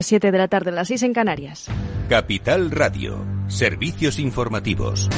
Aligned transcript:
7 0.00 0.30
de 0.30 0.38
la 0.38 0.46
tarde, 0.46 0.70
las 0.70 0.86
6 0.86 1.02
en 1.02 1.12
Canarias. 1.12 1.66
Capital 2.08 2.70
Radio, 2.70 3.26
servicios 3.48 4.20
informativos. 4.20 5.08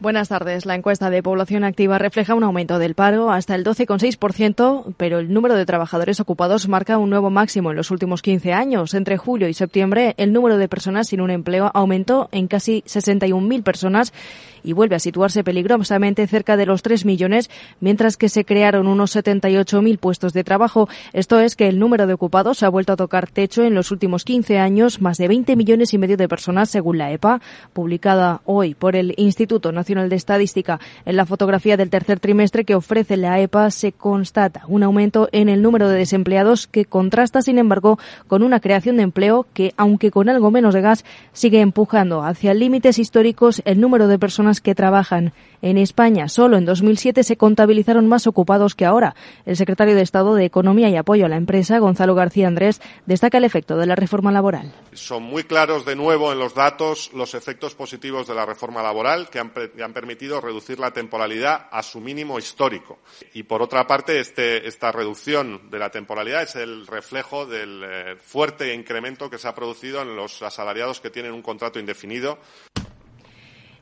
Buenas 0.00 0.28
tardes. 0.28 0.64
La 0.64 0.74
encuesta 0.74 1.10
de 1.10 1.22
población 1.22 1.62
activa 1.62 1.98
refleja 1.98 2.34
un 2.34 2.42
aumento 2.42 2.78
del 2.78 2.94
paro 2.94 3.30
hasta 3.30 3.54
el 3.54 3.64
12,6%, 3.64 4.94
pero 4.96 5.18
el 5.18 5.30
número 5.30 5.56
de 5.56 5.66
trabajadores 5.66 6.20
ocupados 6.20 6.68
marca 6.68 6.96
un 6.96 7.10
nuevo 7.10 7.28
máximo 7.28 7.70
en 7.70 7.76
los 7.76 7.90
últimos 7.90 8.22
15 8.22 8.54
años. 8.54 8.94
Entre 8.94 9.18
julio 9.18 9.46
y 9.46 9.52
septiembre, 9.52 10.14
el 10.16 10.32
número 10.32 10.56
de 10.56 10.68
personas 10.68 11.08
sin 11.08 11.20
un 11.20 11.30
empleo 11.30 11.70
aumentó 11.74 12.30
en 12.32 12.48
casi 12.48 12.82
61.000 12.86 13.62
personas 13.62 14.14
y 14.62 14.72
vuelve 14.72 14.96
a 14.96 15.00
situarse 15.00 15.44
peligrosamente 15.44 16.26
cerca 16.26 16.56
de 16.56 16.66
los 16.66 16.82
3 16.82 17.04
millones, 17.04 17.50
mientras 17.80 18.16
que 18.16 18.28
se 18.28 18.44
crearon 18.44 18.86
unos 18.86 19.14
78.000 19.16 19.98
puestos 19.98 20.32
de 20.32 20.44
trabajo. 20.44 20.88
Esto 21.12 21.40
es 21.40 21.56
que 21.56 21.68
el 21.68 21.78
número 21.78 22.06
de 22.06 22.14
ocupados 22.14 22.62
ha 22.62 22.68
vuelto 22.68 22.92
a 22.92 22.96
tocar 22.96 23.30
techo 23.30 23.62
en 23.62 23.74
los 23.74 23.90
últimos 23.90 24.24
15 24.24 24.58
años, 24.58 25.00
más 25.00 25.18
de 25.18 25.28
20 25.28 25.56
millones 25.56 25.94
y 25.94 25.98
medio 25.98 26.16
de 26.16 26.28
personas, 26.28 26.70
según 26.70 26.98
la 26.98 27.12
EPA, 27.12 27.40
publicada 27.72 28.40
hoy 28.44 28.74
por 28.74 28.96
el 28.96 29.14
Instituto 29.16 29.72
Nacional 29.72 30.08
de 30.08 30.16
Estadística. 30.16 30.80
En 31.04 31.16
la 31.16 31.26
fotografía 31.26 31.76
del 31.76 31.90
tercer 31.90 32.20
trimestre 32.20 32.64
que 32.64 32.74
ofrece 32.74 33.16
la 33.16 33.40
EPA 33.40 33.70
se 33.70 33.92
constata 33.92 34.64
un 34.68 34.82
aumento 34.82 35.28
en 35.32 35.48
el 35.48 35.62
número 35.62 35.88
de 35.88 35.98
desempleados 35.98 36.66
que 36.66 36.84
contrasta, 36.84 37.42
sin 37.42 37.58
embargo, 37.58 37.98
con 38.26 38.42
una 38.42 38.60
creación 38.60 38.96
de 38.96 39.02
empleo 39.02 39.46
que, 39.54 39.74
aunque 39.76 40.10
con 40.10 40.28
algo 40.28 40.50
menos 40.50 40.74
de 40.74 40.80
gas, 40.80 41.04
sigue 41.32 41.60
empujando 41.60 42.22
hacia 42.22 42.54
límites 42.54 42.98
históricos 42.98 43.62
el 43.64 43.80
número 43.80 44.08
de 44.08 44.18
personas 44.18 44.49
que 44.58 44.74
trabajan. 44.74 45.32
En 45.62 45.78
España, 45.78 46.28
solo 46.28 46.56
en 46.56 46.64
2007 46.64 47.22
se 47.22 47.36
contabilizaron 47.36 48.08
más 48.08 48.26
ocupados 48.26 48.74
que 48.74 48.86
ahora. 48.86 49.14
El 49.46 49.56
secretario 49.56 49.94
de 49.94 50.02
Estado 50.02 50.34
de 50.34 50.46
Economía 50.46 50.88
y 50.88 50.96
Apoyo 50.96 51.26
a 51.26 51.28
la 51.28 51.36
Empresa, 51.36 51.78
Gonzalo 51.78 52.14
García 52.14 52.48
Andrés, 52.48 52.80
destaca 53.06 53.38
el 53.38 53.44
efecto 53.44 53.76
de 53.76 53.86
la 53.86 53.94
reforma 53.94 54.32
laboral. 54.32 54.72
Son 54.94 55.22
muy 55.22 55.44
claros 55.44 55.84
de 55.84 55.94
nuevo 55.94 56.32
en 56.32 56.38
los 56.38 56.54
datos 56.54 57.12
los 57.14 57.34
efectos 57.34 57.74
positivos 57.74 58.26
de 58.26 58.34
la 58.34 58.46
reforma 58.46 58.82
laboral 58.82 59.28
que 59.28 59.38
han, 59.38 59.52
han 59.82 59.92
permitido 59.92 60.40
reducir 60.40 60.80
la 60.80 60.90
temporalidad 60.90 61.68
a 61.70 61.82
su 61.82 62.00
mínimo 62.00 62.38
histórico. 62.38 62.98
Y 63.34 63.44
por 63.44 63.62
otra 63.62 63.86
parte, 63.86 64.18
este, 64.18 64.66
esta 64.66 64.90
reducción 64.90 65.70
de 65.70 65.78
la 65.78 65.90
temporalidad 65.90 66.42
es 66.42 66.56
el 66.56 66.86
reflejo 66.86 67.46
del 67.46 67.82
eh, 67.84 68.16
fuerte 68.16 68.74
incremento 68.74 69.28
que 69.28 69.38
se 69.38 69.48
ha 69.48 69.54
producido 69.54 70.02
en 70.02 70.16
los 70.16 70.42
asalariados 70.42 71.00
que 71.00 71.10
tienen 71.10 71.32
un 71.32 71.42
contrato 71.42 71.78
indefinido. 71.78 72.38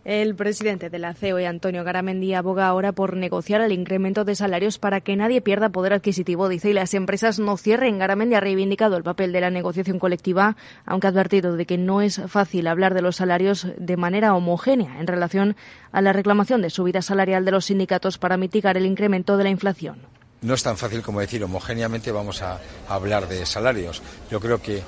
El 0.04 0.34
presidente 0.34 0.90
de 0.90 0.98
la 0.98 1.12
COE, 1.12 1.46
Antonio 1.46 1.84
Garamendi, 1.84 2.32
aboga 2.32 2.66
ahora 2.66 2.92
por 2.92 3.16
negociar 3.16 3.60
el 3.60 3.72
incremento 3.72 4.24
de 4.24 4.36
salarios 4.36 4.78
para 4.78 5.00
que 5.00 5.16
nadie 5.16 5.40
pierda 5.40 5.68
poder 5.68 5.92
adquisitivo, 5.92 6.48
dice, 6.48 6.70
y 6.70 6.72
las 6.72 6.94
empresas 6.94 7.38
no 7.38 7.56
cierren. 7.56 7.98
Garamendi 7.98 8.34
ha 8.34 8.40
reivindicado 8.40 8.96
el 8.96 9.02
papel 9.02 9.32
de 9.32 9.40
la 9.40 9.50
negociación 9.50 9.98
colectiva, 9.98 10.56
aunque 10.86 11.08
ha 11.08 11.10
advertido 11.10 11.56
de 11.56 11.66
que 11.66 11.78
no 11.78 12.00
es 12.00 12.22
fácil 12.28 12.68
hablar 12.68 12.94
de 12.94 13.02
los 13.02 13.16
salarios 13.16 13.66
de 13.76 13.96
manera 13.96 14.34
homogénea 14.34 15.00
en 15.00 15.06
relación 15.06 15.56
a 15.92 16.00
la 16.00 16.12
reclamación 16.12 16.62
de 16.62 16.70
subida 16.70 17.02
salarial 17.02 17.44
de 17.44 17.50
los 17.50 17.66
sindicatos 17.66 18.18
para 18.18 18.36
mitigar 18.36 18.76
el 18.76 18.86
incremento 18.86 19.36
de 19.36 19.44
la 19.44 19.50
inflación. 19.50 19.98
No 20.40 20.54
es 20.54 20.62
tan 20.62 20.76
fácil 20.76 21.02
como 21.02 21.20
decir 21.20 21.42
homogéneamente 21.42 22.12
vamos 22.12 22.42
a 22.42 22.60
hablar 22.88 23.28
de 23.28 23.44
salarios. 23.44 24.00
Yo 24.30 24.40
creo 24.40 24.62
que, 24.62 24.82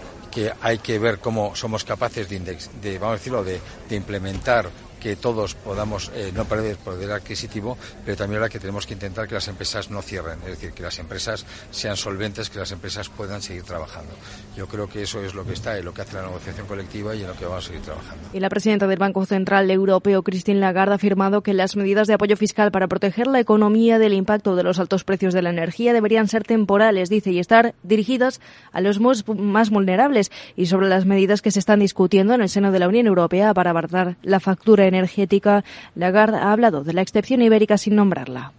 hay 0.62 0.78
que 0.78 1.00
ver 1.00 1.18
cómo 1.18 1.56
somos 1.56 1.84
capaces 1.84 2.28
de, 2.28 2.38
de 2.38 2.98
vamos 2.98 3.14
a 3.14 3.18
decirlo, 3.18 3.42
de, 3.42 3.60
de 3.88 3.96
implementar 3.96 4.70
que 5.00 5.16
todos 5.16 5.54
podamos 5.54 6.12
eh, 6.14 6.30
no 6.34 6.44
perder 6.44 6.76
poder 6.76 7.10
adquisitivo, 7.12 7.76
pero 8.04 8.16
también 8.16 8.38
ahora 8.38 8.50
que 8.50 8.60
tenemos 8.60 8.86
que 8.86 8.94
intentar 8.94 9.26
que 9.26 9.34
las 9.34 9.48
empresas 9.48 9.90
no 9.90 10.02
cierren, 10.02 10.38
es 10.40 10.50
decir, 10.50 10.72
que 10.72 10.82
las 10.82 10.98
empresas 10.98 11.44
sean 11.70 11.96
solventes, 11.96 12.50
que 12.50 12.58
las 12.58 12.70
empresas 12.72 13.08
puedan 13.08 13.42
seguir 13.42 13.64
trabajando. 13.64 14.12
Yo 14.56 14.68
creo 14.68 14.88
que 14.88 15.02
eso 15.02 15.22
es 15.22 15.34
lo 15.34 15.44
que 15.44 15.54
está 15.54 15.78
en 15.78 15.84
lo 15.84 15.94
que 15.94 16.02
hace 16.02 16.16
la 16.16 16.22
negociación 16.22 16.66
colectiva 16.66 17.14
y 17.14 17.22
en 17.22 17.28
lo 17.28 17.34
que 17.34 17.44
vamos 17.44 17.64
a 17.64 17.66
seguir 17.68 17.82
trabajando. 17.82 18.28
Y 18.32 18.40
la 18.40 18.48
presidenta 18.48 18.86
del 18.86 18.98
Banco 18.98 19.24
Central 19.26 19.70
Europeo, 19.70 20.22
Christine 20.22 20.60
Lagarde, 20.60 20.92
ha 20.92 20.96
afirmado 20.96 21.42
que 21.42 21.54
las 21.54 21.76
medidas 21.76 22.06
de 22.06 22.14
apoyo 22.14 22.36
fiscal 22.36 22.70
para 22.70 22.88
proteger 22.88 23.26
la 23.26 23.40
economía 23.40 23.98
del 23.98 24.12
impacto 24.12 24.56
de 24.56 24.62
los 24.62 24.78
altos 24.78 25.04
precios 25.04 25.34
de 25.34 25.42
la 25.42 25.50
energía 25.50 25.92
deberían 25.92 26.28
ser 26.28 26.44
temporales, 26.44 27.08
dice, 27.08 27.30
y 27.30 27.38
estar 27.38 27.74
dirigidas 27.82 28.40
a 28.72 28.80
los 28.80 29.00
más 29.00 29.70
vulnerables 29.70 30.30
y 30.56 30.66
sobre 30.66 30.88
las 30.88 31.06
medidas 31.06 31.42
que 31.42 31.50
se 31.50 31.58
están 31.58 31.80
discutiendo 31.80 32.34
en 32.34 32.42
el 32.42 32.48
seno 32.48 32.72
de 32.72 32.78
la 32.78 32.88
Unión 32.88 33.06
Europea 33.06 33.54
para 33.54 33.70
abaratar 33.70 34.16
la 34.22 34.40
factura 34.40 34.89
energética, 34.90 35.64
Lagarde 35.94 36.36
ha 36.36 36.52
hablado 36.52 36.84
de 36.84 36.92
la 36.92 37.02
excepción 37.02 37.42
ibérica 37.42 37.78
sin 37.78 37.96
nombrarla. 37.96 38.52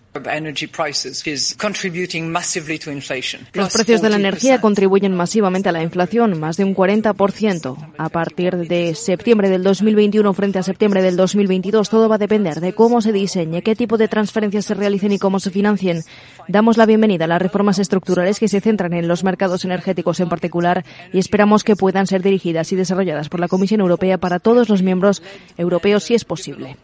Los 3.54 3.72
precios 3.72 4.02
de 4.02 4.10
la 4.10 4.18
energía 4.18 4.60
contribuyen 4.60 5.16
masivamente 5.16 5.70
a 5.70 5.72
la 5.72 5.84
inflación, 5.84 6.38
más 6.38 6.58
de 6.58 6.66
un 6.66 6.76
40%. 6.76 7.94
A 7.98 8.10
partir 8.10 8.58
de 8.58 8.94
septiembre 8.94 9.50
del 9.50 9.64
2021 9.64 10.34
frente 10.34 10.60
a 10.60 10.64
septiembre 10.64 11.02
del 11.02 11.16
2022, 11.16 11.90
todo 11.90 12.10
va 12.10 12.16
a 12.16 12.18
depender 12.18 12.60
de 12.60 12.74
cómo 12.74 13.02
se 13.02 13.14
diseñe, 13.14 13.62
qué 13.62 13.74
tipo 13.76 13.98
de 13.98 14.10
transferencias 14.10 14.66
se 14.66 14.74
realicen 14.74 15.14
y 15.14 15.20
cómo 15.20 15.40
se 15.40 15.50
financien. 15.50 16.04
Damos 16.50 16.76
la 16.76 16.86
bienvenida 16.86 17.26
a 17.26 17.28
las 17.30 17.42
reformas 17.42 17.80
estructurales 17.80 18.40
que 18.40 18.50
se 18.50 18.60
centran 18.60 18.94
en 18.94 19.08
los 19.08 19.24
mercados 19.24 19.64
energéticos 19.64 20.20
en 20.20 20.28
particular 20.28 20.84
y 21.14 21.20
esperamos 21.20 21.64
que 21.64 21.78
puedan 21.78 22.08
ser 22.08 22.22
dirigidas 22.22 22.72
y 22.74 22.76
desarrolladas 22.76 23.30
por 23.30 23.40
la 23.40 23.48
Comisión 23.48 23.80
Europea 23.80 24.18
para 24.18 24.40
todos 24.40 24.68
los 24.68 24.82
miembros 24.82 25.24
europeos 25.58 26.04
si 26.04 26.16
es 26.16 26.26
posible. 26.26 26.76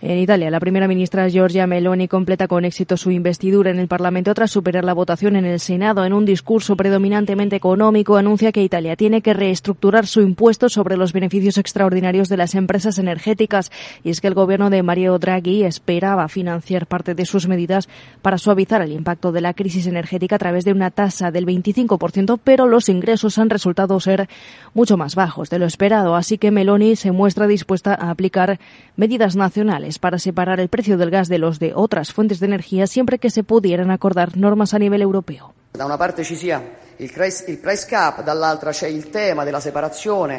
En 0.00 0.18
Italia, 0.18 0.50
la 0.50 0.60
primera 0.60 0.88
ministra 0.88 1.28
Giorgia 1.28 1.66
Meloni 1.66 2.08
completa 2.08 2.48
con 2.48 2.64
éxito 2.64 2.96
su 2.96 3.10
investidura 3.10 3.70
en 3.70 3.78
el 3.78 3.88
Parlamento 3.88 4.34
tras 4.34 4.50
superar 4.50 4.84
la 4.84 4.94
votación 4.94 5.36
en 5.36 5.44
el 5.44 5.60
Senado. 5.60 6.04
En 6.04 6.12
un 6.12 6.24
discurso 6.24 6.76
predominantemente 6.76 7.56
económico, 7.56 8.16
anuncia 8.16 8.52
que 8.52 8.62
Italia 8.62 8.96
tiene 8.96 9.22
que 9.22 9.34
reestructurar 9.34 10.06
su 10.06 10.20
impuesto 10.20 10.68
sobre 10.68 10.96
los 10.96 11.12
beneficios 11.12 11.58
extraordinarios 11.58 12.28
de 12.28 12.36
las 12.36 12.54
empresas 12.54 12.98
energéticas. 12.98 13.70
Y 14.04 14.10
es 14.10 14.20
que 14.20 14.28
el 14.28 14.34
gobierno 14.34 14.70
de 14.70 14.82
Mario 14.82 15.18
Draghi 15.18 15.64
esperaba 15.64 16.28
financiar 16.28 16.86
parte 16.86 17.14
de 17.14 17.26
sus 17.26 17.48
medidas 17.48 17.88
para 18.22 18.38
suavizar 18.38 18.82
el 18.82 18.92
impacto 18.92 19.32
de 19.32 19.40
la 19.40 19.54
crisis 19.54 19.86
energética 19.86 20.36
a 20.36 20.38
través 20.38 20.64
de 20.64 20.72
una 20.72 20.90
tasa 20.90 21.30
del 21.30 21.46
25%, 21.46 22.38
pero 22.42 22.66
los 22.66 22.88
ingresos 22.88 23.38
han 23.38 23.50
resultado 23.50 23.98
ser 24.00 24.28
mucho 24.74 24.96
más 24.96 25.14
bajos 25.14 25.50
de 25.50 25.58
lo 25.58 25.66
esperado. 25.66 26.14
Así 26.14 26.38
que 26.38 26.50
Meloni 26.50 26.96
se 26.96 27.12
muestra 27.12 27.46
dispuesta 27.46 27.94
a 27.94 28.10
aplicar 28.10 28.58
medidas 28.96 29.36
nacionales 29.36 29.98
para 29.98 30.18
separar 30.18 30.60
el 30.60 30.68
precio 30.68 30.96
del 30.96 31.10
gas 31.10 31.28
de 31.28 31.38
los 31.38 31.58
de 31.58 31.72
otras 31.74 32.12
fuentes 32.12 32.40
de 32.40 32.46
energía 32.46 32.86
siempre 32.86 33.18
que 33.18 33.30
se 33.30 33.42
pudieran 33.42 33.90
acordar 33.90 34.36
normas 34.36 34.74
a 34.74 34.78
nivel 34.78 35.02
europeo. 35.02 35.54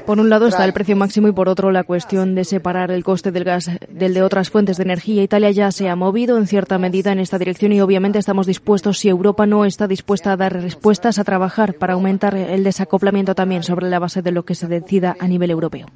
Por 0.05 0.19
un 0.19 0.29
lado 0.29 0.47
está 0.47 0.65
el 0.65 0.73
precio 0.73 0.95
máximo 0.95 1.27
y 1.27 1.31
por 1.31 1.49
otro 1.49 1.71
la 1.71 1.83
cuestión 1.83 2.33
de 2.33 2.45
separar 2.45 2.89
el 2.89 3.03
coste 3.03 3.31
del 3.31 3.43
gas 3.43 3.69
del 3.89 4.13
de 4.13 4.23
otras 4.23 4.49
fuentes 4.49 4.77
de 4.77 4.83
energía. 4.83 5.21
Italia 5.21 5.51
ya 5.51 5.71
se 5.71 5.87
ha 5.89 5.95
movido 5.95 6.37
en 6.37 6.47
cierta 6.47 6.79
medida 6.79 7.11
en 7.11 7.19
esta 7.19 7.37
dirección 7.37 7.73
y 7.73 7.81
obviamente 7.81 8.17
estamos 8.17 8.47
dispuestos, 8.47 8.99
si 8.99 9.09
Europa 9.09 9.45
no 9.45 9.65
está 9.65 9.87
dispuesta 9.87 10.31
a 10.31 10.37
dar 10.37 10.53
respuestas, 10.53 11.19
a 11.19 11.23
trabajar 11.23 11.75
para 11.75 11.93
aumentar 11.93 12.35
el 12.35 12.63
desacoplamiento 12.63 13.35
también 13.35 13.61
sobre 13.63 13.87
la 13.87 13.99
base 13.99 14.21
de 14.21 14.31
lo 14.31 14.43
que 14.43 14.55
se 14.55 14.67
decida 14.67 15.15
a 15.19 15.27
nivel 15.27 15.51
europeo. 15.51 15.87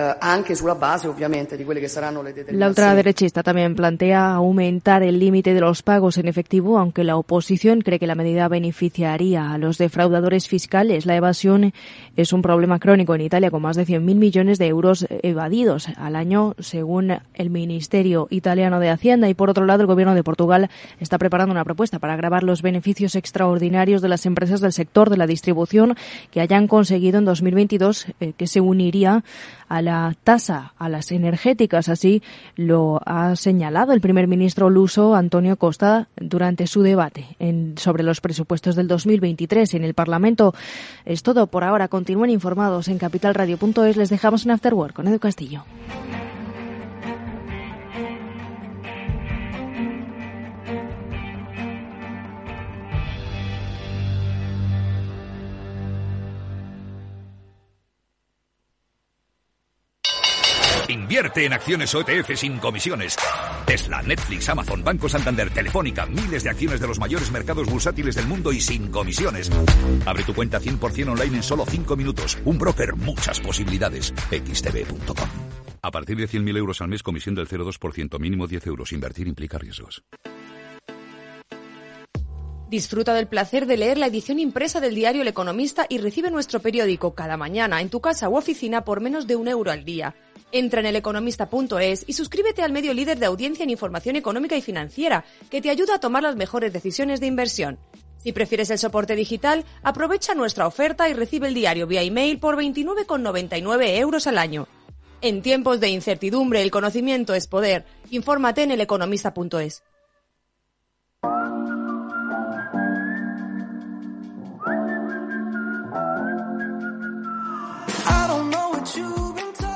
Eh, 0.00 0.14
la 2.50 2.68
ultraderechista 2.68 3.42
también 3.42 3.74
plantea 3.74 4.30
aumentar 4.34 5.02
el 5.02 5.18
límite 5.18 5.54
de 5.54 5.60
los 5.60 5.82
pagos 5.82 6.18
en 6.18 6.28
efectivo, 6.28 6.78
aunque 6.78 7.02
la 7.02 7.16
oposición 7.16 7.80
cree 7.80 7.98
que 7.98 8.06
la 8.06 8.14
medida 8.14 8.46
beneficiaría 8.46 9.50
a 9.50 9.58
los 9.58 9.76
defraudadores 9.76 10.46
fiscales. 10.46 11.04
La 11.04 11.16
evasión 11.16 11.72
es 12.16 12.32
un 12.32 12.42
problema 12.42 12.78
crónico 12.78 13.16
en 13.16 13.22
Italia, 13.22 13.50
con 13.50 13.62
más 13.62 13.74
de 13.74 13.86
100.000 13.86 14.14
millones 14.14 14.58
de 14.58 14.68
euros 14.68 15.04
evadidos 15.10 15.88
al 15.96 16.14
año, 16.14 16.54
según 16.60 17.18
el 17.34 17.50
Ministerio 17.50 18.28
Italiano 18.30 18.78
de 18.78 18.90
Hacienda. 18.90 19.28
Y 19.28 19.34
por 19.34 19.50
otro 19.50 19.66
lado, 19.66 19.80
el 19.80 19.88
Gobierno 19.88 20.14
de 20.14 20.22
Portugal 20.22 20.70
está 21.00 21.18
preparando 21.18 21.50
una 21.50 21.64
propuesta 21.64 21.98
para 21.98 22.14
agravar 22.14 22.44
los 22.44 22.62
beneficios 22.62 23.16
extraordinarios 23.16 24.00
de 24.00 24.10
las 24.10 24.26
empresas 24.26 24.60
del 24.60 24.72
sector 24.72 25.10
de 25.10 25.16
la 25.16 25.26
distribución 25.26 25.96
que 26.30 26.40
hayan 26.40 26.68
conseguido 26.68 27.18
en 27.18 27.24
2022, 27.24 28.06
eh, 28.20 28.32
que 28.36 28.46
se 28.46 28.60
uniría 28.60 29.24
a 29.68 29.82
la 29.82 30.14
tasa 30.24 30.72
a 30.78 30.88
las 30.88 31.12
energéticas. 31.12 31.88
Así 31.88 32.22
lo 32.56 33.00
ha 33.04 33.36
señalado 33.36 33.92
el 33.92 34.00
primer 34.00 34.26
ministro 34.26 34.70
luso 34.70 35.14
Antonio 35.14 35.56
Costa 35.56 36.08
durante 36.16 36.66
su 36.66 36.82
debate 36.82 37.26
sobre 37.76 38.02
los 38.02 38.20
presupuestos 38.20 38.76
del 38.76 38.88
2023 38.88 39.74
en 39.74 39.84
el 39.84 39.94
Parlamento. 39.94 40.54
Es 41.04 41.22
todo 41.22 41.46
por 41.46 41.64
ahora. 41.64 41.88
Continúen 41.88 42.30
informados 42.30 42.88
en 42.88 42.98
capitalradio.es. 42.98 43.96
Les 43.96 44.10
dejamos 44.10 44.44
en 44.44 44.52
Afterwork 44.52 44.94
con 44.94 45.08
Edu 45.08 45.18
Castillo. 45.18 45.64
Invierte 61.18 61.46
en 61.46 61.52
acciones 61.52 61.92
OTF 61.96 62.36
sin 62.36 62.58
comisiones. 62.58 63.16
Tesla, 63.66 64.00
Netflix, 64.02 64.48
Amazon, 64.50 64.84
Banco 64.84 65.08
Santander, 65.08 65.50
Telefónica, 65.50 66.06
miles 66.06 66.44
de 66.44 66.50
acciones 66.50 66.78
de 66.78 66.86
los 66.86 67.00
mayores 67.00 67.32
mercados 67.32 67.68
bursátiles 67.68 68.14
del 68.14 68.28
mundo 68.28 68.52
y 68.52 68.60
sin 68.60 68.92
comisiones. 68.92 69.50
Abre 70.06 70.22
tu 70.22 70.32
cuenta 70.32 70.60
100% 70.60 71.10
online 71.10 71.38
en 71.38 71.42
solo 71.42 71.66
5 71.66 71.96
minutos. 71.96 72.38
Un 72.44 72.56
broker, 72.56 72.94
muchas 72.94 73.40
posibilidades. 73.40 74.14
xtb.com. 74.30 75.28
A 75.82 75.90
partir 75.90 76.18
de 76.18 76.28
100.000 76.28 76.56
euros 76.56 76.80
al 76.82 76.88
mes, 76.88 77.02
comisión 77.02 77.34
del 77.34 77.48
0,2%, 77.48 78.16
mínimo 78.20 78.46
10 78.46 78.68
euros. 78.68 78.92
Invertir 78.92 79.26
implica 79.26 79.58
riesgos. 79.58 80.04
Disfruta 82.70 83.14
del 83.14 83.26
placer 83.26 83.66
de 83.66 83.78
leer 83.78 83.96
la 83.96 84.06
edición 84.06 84.38
impresa 84.38 84.78
del 84.78 84.94
diario 84.94 85.22
El 85.22 85.28
Economista 85.28 85.86
y 85.88 85.98
recibe 85.98 86.30
nuestro 86.30 86.60
periódico 86.60 87.14
cada 87.14 87.38
mañana 87.38 87.80
en 87.80 87.88
tu 87.88 88.00
casa 88.00 88.28
u 88.28 88.36
oficina 88.36 88.84
por 88.84 89.00
menos 89.00 89.26
de 89.26 89.36
un 89.36 89.48
euro 89.48 89.72
al 89.72 89.84
día. 89.84 90.14
Entra 90.50 90.80
en 90.80 90.86
eleconomista.es 90.86 92.04
y 92.06 92.12
suscríbete 92.14 92.62
al 92.62 92.72
medio 92.72 92.94
líder 92.94 93.18
de 93.18 93.26
audiencia 93.26 93.64
en 93.64 93.70
información 93.70 94.16
económica 94.16 94.56
y 94.56 94.62
financiera, 94.62 95.24
que 95.50 95.60
te 95.60 95.70
ayuda 95.70 95.96
a 95.96 96.00
tomar 96.00 96.22
las 96.22 96.36
mejores 96.36 96.72
decisiones 96.72 97.20
de 97.20 97.26
inversión. 97.26 97.78
Si 98.16 98.32
prefieres 98.32 98.70
el 98.70 98.78
soporte 98.78 99.14
digital, 99.14 99.64
aprovecha 99.82 100.34
nuestra 100.34 100.66
oferta 100.66 101.08
y 101.08 101.12
recibe 101.12 101.48
el 101.48 101.54
diario 101.54 101.86
vía 101.86 102.02
email 102.02 102.38
por 102.38 102.56
29,99 102.56 103.98
euros 103.98 104.26
al 104.26 104.38
año. 104.38 104.66
En 105.20 105.42
tiempos 105.42 105.80
de 105.80 105.88
incertidumbre, 105.88 106.62
el 106.62 106.70
conocimiento 106.70 107.34
es 107.34 107.46
poder. 107.46 107.84
Infórmate 108.10 108.62
en 108.62 108.70
eleconomista.es. 108.70 109.82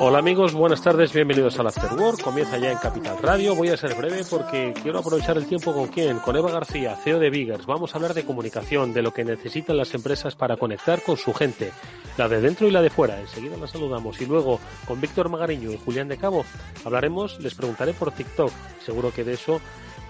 Hola 0.05 0.19
amigos, 0.19 0.53
buenas 0.53 0.83
tardes, 0.83 1.13
bienvenidos 1.13 1.61
al 1.61 1.69
After 1.69 1.93
Work. 1.93 2.23
Comienza 2.23 2.59
ya 2.59 2.73
en 2.73 2.79
Capital 2.79 3.19
Radio. 3.23 3.55
Voy 3.55 3.69
a 3.69 3.77
ser 3.77 3.95
breve 3.95 4.25
porque 4.29 4.75
quiero 4.83 4.99
aprovechar 4.99 5.37
el 5.37 5.47
tiempo 5.47 5.73
con 5.73 5.87
quién, 5.87 6.19
con 6.19 6.35
Eva 6.35 6.51
García, 6.51 6.97
CEO 6.97 7.21
de 7.21 7.31
Biggers. 7.31 7.67
Vamos 7.67 7.95
a 7.95 7.99
hablar 7.99 8.13
de 8.13 8.25
comunicación, 8.25 8.93
de 8.93 9.01
lo 9.01 9.15
que 9.15 9.23
necesitan 9.23 9.77
las 9.77 9.95
empresas 9.95 10.35
para 10.35 10.57
conectar 10.57 11.05
con 11.05 11.17
su 11.17 11.33
gente, 11.33 11.71
la 12.17 12.29
de 12.29 12.41
dentro 12.41 12.67
y 12.67 12.73
la 12.73 12.83
de 12.83 12.91
fuera. 12.91 13.21
Enseguida 13.21 13.57
la 13.57 13.69
saludamos. 13.69 14.21
Y 14.21 14.27
luego 14.27 14.59
con 14.89 15.01
Víctor 15.01 15.29
Magariño 15.29 15.71
y 15.71 15.79
Julián 15.79 16.09
de 16.09 16.17
Cabo 16.17 16.45
hablaremos, 16.85 17.39
les 17.39 17.55
preguntaré 17.55 17.93
por 17.93 18.11
TikTok. 18.11 18.51
Seguro 18.85 19.13
que 19.13 19.23
de 19.23 19.35
eso 19.35 19.61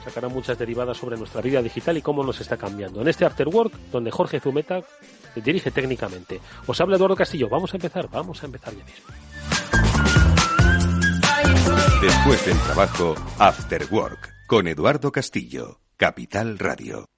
sacará 0.02 0.28
muchas 0.28 0.58
derivadas 0.58 0.96
sobre 0.96 1.18
nuestra 1.18 1.42
vida 1.42 1.60
digital 1.60 1.98
y 1.98 2.02
cómo 2.02 2.24
nos 2.24 2.40
está 2.40 2.56
cambiando. 2.56 3.02
En 3.02 3.08
este 3.08 3.26
After 3.26 3.46
Work, 3.46 3.74
donde 3.92 4.10
Jorge 4.10 4.40
Zumeta 4.40 4.82
dirige 5.40 5.70
técnicamente. 5.70 6.40
Os 6.66 6.80
habla 6.80 6.96
Eduardo 6.96 7.16
Castillo. 7.16 7.48
Vamos 7.48 7.72
a 7.72 7.76
empezar, 7.76 8.08
vamos 8.10 8.42
a 8.42 8.46
empezar 8.46 8.74
ya 8.74 8.84
mismo. 8.84 9.06
Después 12.00 12.44
del 12.46 12.58
trabajo, 12.58 13.14
After 13.38 13.86
Work, 13.90 14.34
con 14.46 14.66
Eduardo 14.66 15.12
Castillo, 15.12 15.80
Capital 15.96 16.58
Radio. 16.58 17.11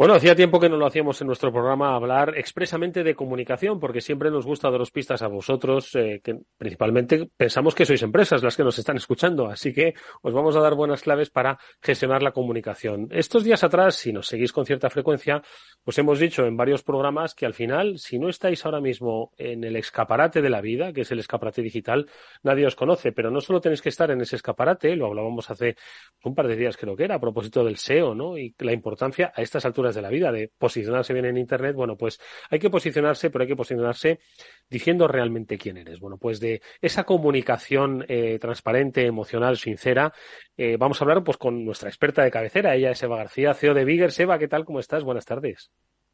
Bueno, 0.00 0.14
hacía 0.14 0.34
tiempo 0.34 0.58
que 0.58 0.70
no 0.70 0.78
lo 0.78 0.86
hacíamos 0.86 1.20
en 1.20 1.26
nuestro 1.26 1.52
programa 1.52 1.94
hablar 1.94 2.32
expresamente 2.38 3.04
de 3.04 3.14
comunicación, 3.14 3.78
porque 3.78 4.00
siempre 4.00 4.30
nos 4.30 4.46
gusta 4.46 4.70
daros 4.70 4.90
pistas 4.90 5.20
a 5.20 5.28
vosotros, 5.28 5.94
eh, 5.94 6.22
que 6.24 6.38
principalmente 6.56 7.28
pensamos 7.36 7.74
que 7.74 7.84
sois 7.84 8.00
empresas 8.00 8.42
las 8.42 8.56
que 8.56 8.64
nos 8.64 8.78
están 8.78 8.96
escuchando, 8.96 9.48
así 9.48 9.74
que 9.74 9.92
os 10.22 10.32
vamos 10.32 10.56
a 10.56 10.60
dar 10.60 10.74
buenas 10.74 11.02
claves 11.02 11.28
para 11.28 11.58
gestionar 11.82 12.22
la 12.22 12.32
comunicación. 12.32 13.08
Estos 13.10 13.44
días 13.44 13.62
atrás, 13.62 13.96
si 13.96 14.10
nos 14.10 14.26
seguís 14.26 14.52
con 14.52 14.64
cierta 14.64 14.88
frecuencia, 14.88 15.42
pues 15.84 15.98
hemos 15.98 16.18
dicho 16.18 16.46
en 16.46 16.56
varios 16.56 16.82
programas 16.82 17.34
que 17.34 17.44
al 17.44 17.52
final, 17.52 17.98
si 17.98 18.18
no 18.18 18.30
estáis 18.30 18.64
ahora 18.64 18.80
mismo 18.80 19.32
en 19.36 19.64
el 19.64 19.76
escaparate 19.76 20.40
de 20.40 20.48
la 20.48 20.62
vida, 20.62 20.94
que 20.94 21.02
es 21.02 21.12
el 21.12 21.18
escaparate 21.18 21.60
digital, 21.60 22.06
nadie 22.42 22.64
os 22.64 22.74
conoce, 22.74 23.12
pero 23.12 23.30
no 23.30 23.42
solo 23.42 23.60
tenéis 23.60 23.82
que 23.82 23.90
estar 23.90 24.10
en 24.10 24.22
ese 24.22 24.36
escaparate, 24.36 24.96
lo 24.96 25.08
hablábamos 25.08 25.50
hace 25.50 25.76
un 26.24 26.34
par 26.34 26.48
de 26.48 26.56
días 26.56 26.78
creo 26.78 26.96
que 26.96 27.04
era, 27.04 27.16
a 27.16 27.20
propósito 27.20 27.62
del 27.62 27.76
SEO, 27.76 28.14
¿no? 28.14 28.38
Y 28.38 28.54
la 28.60 28.72
importancia 28.72 29.30
a 29.36 29.42
estas 29.42 29.66
alturas 29.66 29.89
de 29.94 30.02
la 30.02 30.10
vida 30.10 30.32
de 30.32 30.50
posicionarse 30.58 31.12
bien 31.12 31.26
en 31.26 31.36
Internet, 31.36 31.74
bueno, 31.74 31.96
pues 31.96 32.20
hay 32.50 32.58
que 32.58 32.70
posicionarse, 32.70 33.30
pero 33.30 33.42
hay 33.42 33.48
que 33.48 33.56
posicionarse 33.56 34.20
diciendo 34.68 35.08
realmente 35.08 35.58
quién 35.58 35.76
eres. 35.76 36.00
Bueno, 36.00 36.18
pues 36.18 36.40
de 36.40 36.62
esa 36.80 37.04
comunicación 37.04 38.04
eh, 38.08 38.38
transparente, 38.38 39.06
emocional, 39.06 39.56
sincera, 39.56 40.12
eh, 40.56 40.76
vamos 40.78 41.00
a 41.00 41.04
hablar 41.04 41.24
pues 41.24 41.36
con 41.36 41.64
nuestra 41.64 41.88
experta 41.88 42.22
de 42.22 42.30
cabecera, 42.30 42.74
ella 42.74 42.90
es 42.90 43.02
Eva 43.02 43.16
García, 43.16 43.54
CEO 43.54 43.74
de 43.74 43.84
Bigger. 43.84 44.10
Eva, 44.18 44.38
¿qué 44.38 44.48
tal? 44.48 44.64
¿Cómo 44.64 44.80
estás? 44.80 45.04
Buenas 45.04 45.24
tardes. 45.24 45.70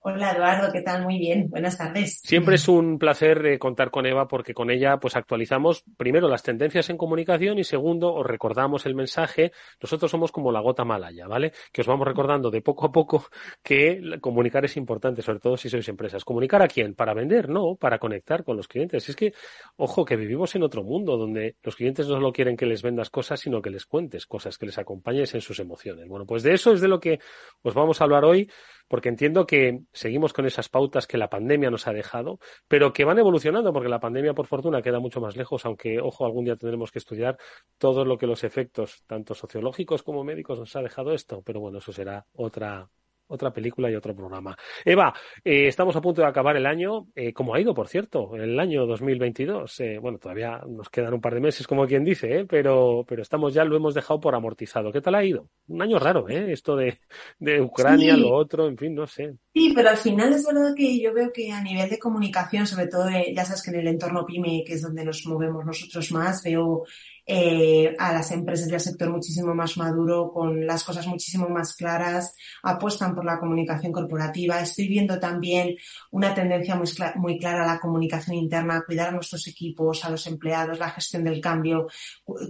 Hola 0.09 0.31
Eduardo, 0.31 0.73
¿qué 0.73 0.83
tal? 0.83 1.03
Muy 1.03 1.19
bien, 1.19 1.51
buenas 1.51 1.77
tardes. 1.77 2.21
Siempre 2.23 2.55
es 2.55 2.69
un 2.69 2.97
placer 2.97 3.45
eh, 3.45 3.59
contar 3.59 3.91
con 3.91 4.07
Eva 4.07 4.29
porque 4.29 4.55
con 4.55 4.71
ella 4.71 4.99
pues 4.99 5.17
actualizamos 5.17 5.83
primero 5.97 6.29
las 6.29 6.45
tendencias 6.45 6.89
en 6.91 6.97
comunicación 6.97 7.59
y 7.59 7.65
segundo 7.65 8.15
os 8.15 8.25
recordamos 8.25 8.87
el 8.87 8.95
mensaje. 8.95 9.51
Nosotros 9.83 10.09
somos 10.09 10.31
como 10.31 10.53
la 10.53 10.61
gota 10.61 10.85
malaya, 10.85 11.27
¿vale? 11.27 11.51
Que 11.73 11.81
os 11.81 11.89
vamos 11.89 12.07
recordando 12.07 12.53
de 12.53 12.63
poco 12.63 12.87
a 12.87 12.93
poco 12.93 13.27
que 13.65 14.01
comunicar 14.21 14.65
es 14.65 14.77
importante, 14.77 15.23
sobre 15.23 15.41
todo 15.41 15.57
si 15.57 15.69
sois 15.69 15.89
empresas. 15.89 16.25
¿Comunicar 16.25 16.63
a 16.63 16.69
quién? 16.69 16.95
¿Para 16.95 17.13
vender? 17.13 17.49
No, 17.49 17.75
para 17.75 17.99
conectar 17.99 18.45
con 18.45 18.57
los 18.57 18.69
clientes. 18.69 19.09
Es 19.09 19.17
que, 19.17 19.35
ojo, 19.75 20.05
que 20.05 20.15
vivimos 20.15 20.55
en 20.55 20.63
otro 20.63 20.85
mundo 20.85 21.17
donde 21.17 21.57
los 21.65 21.75
clientes 21.75 22.07
no 22.07 22.15
solo 22.15 22.31
quieren 22.31 22.57
que 22.57 22.67
les 22.67 22.81
vendas 22.81 23.11
cosas, 23.11 23.41
sino 23.41 23.61
que 23.61 23.71
les 23.71 23.87
cuentes 23.87 24.25
cosas, 24.25 24.57
que 24.57 24.67
les 24.67 24.79
acompañes 24.79 25.35
en 25.35 25.41
sus 25.41 25.59
emociones. 25.59 26.07
Bueno, 26.07 26.27
pues 26.27 26.45
de 26.45 26.55
eso 26.55 26.73
es 26.73 26.81
de 26.81 26.87
lo 26.87 27.01
que 27.01 27.19
os 27.63 27.75
vamos 27.75 28.01
a 28.01 28.05
hablar 28.05 28.25
hoy 28.25 28.49
porque 28.89 29.09
entiendo 29.09 29.47
que 29.47 29.81
seguimos 29.97 30.33
con 30.33 30.47
esas 30.47 30.69
pautas 30.69 31.07
que 31.07 31.19
la 31.19 31.31
pandemia 31.31 31.71
nos 31.71 31.87
ha 31.87 31.93
dejado, 31.93 32.39
pero 32.69 32.93
que 32.93 33.05
van 33.05 33.19
evolucionando, 33.19 33.73
porque 33.73 33.89
la 33.89 34.01
pandemia, 34.01 34.35
por 34.35 34.47
fortuna, 34.47 34.83
queda 34.83 35.01
mucho 35.01 35.21
más 35.21 35.37
lejos, 35.37 35.65
aunque, 35.65 36.01
ojo, 36.01 36.27
algún 36.27 36.45
día 36.45 36.57
tendremos 36.57 36.93
que 36.93 36.99
estudiar 36.99 37.39
todo 37.79 38.05
lo 38.05 38.19
que 38.19 38.27
los 38.27 38.45
efectos, 38.45 39.03
tanto 39.07 39.35
sociológicos 39.35 40.03
como 40.03 40.25
médicos, 40.25 40.59
nos 40.59 40.77
ha 40.77 40.83
dejado 40.83 41.13
esto, 41.13 41.43
pero 41.43 41.61
bueno, 41.61 41.79
eso 41.79 41.93
será 41.93 42.27
otra, 42.35 42.91
otra 43.29 43.53
película 43.53 43.91
y 43.91 43.95
otro 43.95 44.15
programa. 44.15 44.57
Eva, 44.85 45.13
eh, 45.45 45.67
estamos 45.69 45.97
a 45.97 46.01
punto 46.01 46.23
de 46.23 46.29
acabar 46.29 46.57
el 46.57 46.67
año. 46.67 47.09
Eh, 47.15 47.33
¿Cómo 47.33 47.55
ha 47.55 47.61
ido, 47.61 47.75
por 47.75 47.89
cierto, 47.89 48.37
el 48.37 48.59
año 48.59 48.87
2022? 48.87 49.81
Eh, 49.81 49.99
bueno, 50.01 50.19
todavía 50.19 50.61
nos 50.69 50.89
quedan 50.89 51.15
un 51.15 51.21
par 51.21 51.35
de 51.35 51.41
meses, 51.41 51.67
como 51.67 51.87
quien 51.87 52.05
dice, 52.05 52.41
¿eh? 52.41 52.45
pero, 52.45 53.05
pero 53.07 53.23
estamos 53.23 53.55
ya, 53.55 53.65
lo 53.65 53.77
hemos 53.77 53.95
dejado 53.95 54.21
por 54.21 54.35
amortizado. 54.35 54.93
¿Qué 54.93 55.01
tal 55.01 55.15
ha 55.15 55.25
ido? 55.25 55.49
Un 55.69 55.83
año 55.83 55.99
raro, 55.99 56.29
¿eh? 56.29 56.53
Esto 56.53 56.77
de, 56.77 57.01
de 57.39 57.61
Ucrania, 57.61 58.17
lo 58.17 58.35
otro, 58.35 58.69
en 58.69 58.77
fin, 58.77 58.95
no 58.95 59.07
sé. 59.07 59.35
Sí, 59.53 59.73
pero 59.75 59.91
al 59.91 59.97
final 59.97 60.33
es 60.33 60.47
verdad 60.47 60.75
que 60.77 61.01
yo 61.01 61.13
veo 61.13 61.33
que 61.33 61.51
a 61.51 61.63
nivel 61.63 61.89
de 61.89 61.99
comunicación, 61.99 62.67
sobre 62.67 62.89
todo, 62.89 63.09
ya 63.11 63.45
sabes 63.45 63.63
que 63.63 63.71
en 63.71 63.81
el 63.81 63.89
entorno 63.89 64.25
PyME, 64.27 64.65
que 64.67 64.75
es 64.75 64.83
donde 64.83 65.05
nos 65.05 65.25
movemos 65.27 65.65
nosotros 65.65 66.13
más, 66.13 66.43
veo 66.45 66.85
eh, 67.27 67.95
a 67.99 68.13
las 68.13 68.31
empresas 68.31 68.69
del 68.69 68.81
sector 68.81 69.11
muchísimo 69.11 69.55
más 69.55 69.77
maduro, 69.77 70.31
con 70.33 70.65
las 70.65 70.85
cosas 70.85 71.07
muchísimo 71.07 71.49
más 71.49 71.75
claras, 71.75 72.35
apuestan 72.63 73.15
por 73.15 73.25
la 73.25 73.39
comunicación 73.39 73.93
corporativa. 73.93 74.61
Estoy 74.61 74.89
viendo 74.89 75.19
también 75.19 75.77
una 76.13 76.35
tendencia 76.35 76.77
muy, 76.77 76.89
muy 77.17 77.39
clara 77.39 77.65
a 77.65 77.75
la 77.75 77.81
comunicación 77.81 78.37
interna, 78.37 78.77
a 78.77 78.85
cuidar 78.85 79.09
a 79.09 79.13
nuestros 79.13 79.47
equipos, 79.49 80.05
a 80.05 80.11
los 80.11 80.27
empleados, 80.27 80.79
la 80.79 80.91
gestión 80.91 81.25
del 81.25 81.41
cambio. 81.41 81.89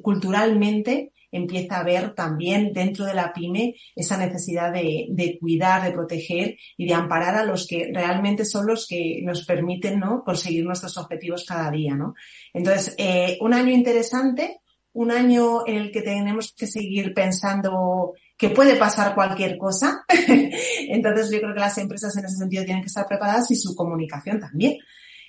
Culturalmente, 0.03 1.13
empieza 1.33 1.79
a 1.79 1.85
ver 1.85 2.15
también 2.15 2.73
dentro 2.73 3.05
de 3.05 3.15
la 3.15 3.33
pyme 3.33 3.75
esa 3.95 4.17
necesidad 4.17 4.73
de, 4.73 5.07
de, 5.11 5.39
cuidar, 5.39 5.85
de 5.85 5.93
proteger 5.93 6.57
y 6.77 6.87
de 6.87 6.95
amparar 6.95 7.35
a 7.35 7.45
los 7.45 7.67
que 7.67 7.91
realmente 7.93 8.45
son 8.45 8.67
los 8.67 8.87
que 8.87 9.21
nos 9.23 9.45
permiten 9.45 10.01
¿no? 10.01 10.23
conseguir 10.25 10.65
nuestros 10.65 10.97
objetivos 10.97 11.45
cada 11.45 11.71
día. 11.71 11.95
¿no? 11.95 12.15
Entonces, 12.53 12.95
eh, 12.99 13.39
un 13.41 13.55
año 13.55 13.71
interesante, 13.71 14.61
un 14.97 15.11
año 15.11 15.67
en 15.67 15.77
el 15.77 15.93
que 15.93 16.01
tenemos 16.01 16.55
que 16.57 16.67
seguir 16.67 17.13
pensando 17.13 18.15
que 18.37 18.49
puede 18.49 18.77
pasar 18.77 19.15
cualquier 19.15 19.59
cosa. 19.59 20.05
Entonces 20.89 21.31
yo 21.31 21.39
creo 21.41 21.53
que 21.53 21.61
las 21.61 21.77
empresas 21.77 22.17
en 22.17 22.25
ese 22.25 22.37
sentido 22.37 22.65
tienen 22.65 22.83
que 22.83 22.89
estar 22.89 23.07
preparadas 23.07 23.51
y 23.51 23.57
su 23.57 23.75
comunicación 23.75 24.41
también. 24.41 24.79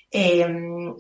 Eh, 0.09 0.47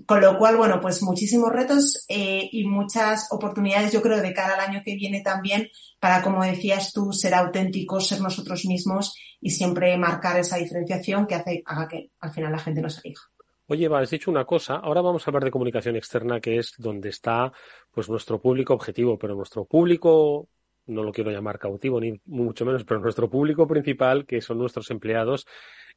con 0.05 0.19
lo 0.19 0.37
cual, 0.37 0.57
bueno, 0.57 0.81
pues 0.81 1.01
muchísimos 1.01 1.49
retos 1.49 2.05
eh, 2.09 2.49
y 2.51 2.65
muchas 2.65 3.27
oportunidades, 3.31 3.93
yo 3.93 4.01
creo, 4.01 4.21
de 4.21 4.33
cara 4.33 4.55
al 4.55 4.69
año 4.69 4.81
que 4.83 4.95
viene 4.95 5.21
también 5.21 5.69
para, 6.01 6.21
como 6.21 6.43
decías 6.43 6.91
tú, 6.91 7.13
ser 7.13 7.35
auténticos, 7.35 8.09
ser 8.09 8.19
nosotros 8.19 8.65
mismos 8.65 9.15
y 9.39 9.51
siempre 9.51 9.97
marcar 9.97 10.37
esa 10.37 10.57
diferenciación 10.57 11.25
que 11.25 11.35
hace, 11.35 11.63
haga 11.65 11.87
que 11.87 12.11
al 12.19 12.33
final 12.33 12.51
la 12.51 12.59
gente 12.59 12.81
nos 12.81 13.03
elija. 13.03 13.31
Oye, 13.69 13.85
Eva, 13.85 13.99
has 13.99 14.09
dicho 14.09 14.31
una 14.31 14.45
cosa. 14.45 14.75
Ahora 14.77 15.01
vamos 15.01 15.27
a 15.27 15.29
hablar 15.29 15.43
de 15.43 15.51
comunicación 15.51 15.97
externa, 15.97 16.39
que 16.39 16.57
es 16.57 16.73
donde 16.77 17.09
está 17.09 17.51
pues 17.91 18.09
nuestro 18.09 18.39
público 18.39 18.73
objetivo, 18.73 19.17
pero 19.17 19.35
nuestro 19.35 19.65
público 19.65 20.47
no 20.85 21.03
lo 21.03 21.11
quiero 21.11 21.31
llamar 21.31 21.59
cautivo 21.59 21.99
ni 21.99 22.21
mucho 22.25 22.65
menos, 22.65 22.85
pero 22.85 23.01
nuestro 23.01 23.29
público 23.29 23.67
principal, 23.67 24.25
que 24.25 24.39
son 24.41 24.57
nuestros 24.57 24.89
empleados, 24.89 25.45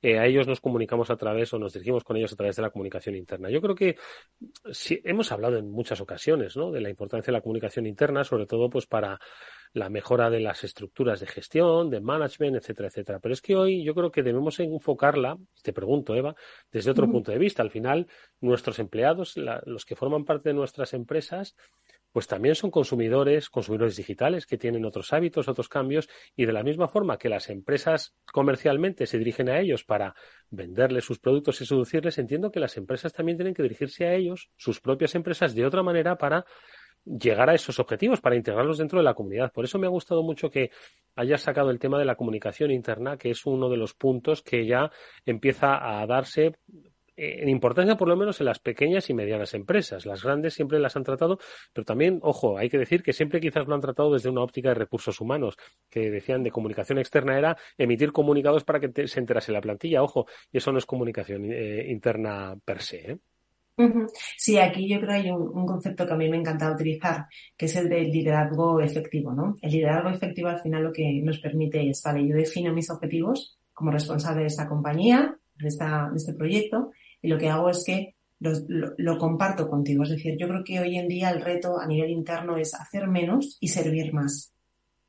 eh, 0.02 0.18
a 0.18 0.26
ellos 0.26 0.46
nos 0.46 0.60
comunicamos 0.60 1.10
a 1.10 1.16
través 1.16 1.52
o 1.52 1.58
nos 1.58 1.72
dirigimos 1.72 2.04
con 2.04 2.16
ellos 2.16 2.32
a 2.32 2.36
través 2.36 2.56
de 2.56 2.62
la 2.62 2.70
comunicación 2.70 3.14
interna. 3.16 3.50
Yo 3.50 3.60
creo 3.60 3.74
que 3.74 3.96
sí, 4.72 5.00
hemos 5.04 5.30
hablado 5.32 5.58
en 5.58 5.70
muchas 5.70 6.00
ocasiones 6.00 6.56
¿no? 6.56 6.70
de 6.70 6.80
la 6.80 6.90
importancia 6.90 7.30
de 7.30 7.38
la 7.38 7.42
comunicación 7.42 7.86
interna, 7.86 8.24
sobre 8.24 8.46
todo 8.46 8.70
pues 8.70 8.86
para 8.86 9.20
la 9.72 9.88
mejora 9.88 10.30
de 10.30 10.40
las 10.40 10.64
estructuras 10.64 11.20
de 11.20 11.26
gestión, 11.26 11.90
de 11.90 12.00
management, 12.00 12.56
etcétera, 12.56 12.88
etcétera. 12.88 13.20
Pero 13.20 13.32
es 13.32 13.40
que 13.40 13.56
hoy 13.56 13.84
yo 13.84 13.94
creo 13.94 14.10
que 14.10 14.22
debemos 14.22 14.58
enfocarla, 14.58 15.38
te 15.62 15.72
pregunto, 15.72 16.14
Eva, 16.14 16.34
desde 16.72 16.90
otro 16.90 17.08
punto 17.10 17.30
de 17.30 17.38
vista. 17.38 17.62
Al 17.62 17.70
final, 17.70 18.08
nuestros 18.40 18.78
empleados, 18.78 19.34
los 19.36 19.84
que 19.84 19.96
forman 19.96 20.24
parte 20.24 20.48
de 20.48 20.54
nuestras 20.54 20.92
empresas, 20.92 21.54
pues 22.12 22.26
también 22.26 22.54
son 22.54 22.70
consumidores, 22.70 23.48
consumidores 23.48 23.96
digitales 23.96 24.46
que 24.46 24.58
tienen 24.58 24.84
otros 24.84 25.12
hábitos, 25.12 25.48
otros 25.48 25.68
cambios, 25.68 26.08
y 26.36 26.44
de 26.44 26.52
la 26.52 26.62
misma 26.62 26.88
forma 26.88 27.18
que 27.18 27.28
las 27.28 27.50
empresas 27.50 28.14
comercialmente 28.32 29.06
se 29.06 29.18
dirigen 29.18 29.48
a 29.48 29.60
ellos 29.60 29.84
para 29.84 30.14
venderles 30.50 31.04
sus 31.04 31.18
productos 31.18 31.60
y 31.60 31.66
seducirles, 31.66 32.18
entiendo 32.18 32.50
que 32.50 32.60
las 32.60 32.76
empresas 32.76 33.12
también 33.12 33.38
tienen 33.38 33.54
que 33.54 33.62
dirigirse 33.62 34.06
a 34.06 34.14
ellos, 34.14 34.50
sus 34.56 34.80
propias 34.80 35.14
empresas, 35.14 35.54
de 35.54 35.64
otra 35.64 35.82
manera 35.82 36.16
para 36.16 36.44
llegar 37.04 37.48
a 37.48 37.54
esos 37.54 37.78
objetivos, 37.78 38.20
para 38.20 38.36
integrarlos 38.36 38.78
dentro 38.78 38.98
de 38.98 39.04
la 39.04 39.14
comunidad. 39.14 39.52
Por 39.52 39.64
eso 39.64 39.78
me 39.78 39.86
ha 39.86 39.90
gustado 39.90 40.22
mucho 40.22 40.50
que 40.50 40.70
hayas 41.16 41.40
sacado 41.40 41.70
el 41.70 41.78
tema 41.78 41.98
de 41.98 42.04
la 42.04 42.16
comunicación 42.16 42.70
interna, 42.70 43.16
que 43.16 43.30
es 43.30 43.46
uno 43.46 43.68
de 43.68 43.76
los 43.76 43.94
puntos 43.94 44.42
que 44.42 44.66
ya 44.66 44.90
empieza 45.24 46.00
a 46.00 46.06
darse 46.06 46.56
en 47.20 47.48
importancia 47.48 47.96
por 47.96 48.08
lo 48.08 48.16
menos 48.16 48.40
en 48.40 48.46
las 48.46 48.58
pequeñas 48.58 49.10
y 49.10 49.14
medianas 49.14 49.54
empresas. 49.54 50.06
Las 50.06 50.22
grandes 50.22 50.54
siempre 50.54 50.78
las 50.78 50.96
han 50.96 51.04
tratado, 51.04 51.38
pero 51.72 51.84
también, 51.84 52.18
ojo, 52.22 52.56
hay 52.56 52.70
que 52.70 52.78
decir 52.78 53.02
que 53.02 53.12
siempre 53.12 53.40
quizás 53.40 53.66
lo 53.66 53.74
han 53.74 53.80
tratado 53.80 54.12
desde 54.12 54.30
una 54.30 54.42
óptica 54.42 54.70
de 54.70 54.76
recursos 54.76 55.20
humanos, 55.20 55.56
que 55.90 56.10
decían 56.10 56.42
de 56.42 56.50
comunicación 56.50 56.98
externa 56.98 57.36
era 57.36 57.56
emitir 57.76 58.12
comunicados 58.12 58.64
para 58.64 58.80
que 58.80 59.06
se 59.06 59.20
enterase 59.20 59.52
la 59.52 59.60
plantilla, 59.60 60.02
ojo, 60.02 60.26
y 60.50 60.58
eso 60.58 60.72
no 60.72 60.78
es 60.78 60.86
comunicación 60.86 61.52
eh, 61.52 61.86
interna 61.88 62.56
per 62.64 62.80
se. 62.80 63.12
¿eh? 63.12 63.18
Sí, 64.36 64.58
aquí 64.58 64.88
yo 64.88 64.98
creo 64.98 65.08
que 65.08 65.16
hay 65.16 65.30
un, 65.30 65.66
concepto 65.66 66.06
que 66.06 66.12
a 66.12 66.16
mí 66.16 66.28
me 66.28 66.36
encanta 66.36 66.72
utilizar, 66.72 67.26
que 67.56 67.66
es 67.66 67.76
el 67.76 67.88
del 67.88 68.10
liderazgo 68.10 68.80
efectivo, 68.80 69.32
¿no? 69.32 69.56
El 69.62 69.72
liderazgo 69.72 70.10
efectivo 70.10 70.48
al 70.48 70.60
final 70.60 70.84
lo 70.84 70.92
que 70.92 71.20
nos 71.22 71.38
permite 71.38 71.88
es, 71.88 72.02
vale, 72.02 72.26
yo 72.26 72.34
defino 72.34 72.72
mis 72.72 72.90
objetivos 72.90 73.58
como 73.72 73.90
responsable 73.90 74.42
de 74.42 74.48
esta 74.48 74.68
compañía, 74.68 75.34
de, 75.54 75.68
esta, 75.68 76.08
de 76.10 76.16
este 76.16 76.34
proyecto, 76.34 76.90
y 77.22 77.28
lo 77.28 77.38
que 77.38 77.48
hago 77.48 77.70
es 77.70 77.84
que 77.84 78.16
lo, 78.40 78.52
lo, 78.96 79.18
comparto 79.18 79.68
contigo. 79.68 80.02
Es 80.02 80.10
decir, 80.10 80.36
yo 80.38 80.48
creo 80.48 80.64
que 80.64 80.80
hoy 80.80 80.96
en 80.96 81.08
día 81.08 81.30
el 81.30 81.42
reto 81.42 81.78
a 81.78 81.86
nivel 81.86 82.10
interno 82.10 82.56
es 82.56 82.74
hacer 82.74 83.06
menos 83.06 83.58
y 83.60 83.68
servir 83.68 84.12
más. 84.14 84.54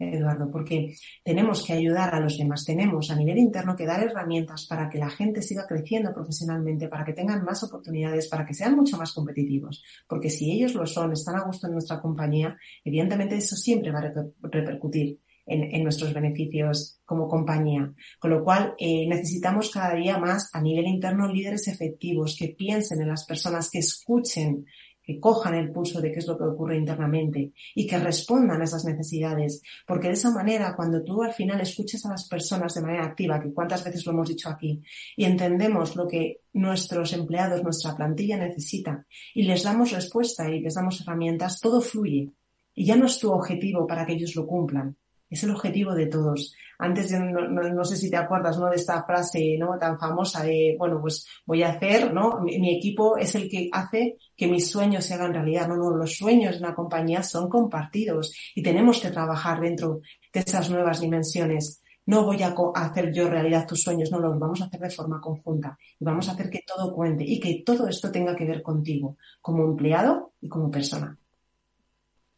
Eduardo, 0.09 0.49
porque 0.49 0.95
tenemos 1.23 1.65
que 1.65 1.73
ayudar 1.73 2.13
a 2.15 2.19
los 2.19 2.37
demás, 2.37 2.65
tenemos 2.65 3.11
a 3.11 3.15
nivel 3.15 3.37
interno 3.37 3.75
que 3.75 3.85
dar 3.85 4.03
herramientas 4.03 4.65
para 4.65 4.89
que 4.89 4.97
la 4.97 5.09
gente 5.09 5.41
siga 5.41 5.67
creciendo 5.67 6.13
profesionalmente, 6.13 6.87
para 6.87 7.05
que 7.05 7.13
tengan 7.13 7.43
más 7.43 7.63
oportunidades, 7.63 8.27
para 8.27 8.45
que 8.45 8.53
sean 8.53 8.75
mucho 8.75 8.97
más 8.97 9.13
competitivos, 9.13 9.83
porque 10.07 10.29
si 10.29 10.51
ellos 10.51 10.73
lo 10.73 10.85
son, 10.85 11.13
están 11.13 11.35
a 11.35 11.43
gusto 11.43 11.67
en 11.67 11.73
nuestra 11.73 12.01
compañía, 12.01 12.57
evidentemente 12.83 13.35
eso 13.35 13.55
siempre 13.55 13.91
va 13.91 13.99
a 13.99 14.13
repercutir 14.41 15.19
en, 15.45 15.83
nuestros 15.83 16.13
beneficios 16.13 16.99
como 17.05 17.27
compañía. 17.27 17.93
Con 18.19 18.31
lo 18.31 18.43
cual, 18.43 18.75
eh, 18.77 19.07
necesitamos 19.07 19.69
cada 19.71 19.95
día 19.95 20.17
más 20.17 20.49
a 20.53 20.61
nivel 20.61 20.87
interno 20.87 21.31
líderes 21.31 21.67
efectivos 21.67 22.35
que 22.37 22.49
piensen 22.49 23.01
en 23.01 23.09
las 23.09 23.25
personas, 23.25 23.69
que 23.69 23.79
escuchen 23.79 24.65
que 25.03 25.19
cojan 25.19 25.55
el 25.55 25.71
pulso 25.71 25.99
de 25.99 26.11
qué 26.11 26.19
es 26.19 26.27
lo 26.27 26.37
que 26.37 26.43
ocurre 26.43 26.77
internamente 26.77 27.53
y 27.73 27.87
que 27.87 27.97
respondan 27.97 28.61
a 28.61 28.65
esas 28.65 28.85
necesidades. 28.85 29.61
Porque 29.85 30.07
de 30.07 30.13
esa 30.13 30.31
manera, 30.31 30.75
cuando 30.75 31.03
tú 31.03 31.23
al 31.23 31.33
final 31.33 31.59
escuchas 31.61 32.05
a 32.05 32.11
las 32.11 32.27
personas 32.27 32.73
de 32.73 32.81
manera 32.81 33.05
activa, 33.05 33.41
que 33.41 33.53
cuántas 33.53 33.83
veces 33.83 34.05
lo 34.05 34.11
hemos 34.11 34.29
dicho 34.29 34.49
aquí, 34.49 34.81
y 35.15 35.25
entendemos 35.25 35.95
lo 35.95 36.07
que 36.07 36.41
nuestros 36.53 37.13
empleados, 37.13 37.63
nuestra 37.63 37.95
plantilla 37.95 38.37
necesita, 38.37 39.05
y 39.33 39.43
les 39.43 39.63
damos 39.63 39.91
respuesta 39.91 40.49
y 40.49 40.61
les 40.61 40.75
damos 40.75 41.01
herramientas, 41.01 41.59
todo 41.59 41.81
fluye. 41.81 42.29
Y 42.73 42.85
ya 42.85 42.95
no 42.95 43.05
es 43.05 43.19
tu 43.19 43.31
objetivo 43.31 43.85
para 43.85 44.05
que 44.05 44.13
ellos 44.13 44.35
lo 44.35 44.47
cumplan, 44.47 44.95
es 45.31 45.43
el 45.43 45.51
objetivo 45.51 45.95
de 45.95 46.07
todos. 46.07 46.53
Antes, 46.77 47.11
no, 47.11 47.47
no, 47.47 47.85
sé 47.85 47.95
si 47.95 48.09
te 48.09 48.17
acuerdas, 48.17 48.57
¿no? 48.57 48.69
De 48.69 48.75
esta 48.75 49.03
frase, 49.03 49.55
¿no? 49.57 49.77
Tan 49.77 49.97
famosa 49.97 50.43
de, 50.43 50.75
bueno, 50.77 50.99
pues 50.99 51.25
voy 51.45 51.63
a 51.63 51.69
hacer, 51.69 52.13
¿no? 52.13 52.41
Mi, 52.41 52.75
equipo 52.75 53.17
es 53.17 53.33
el 53.35 53.47
que 53.49 53.69
hace 53.71 54.17
que 54.35 54.47
mis 54.47 54.69
sueños 54.69 55.05
se 55.05 55.13
hagan 55.13 55.33
realidad. 55.33 55.67
No, 55.67 55.77
no, 55.77 55.95
los 55.95 56.17
sueños 56.17 56.53
de 56.55 56.65
una 56.65 56.75
compañía 56.75 57.23
son 57.23 57.49
compartidos 57.49 58.35
y 58.55 58.61
tenemos 58.61 58.99
que 58.99 59.11
trabajar 59.11 59.61
dentro 59.61 60.01
de 60.33 60.39
esas 60.39 60.69
nuevas 60.69 60.99
dimensiones. 60.99 61.81
No 62.07 62.25
voy 62.25 62.41
a 62.41 62.55
hacer 62.73 63.13
yo 63.13 63.29
realidad 63.29 63.67
tus 63.67 63.83
sueños, 63.83 64.11
no, 64.11 64.19
los 64.19 64.37
vamos 64.37 64.61
a 64.61 64.65
hacer 64.65 64.79
de 64.81 64.89
forma 64.89 65.21
conjunta 65.21 65.77
y 65.99 66.03
vamos 66.03 66.27
a 66.27 66.31
hacer 66.31 66.49
que 66.49 66.63
todo 66.65 66.93
cuente 66.93 67.23
y 67.23 67.39
que 67.39 67.61
todo 67.63 67.87
esto 67.87 68.11
tenga 68.11 68.35
que 68.35 68.45
ver 68.45 68.61
contigo 68.63 69.17
como 69.39 69.63
empleado 69.63 70.33
y 70.41 70.49
como 70.49 70.69
persona. 70.69 71.15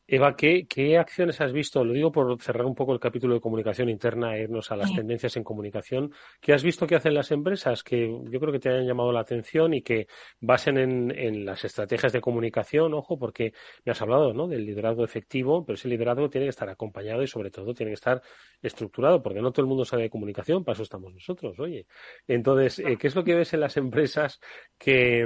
Eva, 0.05 0.35
¿qué, 0.35 0.97
acciones 0.99 1.39
has 1.39 1.53
visto? 1.53 1.83
Lo 1.85 1.93
digo 1.93 2.11
por 2.11 2.41
cerrar 2.41 2.65
un 2.65 2.75
poco 2.75 2.91
el 2.91 2.99
capítulo 2.99 3.35
de 3.35 3.39
comunicación 3.39 3.87
interna 3.87 4.35
e 4.35 4.43
irnos 4.43 4.69
a 4.69 4.75
las 4.75 4.93
tendencias 4.93 5.37
en 5.37 5.45
comunicación. 5.45 6.11
¿Qué 6.41 6.53
has 6.53 6.61
visto 6.61 6.85
que 6.85 6.95
hacen 6.95 7.13
las 7.13 7.31
empresas 7.31 7.83
que 7.83 8.09
yo 8.29 8.39
creo 8.39 8.51
que 8.51 8.59
te 8.59 8.67
hayan 8.67 8.85
llamado 8.85 9.13
la 9.13 9.21
atención 9.21 9.73
y 9.73 9.81
que 9.81 10.07
basen 10.41 10.77
en, 10.77 11.45
las 11.45 11.63
estrategias 11.63 12.11
de 12.11 12.19
comunicación? 12.19 12.93
Ojo, 12.93 13.17
porque 13.17 13.53
me 13.85 13.93
has 13.93 14.01
hablado 14.01 14.33
¿no? 14.33 14.45
del 14.45 14.65
liderazgo 14.65 15.05
efectivo, 15.05 15.65
pero 15.65 15.75
ese 15.75 15.87
liderazgo 15.87 16.29
tiene 16.29 16.47
que 16.47 16.51
estar 16.51 16.67
acompañado 16.67 17.23
y 17.23 17.27
sobre 17.27 17.49
todo 17.49 17.73
tiene 17.73 17.91
que 17.91 17.95
estar 17.95 18.21
estructurado, 18.61 19.23
porque 19.23 19.41
no 19.41 19.51
todo 19.53 19.61
el 19.61 19.69
mundo 19.69 19.85
sabe 19.85 20.03
de 20.03 20.09
comunicación, 20.09 20.65
para 20.65 20.73
eso 20.73 20.83
estamos 20.83 21.13
nosotros, 21.13 21.57
oye. 21.59 21.85
Entonces, 22.27 22.79
eh, 22.79 22.97
¿qué 22.97 23.07
es 23.07 23.15
lo 23.15 23.23
que 23.23 23.35
ves 23.35 23.53
en 23.53 23.61
las 23.61 23.77
empresas 23.77 24.41
que, 24.77 25.25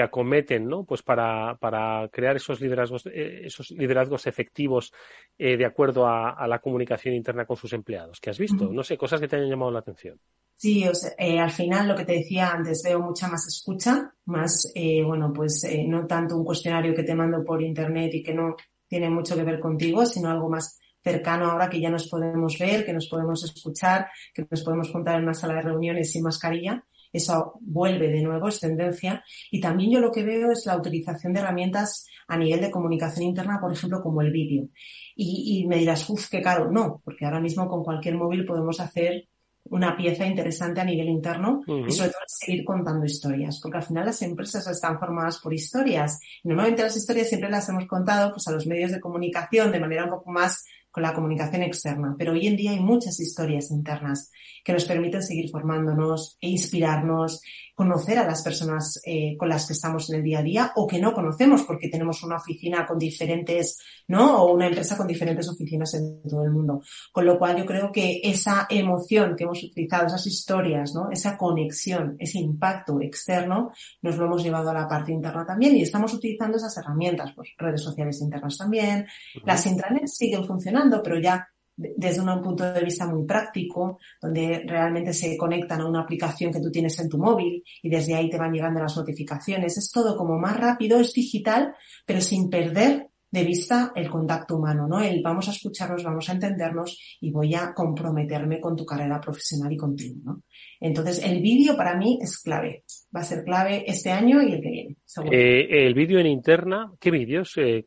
acometen, 0.00 0.68
¿no? 0.68 0.84
Pues 0.84 1.02
para, 1.02 1.56
para 1.56 2.08
crear 2.12 2.36
esos 2.36 2.60
liderazgos, 2.60 3.06
eh, 3.06 3.42
esos 3.44 3.70
liderazgos 3.72 4.11
efectivos 4.26 4.92
eh, 5.38 5.56
de 5.56 5.64
acuerdo 5.64 6.06
a, 6.06 6.46
la 6.46 6.58
comunicación 6.60 7.14
interna 7.14 7.46
con 7.46 7.56
sus 7.56 7.72
empleados? 7.72 8.20
¿Qué 8.20 8.30
has 8.30 8.38
visto? 8.38 8.70
No 8.72 8.82
sé, 8.82 8.96
cosas 8.96 9.20
que 9.20 9.28
te 9.28 9.36
hayan 9.36 9.50
llamado 9.50 9.70
la 9.70 9.80
atención. 9.80 10.20
Sí, 10.54 10.84
eh, 11.18 11.40
al 11.40 11.50
final 11.50 11.88
lo 11.88 11.96
que 11.96 12.04
te 12.04 12.12
decía 12.12 12.50
antes, 12.50 12.82
veo 12.84 13.00
mucha 13.00 13.28
más 13.28 13.46
escucha, 13.48 14.14
más, 14.26 14.70
eh, 14.74 15.02
bueno, 15.02 15.32
pues 15.32 15.66
no 15.86 16.06
tanto 16.06 16.36
un 16.36 16.44
cuestionario 16.44 16.94
que 16.94 17.02
te 17.02 17.14
mando 17.14 17.42
por 17.44 17.62
internet 17.62 18.14
y 18.14 18.22
que 18.22 18.34
no 18.34 18.54
tiene 18.86 19.10
mucho 19.10 19.34
que 19.34 19.42
ver 19.42 19.58
contigo, 19.58 20.06
sino 20.06 20.30
algo 20.30 20.48
más 20.48 20.78
cercano 21.02 21.50
ahora 21.50 21.68
que 21.68 21.80
ya 21.80 21.90
nos 21.90 22.08
podemos 22.08 22.58
ver, 22.58 22.84
que 22.84 22.92
nos 22.92 23.08
podemos 23.08 23.42
escuchar, 23.44 24.08
que 24.32 24.46
nos 24.48 24.62
podemos 24.62 24.90
juntar 24.90 25.16
en 25.16 25.24
una 25.24 25.34
sala 25.34 25.54
de 25.54 25.62
reuniones 25.62 26.12
sin 26.12 26.22
mascarilla. 26.22 26.84
Eso 27.12 27.58
vuelve 27.60 28.08
de 28.08 28.22
nuevo, 28.22 28.48
es 28.48 28.60
tendencia. 28.60 29.22
Y 29.50 29.60
también 29.60 29.90
yo 29.90 30.00
lo 30.00 30.10
que 30.10 30.22
veo 30.22 30.50
es 30.50 30.64
la 30.66 30.76
utilización 30.76 31.32
de 31.32 31.40
herramientas 31.40 32.06
a 32.28 32.36
nivel 32.36 32.60
de 32.60 32.70
comunicación 32.70 33.26
interna, 33.26 33.58
por 33.60 33.72
ejemplo, 33.72 34.02
como 34.02 34.22
el 34.22 34.32
vídeo. 34.32 34.68
Y, 35.14 35.66
me 35.66 35.76
dirás, 35.76 36.08
uff, 36.08 36.28
qué 36.28 36.40
caro. 36.40 36.70
No, 36.70 37.02
porque 37.04 37.24
ahora 37.24 37.40
mismo 37.40 37.68
con 37.68 37.84
cualquier 37.84 38.16
móvil 38.16 38.46
podemos 38.46 38.80
hacer 38.80 39.28
una 39.64 39.96
pieza 39.96 40.26
interesante 40.26 40.80
a 40.80 40.84
nivel 40.84 41.08
interno 41.08 41.62
y 41.66 41.92
sobre 41.92 42.10
todo 42.10 42.20
seguir 42.26 42.64
contando 42.64 43.06
historias, 43.06 43.60
porque 43.60 43.78
al 43.78 43.84
final 43.84 44.06
las 44.06 44.20
empresas 44.22 44.66
están 44.66 44.98
formadas 44.98 45.38
por 45.38 45.54
historias. 45.54 46.18
Normalmente 46.42 46.82
las 46.82 46.96
historias 46.96 47.28
siempre 47.28 47.48
las 47.48 47.68
hemos 47.68 47.86
contado 47.86 48.32
pues 48.32 48.46
a 48.48 48.52
los 48.52 48.66
medios 48.66 48.90
de 48.90 49.00
comunicación 49.00 49.70
de 49.70 49.80
manera 49.80 50.04
un 50.04 50.10
poco 50.10 50.30
más 50.30 50.64
con 50.92 51.02
la 51.02 51.14
comunicación 51.14 51.62
externa, 51.62 52.14
pero 52.18 52.32
hoy 52.32 52.46
en 52.46 52.56
día 52.56 52.72
hay 52.72 52.80
muchas 52.80 53.18
historias 53.18 53.70
internas 53.70 54.30
que 54.62 54.74
nos 54.74 54.84
permiten 54.84 55.22
seguir 55.22 55.50
formándonos 55.50 56.36
e 56.40 56.50
inspirarnos 56.50 57.40
conocer 57.82 58.18
a 58.18 58.26
las 58.26 58.42
personas 58.42 59.00
eh, 59.04 59.36
con 59.36 59.48
las 59.48 59.66
que 59.66 59.72
estamos 59.72 60.08
en 60.08 60.16
el 60.16 60.22
día 60.22 60.38
a 60.38 60.42
día 60.42 60.72
o 60.76 60.86
que 60.86 61.00
no 61.00 61.12
conocemos 61.12 61.64
porque 61.64 61.88
tenemos 61.88 62.22
una 62.22 62.36
oficina 62.36 62.86
con 62.86 62.96
diferentes, 62.96 63.78
¿no? 64.06 64.42
O 64.42 64.54
una 64.54 64.68
empresa 64.68 64.96
con 64.96 65.08
diferentes 65.08 65.48
oficinas 65.48 65.92
en 65.94 66.22
todo 66.22 66.44
el 66.44 66.52
mundo. 66.52 66.82
Con 67.10 67.26
lo 67.26 67.38
cual 67.38 67.56
yo 67.56 67.66
creo 67.66 67.90
que 67.90 68.20
esa 68.22 68.66
emoción 68.70 69.34
que 69.36 69.44
hemos 69.44 69.62
utilizado, 69.64 70.06
esas 70.06 70.26
historias, 70.26 70.94
¿no? 70.94 71.10
Esa 71.10 71.36
conexión, 71.36 72.14
ese 72.18 72.38
impacto 72.38 73.00
externo, 73.00 73.72
nos 74.00 74.16
lo 74.16 74.26
hemos 74.26 74.44
llevado 74.44 74.70
a 74.70 74.74
la 74.74 74.88
parte 74.88 75.12
interna 75.12 75.44
también 75.44 75.76
y 75.76 75.82
estamos 75.82 76.14
utilizando 76.14 76.58
esas 76.58 76.76
herramientas, 76.76 77.32
pues 77.34 77.50
redes 77.58 77.82
sociales 77.82 78.20
internas 78.20 78.56
también. 78.56 79.06
Las 79.44 79.66
intranets 79.66 80.16
siguen 80.16 80.44
funcionando, 80.44 81.02
pero 81.02 81.18
ya 81.18 81.48
desde 81.96 82.20
un 82.20 82.42
punto 82.42 82.72
de 82.72 82.82
vista 82.82 83.06
muy 83.06 83.24
práctico, 83.24 83.98
donde 84.20 84.62
realmente 84.66 85.12
se 85.12 85.36
conectan 85.36 85.80
a 85.80 85.88
una 85.88 86.02
aplicación 86.02 86.52
que 86.52 86.60
tú 86.60 86.70
tienes 86.70 86.98
en 86.98 87.08
tu 87.08 87.18
móvil 87.18 87.62
y 87.82 87.88
desde 87.88 88.14
ahí 88.14 88.30
te 88.30 88.38
van 88.38 88.52
llegando 88.52 88.80
las 88.80 88.96
notificaciones. 88.96 89.76
Es 89.76 89.90
todo 89.90 90.16
como 90.16 90.38
más 90.38 90.56
rápido, 90.56 90.98
es 90.98 91.12
digital, 91.12 91.74
pero 92.06 92.20
sin 92.20 92.48
perder 92.48 93.08
de 93.32 93.44
vista 93.44 93.92
el 93.96 94.10
contacto 94.10 94.56
humano, 94.56 94.86
¿no? 94.86 95.00
El 95.00 95.22
vamos 95.22 95.48
a 95.48 95.52
escucharnos, 95.52 96.04
vamos 96.04 96.28
a 96.28 96.32
entendernos 96.32 97.18
y 97.20 97.30
voy 97.30 97.54
a 97.54 97.72
comprometerme 97.72 98.60
con 98.60 98.76
tu 98.76 98.84
carrera 98.84 99.20
profesional 99.20 99.72
y 99.72 99.76
contigo, 99.76 100.20
¿no? 100.22 100.42
Entonces, 100.78 101.20
el 101.24 101.40
vídeo 101.40 101.74
para 101.74 101.96
mí 101.96 102.18
es 102.20 102.38
clave. 102.38 102.84
Va 103.14 103.20
a 103.20 103.24
ser 103.24 103.44
clave 103.44 103.84
este 103.86 104.10
año 104.10 104.42
y 104.42 104.52
el 104.52 104.62
que 104.62 104.70
viene. 104.70 104.96
Eh, 105.30 105.86
el 105.86 105.94
vídeo 105.94 106.18
en 106.18 106.26
interna, 106.26 106.92
¿qué 106.98 107.10
vídeos? 107.10 107.52
Eh, 107.56 107.84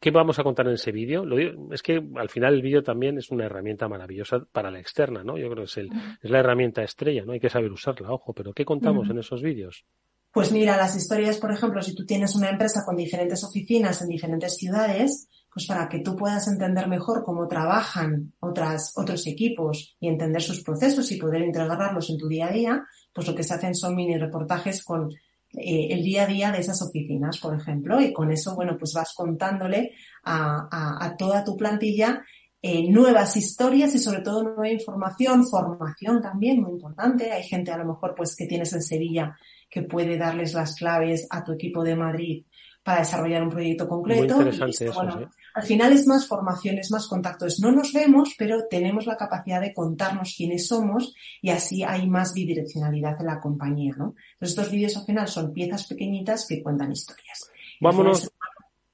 ¿Qué 0.00 0.10
vamos 0.10 0.38
a 0.38 0.42
contar 0.42 0.66
en 0.66 0.74
ese 0.74 0.92
vídeo? 0.92 1.24
Es 1.70 1.82
que 1.82 2.02
al 2.16 2.30
final 2.30 2.54
el 2.54 2.62
vídeo 2.62 2.82
también 2.82 3.18
es 3.18 3.30
una 3.30 3.44
herramienta 3.44 3.88
maravillosa 3.88 4.44
para 4.50 4.70
la 4.70 4.80
externa, 4.80 5.22
¿no? 5.22 5.36
Yo 5.36 5.50
creo 5.50 5.64
que 5.64 5.70
es, 5.70 5.76
el, 5.76 5.90
es 6.22 6.30
la 6.30 6.40
herramienta 6.40 6.82
estrella, 6.82 7.24
¿no? 7.24 7.32
Hay 7.32 7.40
que 7.40 7.50
saber 7.50 7.70
usarla, 7.70 8.12
ojo, 8.12 8.32
pero 8.32 8.52
¿qué 8.52 8.64
contamos 8.64 9.08
en 9.10 9.18
esos 9.18 9.42
vídeos? 9.42 9.84
Pues 10.32 10.50
mira, 10.50 10.76
las 10.76 10.96
historias, 10.96 11.38
por 11.38 11.52
ejemplo, 11.52 11.80
si 11.80 11.94
tú 11.94 12.04
tienes 12.04 12.34
una 12.34 12.50
empresa 12.50 12.82
con 12.84 12.96
diferentes 12.96 13.44
oficinas 13.44 14.02
en 14.02 14.08
diferentes 14.08 14.56
ciudades, 14.56 15.28
pues 15.54 15.66
para 15.66 15.88
que 15.88 16.00
tú 16.00 16.16
puedas 16.16 16.48
entender 16.48 16.88
mejor 16.88 17.22
cómo 17.22 17.46
trabajan 17.46 18.32
otras, 18.40 18.92
otros 18.96 19.28
equipos 19.28 19.96
y 20.00 20.08
entender 20.08 20.42
sus 20.42 20.64
procesos 20.64 21.12
y 21.12 21.18
poder 21.18 21.42
integrarlos 21.42 22.10
en 22.10 22.18
tu 22.18 22.26
día 22.26 22.48
a 22.48 22.52
día, 22.52 22.84
pues 23.14 23.28
lo 23.28 23.34
que 23.34 23.44
se 23.44 23.54
hacen 23.54 23.74
son 23.74 23.94
mini 23.94 24.18
reportajes 24.18 24.82
con 24.82 25.10
eh, 25.56 25.88
el 25.90 26.02
día 26.02 26.24
a 26.24 26.26
día 26.26 26.50
de 26.50 26.58
esas 26.58 26.82
oficinas, 26.82 27.38
por 27.38 27.54
ejemplo, 27.54 28.00
y 28.00 28.12
con 28.12 28.30
eso, 28.30 28.54
bueno, 28.56 28.76
pues 28.78 28.92
vas 28.92 29.14
contándole 29.14 29.92
a, 30.24 31.14
toda 31.16 31.44
tu 31.44 31.56
plantilla 31.56 32.24
eh, 32.60 32.90
nuevas 32.90 33.36
historias 33.36 33.94
y 33.94 33.98
sobre 33.98 34.22
todo 34.22 34.42
nueva 34.42 34.68
información, 34.68 35.46
formación 35.46 36.20
también, 36.20 36.60
muy 36.60 36.72
importante. 36.72 37.30
Hay 37.30 37.44
gente 37.44 37.70
a 37.70 37.78
lo 37.78 37.84
mejor 37.84 38.14
pues 38.16 38.34
que 38.34 38.46
tienes 38.46 38.72
en 38.72 38.82
Sevilla 38.82 39.36
que 39.70 39.82
puede 39.82 40.16
darles 40.16 40.54
las 40.54 40.74
claves 40.74 41.26
a 41.30 41.44
tu 41.44 41.52
equipo 41.52 41.84
de 41.84 41.94
Madrid 41.94 42.44
para 42.82 43.00
desarrollar 43.00 43.42
un 43.42 43.50
proyecto 43.50 43.88
concreto. 43.88 44.36
Muy 44.36 44.46
interesante 44.46 44.86
eso, 44.86 45.30
Al 45.54 45.62
final 45.62 45.92
es 45.92 46.06
más 46.08 46.26
formación, 46.26 46.78
es 46.78 46.90
más 46.90 47.06
contactos. 47.06 47.60
No 47.60 47.70
nos 47.70 47.92
vemos, 47.92 48.34
pero 48.36 48.66
tenemos 48.68 49.06
la 49.06 49.16
capacidad 49.16 49.60
de 49.60 49.72
contarnos 49.72 50.34
quiénes 50.36 50.66
somos 50.66 51.14
y 51.40 51.50
así 51.50 51.84
hay 51.84 52.08
más 52.08 52.34
bidireccionalidad 52.34 53.20
en 53.20 53.26
la 53.26 53.40
compañía, 53.40 53.94
¿no? 53.96 54.14
estos 54.40 54.70
vídeos 54.70 54.96
al 54.96 55.06
final 55.06 55.28
son 55.28 55.52
piezas 55.52 55.86
pequeñitas 55.86 56.46
que 56.46 56.62
cuentan 56.62 56.92
historias. 56.92 57.50
Vámonos. 57.80 58.30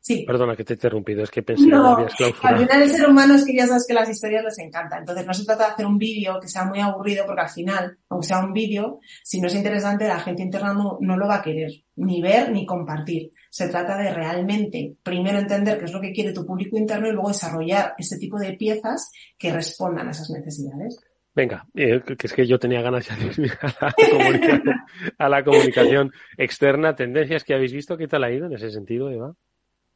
Sí. 0.03 0.25
Perdona 0.27 0.57
que 0.57 0.65
te 0.65 0.73
he 0.73 0.77
interrumpido, 0.77 1.23
es 1.23 1.31
que 1.31 1.43
pensé 1.43 1.67
que 1.67 1.75
habías 1.75 2.15
clausurado. 2.15 2.57
Al 2.57 2.63
final 2.63 2.83
el 2.83 2.91
ser 2.91 3.09
humano 3.09 3.35
es 3.35 3.45
que 3.45 3.55
ya 3.55 3.67
sabes 3.67 3.87
que 3.87 3.95
las 3.95 4.09
historias 4.09 4.45
les 4.45 4.59
encantan. 4.59 5.01
Entonces 5.01 5.27
no 5.27 5.35
se 5.35 5.45
trata 5.45 5.67
de 5.67 5.73
hacer 5.73 5.87
un 5.87 5.99
vídeo 5.99 6.41
que 6.41 6.49
sea 6.49 6.65
muy 6.65 6.81
aburrido 6.81 7.27
porque 7.27 7.43
al 7.43 7.51
final, 7.51 7.99
aunque 8.09 8.27
sea 8.27 8.41
un 8.41 8.53
vídeo, 8.53 9.01
si 9.23 9.41
no 9.41 9.49
es 9.49 9.55
interesante, 9.55 10.09
la 10.09 10.21
gente 10.21 10.43
interna 10.43 10.73
no, 10.73 10.99
no 11.01 11.17
lo 11.17 11.29
va 11.29 11.37
a 11.37 11.43
querer 11.43 11.73
ni 11.97 12.23
ver 12.23 12.51
ni 12.51 12.65
compartir. 12.65 13.33
Se 13.51 13.69
trata 13.69 13.99
de 13.99 14.15
realmente 14.15 14.95
primero 15.03 15.39
entender 15.39 15.79
qué 15.79 15.85
es 15.85 15.93
lo 15.93 16.01
que 16.01 16.13
quiere 16.13 16.33
tu 16.33 16.47
público 16.47 16.79
interno 16.79 17.09
y 17.09 17.13
luego 17.13 17.29
desarrollar 17.29 17.95
este 17.99 18.17
tipo 18.17 18.39
de 18.39 18.55
piezas 18.55 19.11
que 19.37 19.53
respondan 19.53 20.09
a 20.09 20.13
esas 20.13 20.31
necesidades. 20.31 20.99
Venga, 21.35 21.67
eh, 21.75 22.01
que 22.03 22.27
es 22.27 22.33
que 22.33 22.47
yo 22.47 22.59
tenía 22.59 22.81
ganas 22.81 23.09
de 23.09 23.43
ir 23.43 23.53
a 23.61 23.75
la, 23.81 23.95
comunicación, 24.11 24.75
a 25.19 25.29
la 25.29 25.45
comunicación 25.45 26.13
externa, 26.37 26.95
tendencias 26.95 27.45
que 27.45 27.55
habéis 27.55 27.73
visto, 27.73 27.97
¿qué 27.97 28.09
tal 28.09 28.25
ha 28.25 28.33
ido 28.33 28.47
en 28.47 28.55
ese 28.55 28.71
sentido, 28.71 29.11
Eva? 29.11 29.35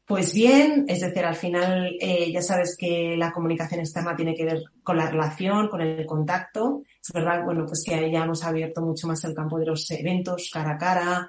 Pues 0.06 0.34
bien, 0.34 0.84
es 0.86 1.00
decir, 1.00 1.24
al 1.24 1.34
final 1.34 1.96
eh, 1.98 2.30
ya 2.30 2.42
sabes 2.42 2.76
que 2.78 3.16
la 3.16 3.32
comunicación 3.32 3.80
externa 3.80 4.14
tiene 4.14 4.34
que 4.34 4.44
ver 4.44 4.62
con 4.82 4.98
la 4.98 5.08
relación, 5.08 5.68
con 5.68 5.80
el 5.80 6.04
contacto. 6.04 6.82
Es 7.02 7.10
verdad, 7.10 7.42
bueno, 7.42 7.64
pues 7.64 7.82
que 7.86 8.10
ya 8.12 8.24
hemos 8.24 8.44
abierto 8.44 8.82
mucho 8.82 9.06
más 9.06 9.24
el 9.24 9.34
campo 9.34 9.58
de 9.58 9.64
los 9.64 9.90
eventos 9.90 10.50
cara 10.52 10.72
a 10.72 10.78
cara, 10.78 11.28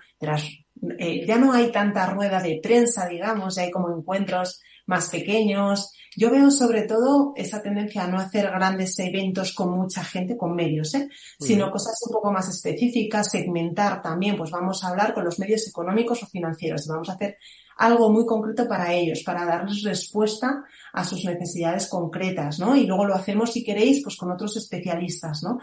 eh, 0.99 1.25
ya 1.25 1.37
no 1.37 1.53
hay 1.53 1.71
tanta 1.71 2.05
rueda 2.07 2.41
de 2.41 2.59
prensa, 2.61 3.07
digamos, 3.07 3.55
ya 3.55 3.63
hay 3.63 3.71
como 3.71 3.95
encuentros 3.95 4.61
más 4.87 5.09
pequeños. 5.09 5.93
Yo 6.15 6.31
veo 6.31 6.49
sobre 6.51 6.83
todo 6.83 7.33
esa 7.35 7.61
tendencia 7.61 8.03
a 8.03 8.07
no 8.07 8.17
hacer 8.17 8.45
grandes 8.45 8.97
eventos 8.99 9.53
con 9.53 9.77
mucha 9.77 10.03
gente, 10.03 10.37
con 10.37 10.55
medios, 10.55 10.93
¿eh? 10.95 11.09
sino 11.39 11.71
cosas 11.71 11.99
un 12.07 12.13
poco 12.13 12.31
más 12.31 12.47
específicas, 12.47 13.31
segmentar 13.31 14.01
también, 14.01 14.37
pues 14.37 14.51
vamos 14.51 14.83
a 14.83 14.89
hablar 14.89 15.13
con 15.13 15.25
los 15.25 15.39
medios 15.39 15.67
económicos 15.67 16.23
o 16.23 16.27
financieros, 16.27 16.87
vamos 16.87 17.09
a 17.09 17.13
hacer 17.13 17.37
algo 17.77 18.09
muy 18.11 18.25
concreto 18.25 18.67
para 18.67 18.93
ellos, 18.93 19.23
para 19.23 19.45
darles 19.45 19.83
respuesta 19.83 20.63
a 20.93 21.03
sus 21.03 21.25
necesidades 21.25 21.87
concretas, 21.87 22.59
¿no? 22.59 22.75
Y 22.75 22.85
luego 22.85 23.05
lo 23.05 23.15
hacemos, 23.15 23.51
si 23.51 23.63
queréis, 23.63 24.01
pues 24.01 24.15
con 24.15 24.31
otros 24.31 24.55
especialistas, 24.55 25.43
¿no? 25.43 25.59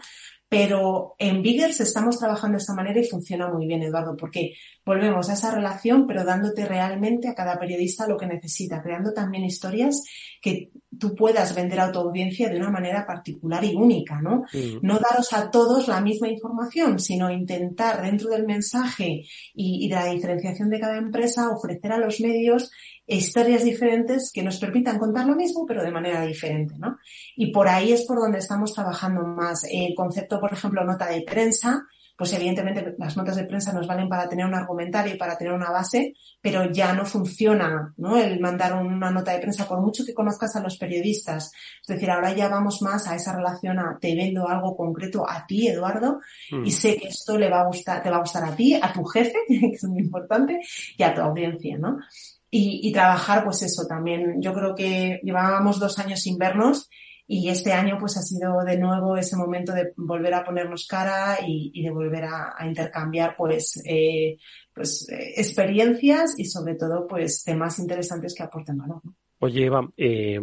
Pero 0.53 1.15
en 1.17 1.41
Biggers 1.41 1.79
estamos 1.79 2.19
trabajando 2.19 2.57
de 2.57 2.61
esta 2.61 2.75
manera 2.75 2.99
y 2.99 3.05
funciona 3.05 3.49
muy 3.49 3.65
bien, 3.65 3.81
Eduardo, 3.81 4.15
porque 4.15 4.53
volvemos 4.85 5.27
a 5.27 5.33
esa 5.33 5.49
relación, 5.49 6.05
pero 6.05 6.23
dándote 6.23 6.63
realmente 6.65 7.27
a 7.27 7.33
cada 7.33 7.57
periodista 7.57 8.07
lo 8.07 8.17
que 8.17 8.27
necesita, 8.27 8.79
creando 8.83 9.13
también 9.13 9.45
historias 9.45 10.03
que 10.39 10.69
tú 10.99 11.15
puedas 11.15 11.55
vender 11.55 11.79
a 11.79 11.91
tu 11.91 11.97
audiencia 11.97 12.49
de 12.49 12.57
una 12.57 12.69
manera 12.69 13.03
particular 13.03 13.63
y 13.63 13.73
única, 13.73 14.21
¿no? 14.21 14.43
No 14.83 14.99
daros 14.99 15.33
a 15.33 15.49
todos 15.49 15.87
la 15.87 16.01
misma 16.01 16.27
información, 16.27 16.99
sino 16.99 17.31
intentar 17.31 18.03
dentro 18.03 18.29
del 18.29 18.45
mensaje 18.45 19.23
y, 19.55 19.85
y 19.85 19.89
de 19.89 19.95
la 19.95 20.05
diferenciación 20.05 20.69
de 20.69 20.79
cada 20.79 20.99
empresa 20.99 21.49
ofrecer 21.49 21.93
a 21.93 21.97
los 21.97 22.19
medios 22.19 22.69
historias 23.07 23.63
diferentes 23.63 24.31
que 24.33 24.43
nos 24.43 24.59
permitan 24.59 24.97
contar 24.97 25.25
lo 25.25 25.35
mismo, 25.35 25.65
pero 25.65 25.83
de 25.83 25.91
manera 25.91 26.21
diferente, 26.25 26.75
¿no? 26.77 26.97
Y 27.35 27.51
por 27.51 27.67
ahí 27.67 27.91
es 27.91 28.05
por 28.05 28.19
donde 28.19 28.39
estamos 28.39 28.73
trabajando 28.73 29.21
más. 29.23 29.63
El 29.69 29.93
concepto, 29.95 30.39
por 30.39 30.53
ejemplo, 30.53 30.83
nota 30.83 31.07
de 31.07 31.21
prensa, 31.21 31.85
pues 32.15 32.31
evidentemente 32.33 32.95
las 32.97 33.17
notas 33.17 33.35
de 33.35 33.45
prensa 33.45 33.73
nos 33.73 33.87
valen 33.87 34.07
para 34.07 34.29
tener 34.29 34.45
un 34.45 34.53
argumentario 34.53 35.15
y 35.15 35.17
para 35.17 35.37
tener 35.37 35.53
una 35.53 35.71
base, 35.71 36.13
pero 36.41 36.71
ya 36.71 36.93
no 36.93 37.05
funciona, 37.05 37.93
¿no? 37.97 38.17
El 38.17 38.39
mandar 38.39 38.75
una 38.75 39.09
nota 39.09 39.31
de 39.31 39.39
prensa 39.39 39.67
por 39.67 39.81
mucho 39.81 40.05
que 40.05 40.13
conozcas 40.13 40.55
a 40.55 40.61
los 40.61 40.77
periodistas. 40.77 41.51
Es 41.81 41.87
decir, 41.87 42.11
ahora 42.11 42.33
ya 42.33 42.49
vamos 42.49 42.81
más 42.83 43.07
a 43.07 43.15
esa 43.15 43.35
relación 43.35 43.79
a 43.79 43.97
te 43.99 44.15
vendo 44.15 44.47
algo 44.47 44.77
concreto 44.77 45.27
a 45.27 45.45
ti, 45.47 45.67
Eduardo, 45.67 46.19
y 46.51 46.55
mm. 46.55 46.71
sé 46.71 46.97
que 46.97 47.07
esto 47.07 47.37
le 47.37 47.49
va 47.49 47.61
a 47.61 47.67
gustar, 47.67 48.03
te 48.03 48.11
va 48.11 48.17
a 48.17 48.21
gustar 48.21 48.45
a 48.45 48.55
ti, 48.55 48.75
a 48.75 48.93
tu 48.93 49.03
jefe, 49.05 49.39
que 49.47 49.71
es 49.73 49.83
muy 49.85 50.01
importante, 50.01 50.59
y 50.95 51.03
a 51.03 51.13
tu 51.13 51.21
audiencia, 51.21 51.77
¿no? 51.79 51.97
Y, 52.55 52.91
trabajar, 52.91 53.43
pues 53.43 53.63
eso 53.63 53.87
también. 53.87 54.41
Yo 54.41 54.53
creo 54.53 54.75
que 54.75 55.19
llevábamos 55.23 55.79
dos 55.79 55.97
años 55.97 56.21
sin 56.21 56.37
vernos 56.37 56.89
y 57.25 57.49
este 57.49 57.73
año 57.73 57.97
pues 57.99 58.15
ha 58.17 58.21
sido 58.21 58.63
de 58.63 58.77
nuevo 58.77 59.17
ese 59.17 59.35
momento 59.35 59.73
de 59.73 59.91
volver 59.97 60.35
a 60.35 60.43
ponernos 60.43 60.85
cara 60.85 61.39
y, 61.45 61.81
de 61.81 61.89
volver 61.89 62.25
a, 62.25 62.55
intercambiar 62.63 63.35
pues, 63.35 63.81
eh, 63.85 64.37
pues 64.73 65.09
eh, 65.09 65.33
experiencias 65.37 66.35
y 66.37 66.45
sobre 66.45 66.75
todo 66.75 67.07
pues 67.07 67.43
temas 67.43 67.79
interesantes 67.79 68.35
que 68.35 68.43
aporten 68.43 68.77
valor. 68.77 69.01
Oye 69.39 69.65
Eva, 69.65 69.89
eh, 69.97 70.39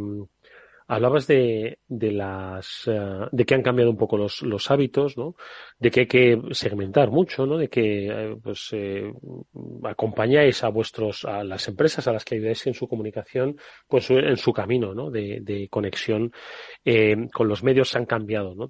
Hablabas 0.90 1.28
de, 1.28 1.78
de 1.86 2.10
las 2.10 2.82
eh, 2.88 3.28
de 3.30 3.44
que 3.44 3.54
han 3.54 3.62
cambiado 3.62 3.92
un 3.92 3.96
poco 3.96 4.16
los, 4.16 4.42
los 4.42 4.72
hábitos, 4.72 5.16
¿no? 5.16 5.36
De 5.80 5.90
que 5.90 6.00
hay 6.00 6.06
que 6.06 6.40
segmentar 6.52 7.10
mucho, 7.10 7.46
¿no? 7.46 7.56
De 7.56 7.68
que 7.68 8.06
eh, 8.06 8.36
pues 8.40 8.68
eh, 8.72 9.12
acompañáis 9.82 10.62
a 10.62 10.68
vuestros 10.68 11.24
a 11.24 11.42
las 11.42 11.66
empresas 11.66 12.06
a 12.06 12.12
las 12.12 12.24
que 12.24 12.36
ayudáis 12.36 12.66
en 12.66 12.74
su 12.74 12.86
comunicación, 12.86 13.56
pues 13.88 14.10
en 14.10 14.36
su 14.36 14.52
camino, 14.52 14.94
¿no? 14.94 15.10
De, 15.10 15.40
de 15.40 15.68
conexión 15.68 16.32
con 17.32 17.48
los 17.48 17.62
medios 17.62 17.88
se 17.88 17.98
han 17.98 18.06
cambiado, 18.06 18.54
¿no? 18.54 18.68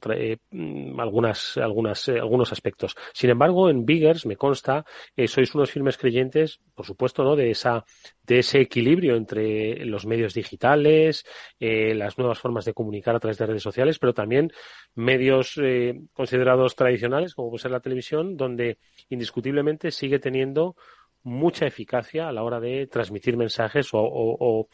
Mm, 0.50 0.98
algunas 0.98 1.56
algunas 1.58 2.08
algunos 2.08 2.52
aspectos. 2.52 2.96
Sin 3.12 3.30
embargo, 3.30 3.68
en 3.68 3.84
Biggers 3.84 4.24
me 4.24 4.36
consta 4.36 4.84
sois 5.26 5.54
unos 5.54 5.70
firmes 5.70 5.98
creyentes, 5.98 6.60
por 6.74 6.86
supuesto, 6.86 7.24
¿no? 7.24 7.36
De 7.36 7.50
esa 7.50 7.84
de 8.30 8.38
ese 8.38 8.60
equilibrio 8.60 9.16
entre 9.16 9.84
los 9.84 10.06
medios 10.06 10.34
digitales, 10.34 11.24
eh, 11.58 11.94
las 11.96 12.16
nuevas 12.16 12.38
formas 12.38 12.64
de 12.64 12.72
comunicar 12.72 13.16
a 13.16 13.18
través 13.18 13.38
de 13.38 13.46
redes 13.46 13.62
sociales, 13.64 13.98
pero 13.98 14.14
también 14.14 14.52
medios 14.94 15.58
eh, 15.60 16.00
considerados 16.12 16.76
tradicionales, 16.76 16.99
como 17.34 17.50
puede 17.50 17.62
ser 17.62 17.70
la 17.70 17.80
televisión, 17.80 18.36
donde 18.36 18.78
indiscutiblemente 19.08 19.90
sigue 19.90 20.18
teniendo 20.18 20.76
mucha 21.22 21.66
eficacia 21.66 22.28
a 22.28 22.32
la 22.32 22.42
hora 22.42 22.60
de 22.60 22.86
transmitir 22.86 23.36
mensajes 23.36 23.88
o, 23.92 24.68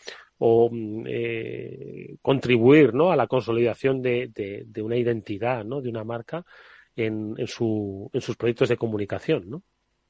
mm, 0.70 1.04
eh, 1.06 2.16
contribuir 2.22 2.94
¿no? 2.94 3.10
a 3.10 3.16
la 3.16 3.26
consolidación 3.26 4.00
de, 4.02 4.64
una 4.82 4.96
identidad, 4.96 5.64
¿no? 5.64 5.80
de 5.80 5.88
una 5.88 6.04
marca 6.04 6.44
en, 6.94 7.34
en, 7.36 7.46
su, 7.46 8.10
en 8.12 8.20
sus 8.20 8.36
proyectos 8.36 8.68
de 8.68 8.76
comunicación. 8.76 9.50
¿no? 9.50 9.62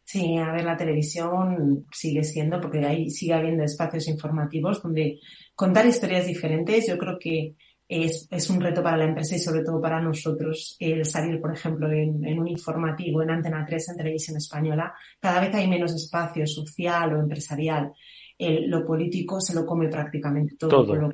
Sí, 0.06 0.36
a 0.36 0.52
ver, 0.52 0.64
la 0.64 0.76
televisión 0.76 1.84
sigue 1.90 2.22
siendo, 2.22 2.60
porque 2.60 2.78
ahí 2.78 3.10
sigue 3.10 3.34
habiendo 3.34 3.64
espacios 3.64 4.06
informativos 4.06 4.80
donde 4.80 5.18
contar 5.56 5.84
historias 5.84 6.28
diferentes, 6.28 6.86
yo 6.86 6.96
creo 6.96 7.18
que 7.18 7.56
es, 7.88 8.26
es 8.30 8.50
un 8.50 8.60
reto 8.60 8.82
para 8.82 8.96
la 8.96 9.04
empresa 9.04 9.36
y 9.36 9.38
sobre 9.38 9.62
todo 9.62 9.80
para 9.80 10.00
nosotros 10.00 10.76
el 10.80 11.04
salir, 11.04 11.40
por 11.40 11.54
ejemplo, 11.54 11.90
en, 11.90 12.24
en, 12.24 12.38
un 12.38 12.48
informativo, 12.48 13.22
en 13.22 13.30
Antena 13.30 13.64
3, 13.66 13.90
en 13.90 13.96
televisión 13.96 14.36
española. 14.36 14.92
Cada 15.20 15.40
vez 15.40 15.54
hay 15.54 15.68
menos 15.68 15.94
espacio 15.94 16.46
social 16.46 17.14
o 17.14 17.20
empresarial. 17.20 17.92
El, 18.38 18.68
lo 18.68 18.84
político 18.84 19.40
se 19.40 19.54
lo 19.54 19.64
come 19.64 19.88
prácticamente 19.88 20.56
todo. 20.56 20.84
todo. 20.84 21.12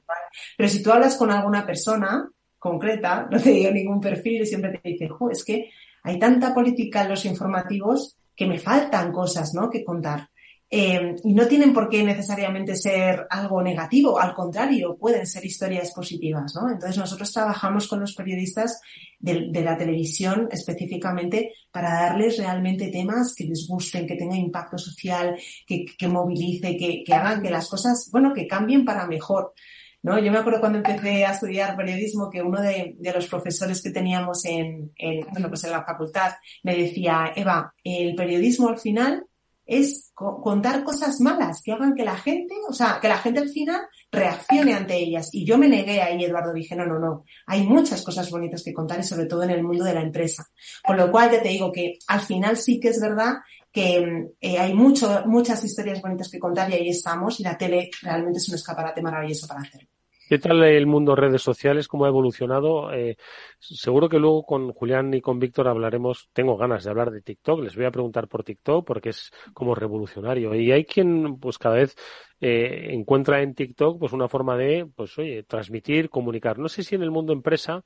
pero 0.56 0.68
si 0.68 0.82
tú 0.82 0.90
hablas 0.90 1.16
con 1.16 1.30
alguna 1.30 1.64
persona 1.66 2.28
concreta, 2.58 3.28
no 3.30 3.38
te 3.38 3.50
digo 3.50 3.70
ningún 3.70 4.00
perfil, 4.00 4.42
y 4.42 4.46
siempre 4.46 4.78
te 4.78 4.88
dicen, 4.88 5.10
es 5.30 5.44
que 5.44 5.70
hay 6.04 6.18
tanta 6.18 6.54
política 6.54 7.02
en 7.02 7.10
los 7.10 7.24
informativos 7.26 8.16
que 8.34 8.46
me 8.46 8.58
faltan 8.58 9.12
cosas, 9.12 9.52
¿no? 9.54 9.68
Que 9.68 9.84
contar. 9.84 10.28
Eh, 10.74 11.16
y 11.22 11.34
no 11.34 11.46
tienen 11.46 11.74
por 11.74 11.90
qué 11.90 12.02
necesariamente 12.02 12.76
ser 12.76 13.26
algo 13.28 13.62
negativo, 13.62 14.18
al 14.18 14.32
contrario, 14.32 14.96
pueden 14.96 15.26
ser 15.26 15.44
historias 15.44 15.92
positivas, 15.92 16.54
¿no? 16.54 16.70
Entonces 16.70 16.96
nosotros 16.96 17.30
trabajamos 17.30 17.86
con 17.86 18.00
los 18.00 18.14
periodistas 18.14 18.80
de, 19.18 19.50
la 19.62 19.76
televisión 19.76 20.48
específicamente 20.50 21.52
para 21.70 21.92
darles 21.92 22.38
realmente 22.38 22.88
temas 22.88 23.34
que 23.34 23.44
les 23.44 23.68
gusten, 23.68 24.06
que 24.06 24.16
tengan 24.16 24.38
impacto 24.38 24.78
social, 24.78 25.36
que, 25.66 25.84
que 25.84 26.08
movilice, 26.08 26.74
que, 26.78 27.04
que 27.04 27.12
hagan 27.12 27.42
que 27.42 27.50
las 27.50 27.68
cosas, 27.68 28.08
bueno, 28.10 28.32
que 28.32 28.46
cambien 28.46 28.86
para 28.86 29.06
mejor. 29.06 29.52
¿no? 30.00 30.18
Yo 30.18 30.32
me 30.32 30.38
acuerdo 30.38 30.60
cuando 30.60 30.78
empecé 30.78 31.26
a 31.26 31.32
estudiar 31.32 31.76
periodismo 31.76 32.30
que 32.30 32.40
uno 32.40 32.62
de, 32.62 32.94
de 32.98 33.12
los 33.12 33.26
profesores 33.26 33.82
que 33.82 33.90
teníamos 33.90 34.46
en, 34.46 34.90
en, 34.96 35.26
bueno, 35.32 35.50
pues 35.50 35.64
en 35.64 35.72
la 35.72 35.84
facultad 35.84 36.32
me 36.62 36.74
decía, 36.74 37.30
Eva, 37.36 37.74
el 37.84 38.14
periodismo 38.14 38.70
al 38.70 38.78
final 38.78 39.26
es 39.66 40.12
contar 40.14 40.84
cosas 40.84 41.20
malas 41.20 41.62
que 41.62 41.72
hagan 41.72 41.94
que 41.94 42.04
la 42.04 42.16
gente, 42.16 42.54
o 42.68 42.72
sea, 42.72 42.98
que 43.00 43.08
la 43.08 43.18
gente 43.18 43.40
al 43.40 43.48
final 43.48 43.80
reaccione 44.10 44.74
ante 44.74 44.96
ellas. 44.96 45.28
Y 45.32 45.44
yo 45.44 45.58
me 45.58 45.68
negué 45.68 46.02
ahí, 46.02 46.24
Eduardo, 46.24 46.52
dije, 46.52 46.76
no, 46.76 46.86
no, 46.86 46.98
no, 46.98 47.24
hay 47.46 47.66
muchas 47.66 48.02
cosas 48.02 48.30
bonitas 48.30 48.62
que 48.62 48.72
contar 48.72 49.00
y 49.00 49.04
sobre 49.04 49.26
todo 49.26 49.42
en 49.44 49.50
el 49.50 49.62
mundo 49.62 49.84
de 49.84 49.94
la 49.94 50.02
empresa. 50.02 50.46
Con 50.84 50.96
lo 50.96 51.10
cual 51.10 51.30
ya 51.30 51.42
te 51.42 51.48
digo 51.48 51.72
que 51.72 51.98
al 52.08 52.20
final 52.20 52.56
sí 52.56 52.80
que 52.80 52.88
es 52.88 53.00
verdad 53.00 53.36
que 53.72 54.28
eh, 54.40 54.58
hay 54.58 54.74
mucho, 54.74 55.22
muchas 55.26 55.64
historias 55.64 56.02
bonitas 56.02 56.28
que 56.28 56.38
contar 56.38 56.70
y 56.70 56.74
ahí 56.74 56.88
estamos 56.90 57.40
y 57.40 57.42
la 57.42 57.56
tele 57.56 57.90
realmente 58.02 58.38
es 58.38 58.48
un 58.48 58.56
escaparate 58.56 59.00
maravilloso 59.00 59.46
para 59.46 59.62
hacerlo. 59.62 59.88
¿Qué 60.32 60.38
tal 60.38 60.64
el 60.64 60.86
mundo 60.86 61.14
redes 61.14 61.42
sociales? 61.42 61.88
¿Cómo 61.88 62.06
ha 62.06 62.08
evolucionado? 62.08 62.90
Eh, 62.90 63.18
seguro 63.58 64.08
que 64.08 64.18
luego 64.18 64.46
con 64.46 64.72
Julián 64.72 65.12
y 65.12 65.20
con 65.20 65.38
Víctor 65.38 65.68
hablaremos, 65.68 66.30
tengo 66.32 66.56
ganas 66.56 66.84
de 66.84 66.88
hablar 66.88 67.10
de 67.10 67.20
TikTok, 67.20 67.60
les 67.60 67.76
voy 67.76 67.84
a 67.84 67.90
preguntar 67.90 68.28
por 68.28 68.42
TikTok 68.42 68.86
porque 68.86 69.10
es 69.10 69.30
como 69.52 69.74
revolucionario. 69.74 70.54
Y 70.54 70.72
hay 70.72 70.86
quien 70.86 71.38
pues 71.38 71.58
cada 71.58 71.74
vez 71.74 71.94
eh, 72.40 72.94
encuentra 72.94 73.42
en 73.42 73.54
TikTok 73.54 73.98
pues 74.00 74.14
una 74.14 74.26
forma 74.26 74.56
de, 74.56 74.88
pues 74.96 75.18
oye, 75.18 75.42
transmitir, 75.42 76.08
comunicar. 76.08 76.58
No 76.58 76.70
sé 76.70 76.82
si 76.82 76.94
en 76.94 77.02
el 77.02 77.10
mundo 77.10 77.34
empresa 77.34 77.84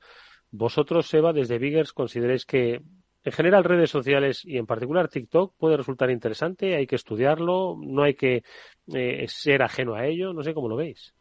vosotros, 0.52 1.12
Eva, 1.14 1.32
desde 1.32 1.58
Biggers, 1.58 1.92
consideréis 1.92 2.46
que 2.46 2.80
en 3.24 3.32
general 3.32 3.64
redes 3.64 3.90
sociales 3.90 4.44
y 4.44 4.56
en 4.56 4.66
particular 4.66 5.08
TikTok 5.08 5.56
puede 5.58 5.78
resultar 5.78 6.12
interesante, 6.12 6.76
hay 6.76 6.86
que 6.86 6.94
estudiarlo, 6.94 7.76
no 7.76 8.04
hay 8.04 8.14
que 8.14 8.44
eh, 8.94 9.24
ser 9.26 9.64
ajeno 9.64 9.96
a 9.96 10.06
ello, 10.06 10.32
no 10.32 10.44
sé 10.44 10.54
cómo 10.54 10.68
lo 10.68 10.76
veis. 10.76 11.15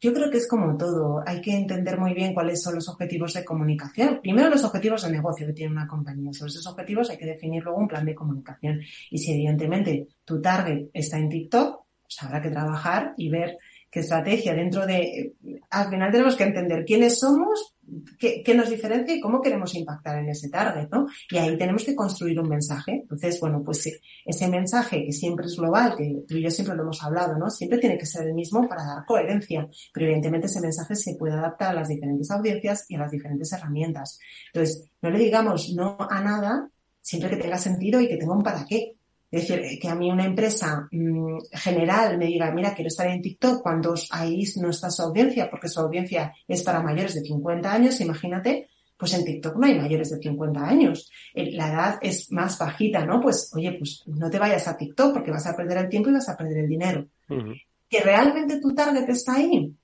Yo 0.00 0.14
creo 0.14 0.30
que 0.30 0.38
es 0.38 0.48
como 0.48 0.76
todo. 0.78 1.22
Hay 1.26 1.42
que 1.42 1.54
entender 1.54 1.98
muy 1.98 2.14
bien 2.14 2.32
cuáles 2.32 2.62
son 2.62 2.74
los 2.76 2.88
objetivos 2.88 3.34
de 3.34 3.44
comunicación. 3.44 4.20
Primero 4.22 4.48
los 4.48 4.64
objetivos 4.64 5.02
de 5.02 5.10
negocio 5.10 5.46
que 5.46 5.52
tiene 5.52 5.72
una 5.72 5.86
compañía. 5.86 6.32
Sobre 6.32 6.50
esos 6.50 6.66
objetivos 6.66 7.10
hay 7.10 7.18
que 7.18 7.26
definir 7.26 7.62
luego 7.62 7.78
un 7.78 7.88
plan 7.88 8.06
de 8.06 8.14
comunicación. 8.14 8.80
Y 9.10 9.18
si 9.18 9.32
evidentemente 9.32 10.08
tu 10.24 10.40
target 10.40 10.88
está 10.94 11.18
en 11.18 11.28
TikTok, 11.28 11.84
pues 12.02 12.22
habrá 12.22 12.40
que 12.40 12.50
trabajar 12.50 13.12
y 13.18 13.28
ver 13.28 13.58
qué 13.90 14.00
estrategia 14.00 14.54
dentro 14.54 14.86
de... 14.86 15.34
Al 15.70 15.90
final 15.90 16.12
tenemos 16.12 16.36
que 16.36 16.44
entender 16.44 16.84
quiénes 16.84 17.18
somos, 17.18 17.76
qué, 18.18 18.54
nos 18.54 18.70
diferencia 18.70 19.14
y 19.14 19.20
cómo 19.20 19.40
queremos 19.40 19.74
impactar 19.74 20.18
en 20.18 20.28
ese 20.28 20.48
target, 20.48 20.88
¿no? 20.90 21.06
Y 21.30 21.38
ahí 21.38 21.58
tenemos 21.58 21.84
que 21.84 21.94
construir 21.94 22.38
un 22.38 22.48
mensaje. 22.48 23.00
Entonces, 23.02 23.40
bueno, 23.40 23.62
pues 23.64 23.90
ese 24.24 24.48
mensaje 24.48 25.04
que 25.04 25.12
siempre 25.12 25.46
es 25.46 25.56
global, 25.56 25.94
que 25.96 26.22
tú 26.26 26.36
y 26.36 26.42
yo 26.42 26.50
siempre 26.50 26.76
lo 26.76 26.84
hemos 26.84 27.02
hablado, 27.02 27.36
¿no? 27.36 27.50
Siempre 27.50 27.78
tiene 27.78 27.98
que 27.98 28.06
ser 28.06 28.26
el 28.26 28.34
mismo 28.34 28.68
para 28.68 28.84
dar 28.84 29.04
coherencia, 29.06 29.68
pero 29.92 30.06
evidentemente 30.06 30.46
ese 30.46 30.60
mensaje 30.60 30.94
se 30.94 31.16
puede 31.16 31.34
adaptar 31.34 31.70
a 31.70 31.80
las 31.80 31.88
diferentes 31.88 32.30
audiencias 32.30 32.84
y 32.88 32.94
a 32.94 33.00
las 33.00 33.10
diferentes 33.10 33.52
herramientas. 33.52 34.18
Entonces, 34.52 34.90
no 35.02 35.10
le 35.10 35.18
digamos 35.18 35.70
no 35.74 35.96
a 35.98 36.20
nada 36.20 36.70
siempre 37.00 37.30
que 37.30 37.36
tenga 37.36 37.58
sentido 37.58 38.00
y 38.00 38.08
que 38.08 38.16
tenga 38.16 38.34
un 38.34 38.42
para 38.42 38.64
qué. 38.64 38.99
Es 39.30 39.46
decir, 39.46 39.78
que 39.80 39.88
a 39.88 39.94
mí 39.94 40.10
una 40.10 40.24
empresa 40.24 40.88
mmm, 40.90 41.38
general 41.52 42.18
me 42.18 42.26
diga, 42.26 42.50
mira, 42.50 42.74
quiero 42.74 42.88
estar 42.88 43.06
en 43.06 43.22
TikTok 43.22 43.62
cuando 43.62 43.94
ahí 44.10 44.42
no 44.56 44.70
está 44.70 44.90
su 44.90 45.02
audiencia, 45.02 45.48
porque 45.48 45.68
su 45.68 45.80
audiencia 45.80 46.32
es 46.48 46.62
para 46.62 46.82
mayores 46.82 47.14
de 47.14 47.20
50 47.20 47.72
años, 47.72 48.00
imagínate, 48.00 48.68
pues 49.00 49.14
en 49.14 49.24
TikTok 49.24 49.56
no 49.56 49.66
hay 49.66 49.78
mayores 49.78 50.10
de 50.10 50.18
50 50.18 50.62
años. 50.62 51.10
La 51.34 51.72
edad 51.72 51.98
es 52.02 52.30
más 52.32 52.58
bajita, 52.58 53.06
¿no? 53.06 53.20
Pues, 53.20 53.50
oye, 53.54 53.72
pues 53.72 54.02
no 54.06 54.28
te 54.28 54.38
vayas 54.38 54.68
a 54.68 54.76
TikTok 54.76 55.14
porque 55.14 55.30
vas 55.30 55.46
a 55.46 55.56
perder 55.56 55.78
el 55.78 55.88
tiempo 55.88 56.10
y 56.10 56.12
vas 56.12 56.28
a 56.28 56.36
perder 56.36 56.58
el 56.58 56.68
dinero. 56.68 57.06
Uh 57.30 57.34
-huh. 57.34 57.62
Que 57.88 58.00
realmente 58.00 58.60
tu 58.60 58.74
target 58.74 59.08
está 59.08 59.36
ahí. 59.36 59.74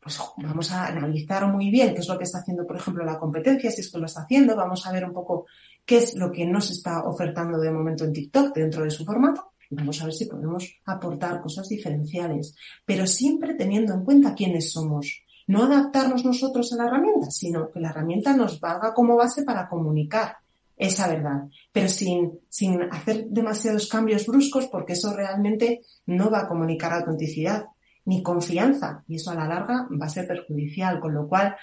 Pues 0.00 0.20
vamos 0.36 0.70
a 0.70 0.86
analizar 0.86 1.46
muy 1.50 1.70
bien 1.70 1.94
qué 1.94 2.00
es 2.00 2.08
lo 2.08 2.18
que 2.18 2.24
está 2.24 2.38
haciendo, 2.38 2.66
por 2.66 2.76
ejemplo, 2.76 3.04
la 3.04 3.18
competencia, 3.18 3.70
si 3.70 3.80
es 3.80 3.90
que 3.90 3.98
lo 3.98 4.06
está 4.06 4.22
haciendo, 4.22 4.54
vamos 4.54 4.86
a 4.86 4.92
ver 4.92 5.04
un 5.04 5.12
poco 5.12 5.46
qué 5.88 5.96
es 5.96 6.14
lo 6.14 6.30
que 6.30 6.46
nos 6.46 6.70
está 6.70 7.02
ofertando 7.04 7.58
de 7.58 7.72
momento 7.72 8.04
en 8.04 8.12
TikTok 8.12 8.54
dentro 8.54 8.84
de 8.84 8.90
su 8.90 9.04
formato 9.04 9.48
vamos 9.70 10.00
a 10.00 10.04
ver 10.04 10.14
si 10.14 10.26
podemos 10.26 10.80
aportar 10.86 11.40
cosas 11.40 11.68
diferenciales, 11.68 12.54
pero 12.84 13.06
siempre 13.06 13.54
teniendo 13.54 13.94
en 13.94 14.04
cuenta 14.04 14.34
quiénes 14.34 14.72
somos. 14.72 15.22
No 15.46 15.64
adaptarnos 15.64 16.24
nosotros 16.24 16.72
a 16.72 16.76
la 16.76 16.86
herramienta, 16.86 17.30
sino 17.30 17.70
que 17.70 17.80
la 17.80 17.90
herramienta 17.90 18.36
nos 18.36 18.60
valga 18.60 18.92
como 18.92 19.16
base 19.16 19.42
para 19.44 19.68
comunicar 19.68 20.36
esa 20.76 21.08
verdad, 21.08 21.48
pero 21.72 21.88
sin, 21.88 22.38
sin 22.48 22.82
hacer 22.82 23.26
demasiados 23.28 23.88
cambios 23.88 24.26
bruscos 24.26 24.68
porque 24.68 24.92
eso 24.92 25.12
realmente 25.14 25.80
no 26.06 26.30
va 26.30 26.42
a 26.42 26.48
comunicar 26.48 26.92
autenticidad 26.92 27.66
ni 28.04 28.22
confianza 28.22 29.02
y 29.08 29.16
eso 29.16 29.30
a 29.30 29.34
la 29.34 29.48
larga 29.48 29.88
va 30.00 30.06
a 30.06 30.10
ser 30.10 30.28
perjudicial, 30.28 31.00
con 31.00 31.14
lo 31.14 31.26
cual 31.26 31.56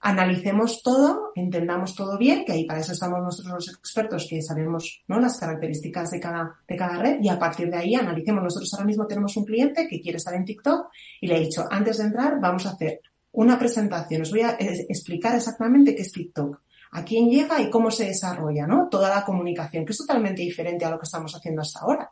analicemos 0.00 0.82
todo, 0.82 1.32
entendamos 1.34 1.94
todo 1.94 2.16
bien, 2.16 2.44
que 2.44 2.52
ahí 2.52 2.64
para 2.64 2.80
eso 2.80 2.92
estamos 2.92 3.20
nosotros 3.20 3.54
los 3.54 3.68
expertos 3.68 4.26
que 4.28 4.40
sabemos 4.40 5.02
¿no? 5.08 5.20
las 5.20 5.38
características 5.38 6.10
de 6.10 6.20
cada, 6.20 6.56
de 6.66 6.76
cada 6.76 6.98
red 6.98 7.18
y 7.22 7.28
a 7.28 7.38
partir 7.38 7.70
de 7.70 7.76
ahí 7.76 7.94
analicemos. 7.94 8.42
Nosotros 8.42 8.72
ahora 8.74 8.86
mismo 8.86 9.06
tenemos 9.06 9.36
un 9.36 9.44
cliente 9.44 9.86
que 9.86 10.00
quiere 10.00 10.16
estar 10.16 10.34
en 10.34 10.44
TikTok 10.44 10.88
y 11.20 11.26
le 11.26 11.36
he 11.36 11.40
dicho, 11.40 11.66
antes 11.70 11.98
de 11.98 12.04
entrar 12.04 12.40
vamos 12.40 12.64
a 12.66 12.70
hacer 12.70 13.00
una 13.32 13.58
presentación, 13.58 14.22
os 14.22 14.30
voy 14.30 14.40
a 14.40 14.56
explicar 14.58 15.36
exactamente 15.36 15.94
qué 15.94 16.02
es 16.02 16.12
TikTok, 16.12 16.60
a 16.92 17.04
quién 17.04 17.28
llega 17.28 17.60
y 17.60 17.70
cómo 17.70 17.90
se 17.90 18.06
desarrolla, 18.06 18.66
¿no? 18.66 18.88
Toda 18.88 19.08
la 19.08 19.24
comunicación, 19.24 19.84
que 19.84 19.92
es 19.92 19.98
totalmente 19.98 20.42
diferente 20.42 20.84
a 20.84 20.90
lo 20.90 20.98
que 20.98 21.04
estamos 21.04 21.32
haciendo 21.36 21.62
hasta 21.62 21.80
ahora. 21.80 22.10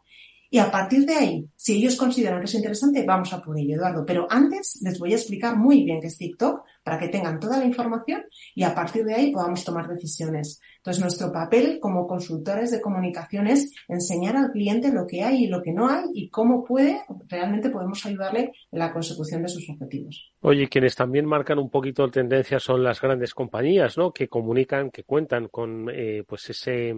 Y 0.51 0.59
a 0.59 0.71
partir 0.71 1.05
de 1.05 1.15
ahí, 1.15 1.49
si 1.57 1.77
ellos 1.77 1.97
consideran 1.97 2.41
que 2.41 2.47
es 2.47 2.55
interesante, 2.55 3.05
vamos 3.07 3.33
a 3.35 3.43
por 3.43 3.59
ello, 3.59 3.77
Eduardo. 3.77 4.05
Pero 4.07 4.27
antes 4.31 4.81
les 4.83 4.99
voy 4.99 5.13
a 5.13 5.17
explicar 5.17 5.57
muy 5.57 5.85
bien 5.85 6.01
qué 6.01 6.07
es 6.07 6.17
TikTok 6.17 6.63
para 6.83 6.99
que 6.99 7.09
tengan 7.09 7.39
toda 7.39 7.59
la 7.59 7.67
información 7.67 8.25
y 8.55 8.63
a 8.63 8.75
partir 8.75 9.05
de 9.05 9.15
ahí 9.15 9.31
podamos 9.31 9.63
tomar 9.63 9.87
decisiones. 9.89 10.61
Entonces, 10.79 11.03
nuestro 11.03 11.31
papel 11.31 11.79
como 11.81 12.07
consultores 12.07 12.71
de 12.71 12.81
comunicación 12.81 13.47
es 13.47 13.75
enseñar 13.89 14.37
al 14.37 14.51
cliente 14.51 14.91
lo 14.91 15.07
que 15.07 15.23
hay 15.23 15.45
y 15.45 15.47
lo 15.49 15.63
que 15.63 15.73
no 15.73 15.89
hay 15.89 16.05
y 16.15 16.31
cómo 16.31 16.65
puede, 16.65 17.03
realmente 17.29 17.69
podemos 17.69 18.07
ayudarle 18.07 18.53
en 18.73 18.79
la 18.79 18.91
consecución 18.91 19.43
de 19.43 19.49
sus 19.49 19.69
objetivos. 19.69 20.33
Oye, 20.41 20.69
quienes 20.69 20.97
también 20.97 21.27
marcan 21.27 21.59
un 21.59 21.69
poquito 21.69 22.11
tendencia 22.11 22.59
son 22.59 22.83
las 22.83 23.03
grandes 23.03 23.35
compañías, 23.35 23.99
¿no? 23.99 24.13
Que 24.13 24.29
comunican, 24.29 24.91
que 24.91 25.05
cuentan 25.05 25.49
con, 25.49 25.91
eh, 25.93 26.25
pues 26.27 26.49
ese 26.49 26.95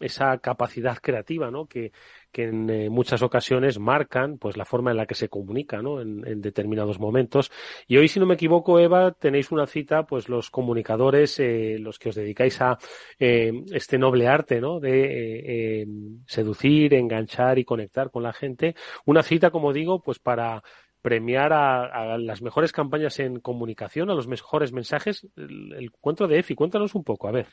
esa 0.00 0.38
capacidad 0.38 0.98
creativa, 0.98 1.50
¿no? 1.50 1.66
Que, 1.66 1.92
que 2.30 2.44
en 2.44 2.68
eh, 2.68 2.90
muchas 2.90 3.22
ocasiones 3.22 3.78
marcan, 3.78 4.38
pues, 4.38 4.56
la 4.56 4.64
forma 4.66 4.90
en 4.90 4.98
la 4.98 5.06
que 5.06 5.14
se 5.14 5.28
comunica, 5.28 5.80
¿no? 5.80 6.00
En, 6.00 6.26
en, 6.26 6.40
determinados 6.42 7.00
momentos. 7.00 7.50
Y 7.86 7.96
hoy, 7.96 8.08
si 8.08 8.20
no 8.20 8.26
me 8.26 8.34
equivoco, 8.34 8.78
Eva, 8.78 9.12
tenéis 9.12 9.50
una 9.52 9.66
cita, 9.66 10.04
pues, 10.04 10.28
los 10.28 10.50
comunicadores, 10.50 11.38
eh, 11.40 11.78
los 11.80 11.98
que 11.98 12.10
os 12.10 12.14
dedicáis 12.14 12.60
a 12.60 12.78
eh, 13.18 13.52
este 13.72 13.98
noble 13.98 14.28
arte, 14.28 14.60
¿no? 14.60 14.80
De 14.80 15.82
eh, 15.82 15.86
seducir, 16.26 16.92
enganchar 16.94 17.58
y 17.58 17.64
conectar 17.64 18.10
con 18.10 18.22
la 18.22 18.34
gente. 18.34 18.74
Una 19.06 19.22
cita, 19.22 19.50
como 19.50 19.72
digo, 19.72 20.02
pues, 20.02 20.18
para 20.18 20.62
premiar 21.00 21.52
a, 21.52 21.84
a, 22.14 22.18
las 22.18 22.42
mejores 22.42 22.72
campañas 22.72 23.18
en 23.20 23.40
comunicación, 23.40 24.10
a 24.10 24.14
los 24.14 24.28
mejores 24.28 24.72
mensajes. 24.72 25.26
El, 25.36 25.72
el 25.72 25.84
encuentro 25.84 26.28
de 26.28 26.40
EFI, 26.40 26.54
cuéntanos 26.54 26.94
un 26.94 27.04
poco, 27.04 27.28
a 27.28 27.32
ver. 27.32 27.46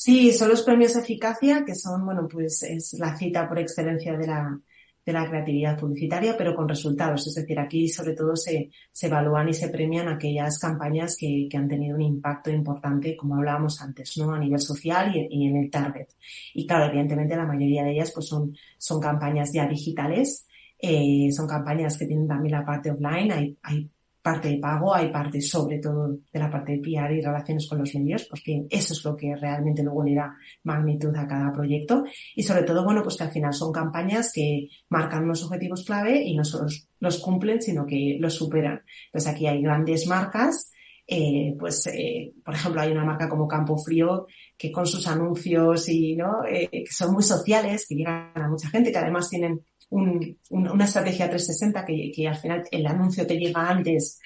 Sí, 0.00 0.32
son 0.32 0.50
los 0.50 0.62
premios 0.62 0.94
eficacia, 0.94 1.64
que 1.64 1.74
son, 1.74 2.06
bueno, 2.06 2.28
pues 2.30 2.62
es 2.62 2.94
la 3.00 3.16
cita 3.16 3.48
por 3.48 3.58
excelencia 3.58 4.16
de 4.16 4.28
la, 4.28 4.60
de 5.04 5.12
la 5.12 5.28
creatividad 5.28 5.76
publicitaria, 5.76 6.36
pero 6.38 6.54
con 6.54 6.68
resultados. 6.68 7.26
Es 7.26 7.34
decir, 7.34 7.58
aquí 7.58 7.88
sobre 7.88 8.14
todo 8.14 8.36
se, 8.36 8.70
se 8.92 9.08
evalúan 9.08 9.48
y 9.48 9.54
se 9.54 9.70
premian 9.70 10.06
aquellas 10.06 10.56
campañas 10.60 11.16
que, 11.18 11.48
que 11.50 11.56
han 11.56 11.66
tenido 11.66 11.96
un 11.96 12.02
impacto 12.02 12.48
importante, 12.48 13.16
como 13.16 13.34
hablábamos 13.34 13.82
antes, 13.82 14.16
¿no? 14.18 14.32
A 14.32 14.38
nivel 14.38 14.60
social 14.60 15.16
y, 15.16 15.26
y, 15.32 15.48
en 15.48 15.56
el 15.56 15.68
target. 15.68 16.06
Y 16.54 16.64
claro, 16.64 16.86
evidentemente 16.86 17.34
la 17.34 17.44
mayoría 17.44 17.82
de 17.82 17.90
ellas 17.90 18.12
pues 18.14 18.28
son, 18.28 18.56
son 18.78 19.00
campañas 19.00 19.50
ya 19.52 19.66
digitales, 19.66 20.46
eh, 20.78 21.28
son 21.32 21.48
campañas 21.48 21.98
que 21.98 22.06
tienen 22.06 22.28
también 22.28 22.52
la 22.52 22.64
parte 22.64 22.92
offline, 22.92 23.32
hay, 23.32 23.58
hay 23.64 23.90
parte 24.28 24.48
de 24.48 24.58
pago, 24.58 24.94
hay 24.94 25.10
parte 25.10 25.40
sobre 25.40 25.78
todo 25.78 26.18
de 26.30 26.38
la 26.38 26.50
parte 26.50 26.72
de 26.72 26.78
PR 26.80 27.12
y 27.14 27.22
relaciones 27.22 27.66
con 27.66 27.78
los 27.78 27.94
medios, 27.94 28.26
porque 28.28 28.66
eso 28.68 28.92
es 28.92 29.02
lo 29.02 29.16
que 29.16 29.34
realmente 29.34 29.82
luego 29.82 30.04
le 30.04 30.14
da 30.14 30.36
magnitud 30.64 31.16
a 31.16 31.26
cada 31.26 31.50
proyecto. 31.50 32.04
Y 32.34 32.42
sobre 32.42 32.64
todo, 32.64 32.84
bueno, 32.84 33.02
pues 33.02 33.16
que 33.16 33.24
al 33.24 33.32
final 33.32 33.54
son 33.54 33.72
campañas 33.72 34.30
que 34.34 34.68
marcan 34.90 35.24
unos 35.24 35.44
objetivos 35.44 35.82
clave 35.84 36.22
y 36.22 36.36
no 36.36 36.44
solo 36.44 36.66
los 37.00 37.18
cumplen, 37.20 37.62
sino 37.62 37.86
que 37.86 38.18
los 38.20 38.34
superan. 38.34 38.82
Entonces 39.06 39.32
aquí 39.32 39.46
hay 39.46 39.62
grandes 39.62 40.06
marcas 40.06 40.72
eh, 41.10 41.56
pues, 41.58 41.86
eh, 41.86 42.34
por 42.44 42.52
ejemplo, 42.52 42.82
hay 42.82 42.92
una 42.92 43.02
marca 43.02 43.30
como 43.30 43.48
Campo 43.48 43.78
Frío 43.78 44.26
que 44.58 44.70
con 44.70 44.86
sus 44.86 45.06
anuncios 45.06 45.88
y, 45.88 46.14
¿no? 46.14 46.44
Eh, 46.46 46.68
que 46.70 46.92
son 46.92 47.14
muy 47.14 47.22
sociales, 47.22 47.86
que 47.88 47.94
llegan 47.94 48.30
a 48.34 48.46
mucha 48.46 48.68
gente, 48.68 48.92
que 48.92 48.98
además 48.98 49.30
tienen 49.30 49.64
una 49.90 50.84
estrategia 50.84 51.30
360 51.30 51.84
que, 51.84 52.28
al 52.28 52.36
final 52.36 52.64
el 52.70 52.86
anuncio 52.86 53.26
te 53.26 53.38
llega 53.38 53.68
antes 53.68 54.20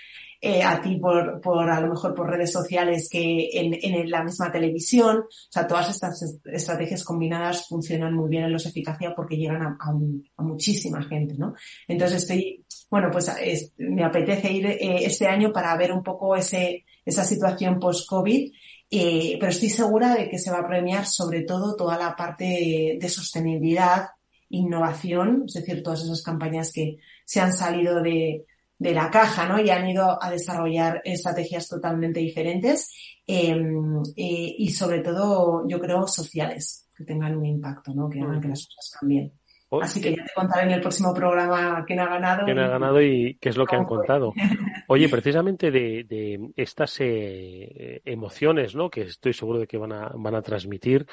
eh, 0.45 0.61
a 0.61 0.81
ti 0.81 0.97
por, 0.97 1.41
por, 1.41 1.71
a 1.71 1.81
lo 1.81 1.91
mejor 1.91 2.15
por 2.17 2.29
redes 2.29 2.51
sociales 2.51 3.09
que 3.09 3.49
en, 3.53 3.75
en, 3.81 4.11
la 4.11 4.25
misma 4.25 4.51
televisión. 4.51 5.19
O 5.19 5.53
sea, 5.53 5.69
todas 5.69 5.89
estas 5.91 6.41
estrategias 6.47 7.05
combinadas 7.05 7.69
funcionan 7.69 8.13
muy 8.13 8.29
bien 8.29 8.45
en 8.45 8.53
los 8.53 8.67
eficacia 8.67 9.15
porque 9.15 9.37
llegan 9.37 9.63
a, 9.63 9.79
a, 9.79 10.43
muchísima 10.43 11.01
gente, 11.05 11.37
¿no? 11.39 11.55
Entonces 11.87 12.23
estoy, 12.23 12.65
bueno, 12.91 13.09
pues 13.13 13.31
me 13.79 14.05
apetece 14.05 14.53
ir 14.53 14.67
eh, 14.67 15.05
este 15.05 15.29
año 15.29 15.53
para 15.53 15.77
ver 15.77 15.93
un 15.93 16.03
poco 16.03 16.35
ese, 16.35 16.87
esa 17.05 17.23
situación 17.23 17.79
post-COVID. 17.79 18.53
Eh, 18.95 19.37
pero 19.39 19.53
estoy 19.53 19.71
segura 19.71 20.15
de 20.15 20.29
que 20.29 20.39
se 20.39 20.51
va 20.51 20.59
a 20.59 20.67
premiar 20.67 21.07
sobre 21.07 21.45
todo 21.45 21.77
toda 21.77 21.97
la 21.97 22.15
parte 22.15 22.99
de 23.01 23.09
sostenibilidad, 23.09 24.09
innovación, 24.53 25.45
es 25.47 25.55
decir, 25.55 25.83
todas 25.83 26.03
esas 26.03 26.23
campañas 26.23 26.73
que 26.73 26.99
se 27.25 27.41
han 27.41 27.53
salido 27.53 28.03
de, 28.03 28.47
de 28.79 28.95
la 28.95 29.11
caja, 29.11 29.49
¿no? 29.49 29.61
Y 29.61 29.71
han 29.71 29.89
ido 29.89 30.23
a 30.23 30.31
desarrollar 30.31 31.01
estrategias 31.05 31.69
totalmente 31.69 32.21
diferentes 32.21 32.93
em, 33.27 34.03
eh, 34.17 34.55
y 34.59 34.71
sobre 34.71 35.01
todo, 35.01 35.67
yo 35.69 35.81
creo, 35.81 36.07
sociales, 36.07 36.89
que 36.97 37.05
tengan 37.05 37.37
un 37.37 37.47
impacto, 37.47 37.95
¿no? 37.95 38.09
Que 38.09 38.21
hagan 38.21 38.41
que 38.41 38.49
las 38.49 38.67
cosas 38.67 38.99
cambien. 38.99 39.33
Así 39.81 40.01
que 40.01 40.17
ya 40.17 40.25
te 40.25 40.33
contaré 40.35 40.67
en 40.67 40.73
el 40.73 40.81
próximo 40.81 41.15
programa 41.15 41.85
quién 41.87 42.01
ha 42.01 42.07
ganado. 42.07 42.45
Quién 42.45 42.59
ha 42.59 42.69
ganado 42.69 43.01
y 43.01 43.37
qué 43.41 43.49
es 43.49 43.57
lo 43.57 43.67
que 43.67 43.77
han 43.77 43.85
contado. 43.85 44.33
Oye, 44.89 45.09
precisamente 45.09 45.71
de, 45.71 46.53
estas 46.57 46.97
eh, 47.01 48.01
emociones, 48.05 48.75
¿no? 48.75 48.91
Que 48.91 49.03
estoy 49.03 49.33
seguro 49.33 49.59
de 49.59 49.67
que 49.67 49.79
van 49.79 49.93
a, 49.93 50.11
van 50.15 50.35
a 50.35 50.43
transmitir. 50.43 51.07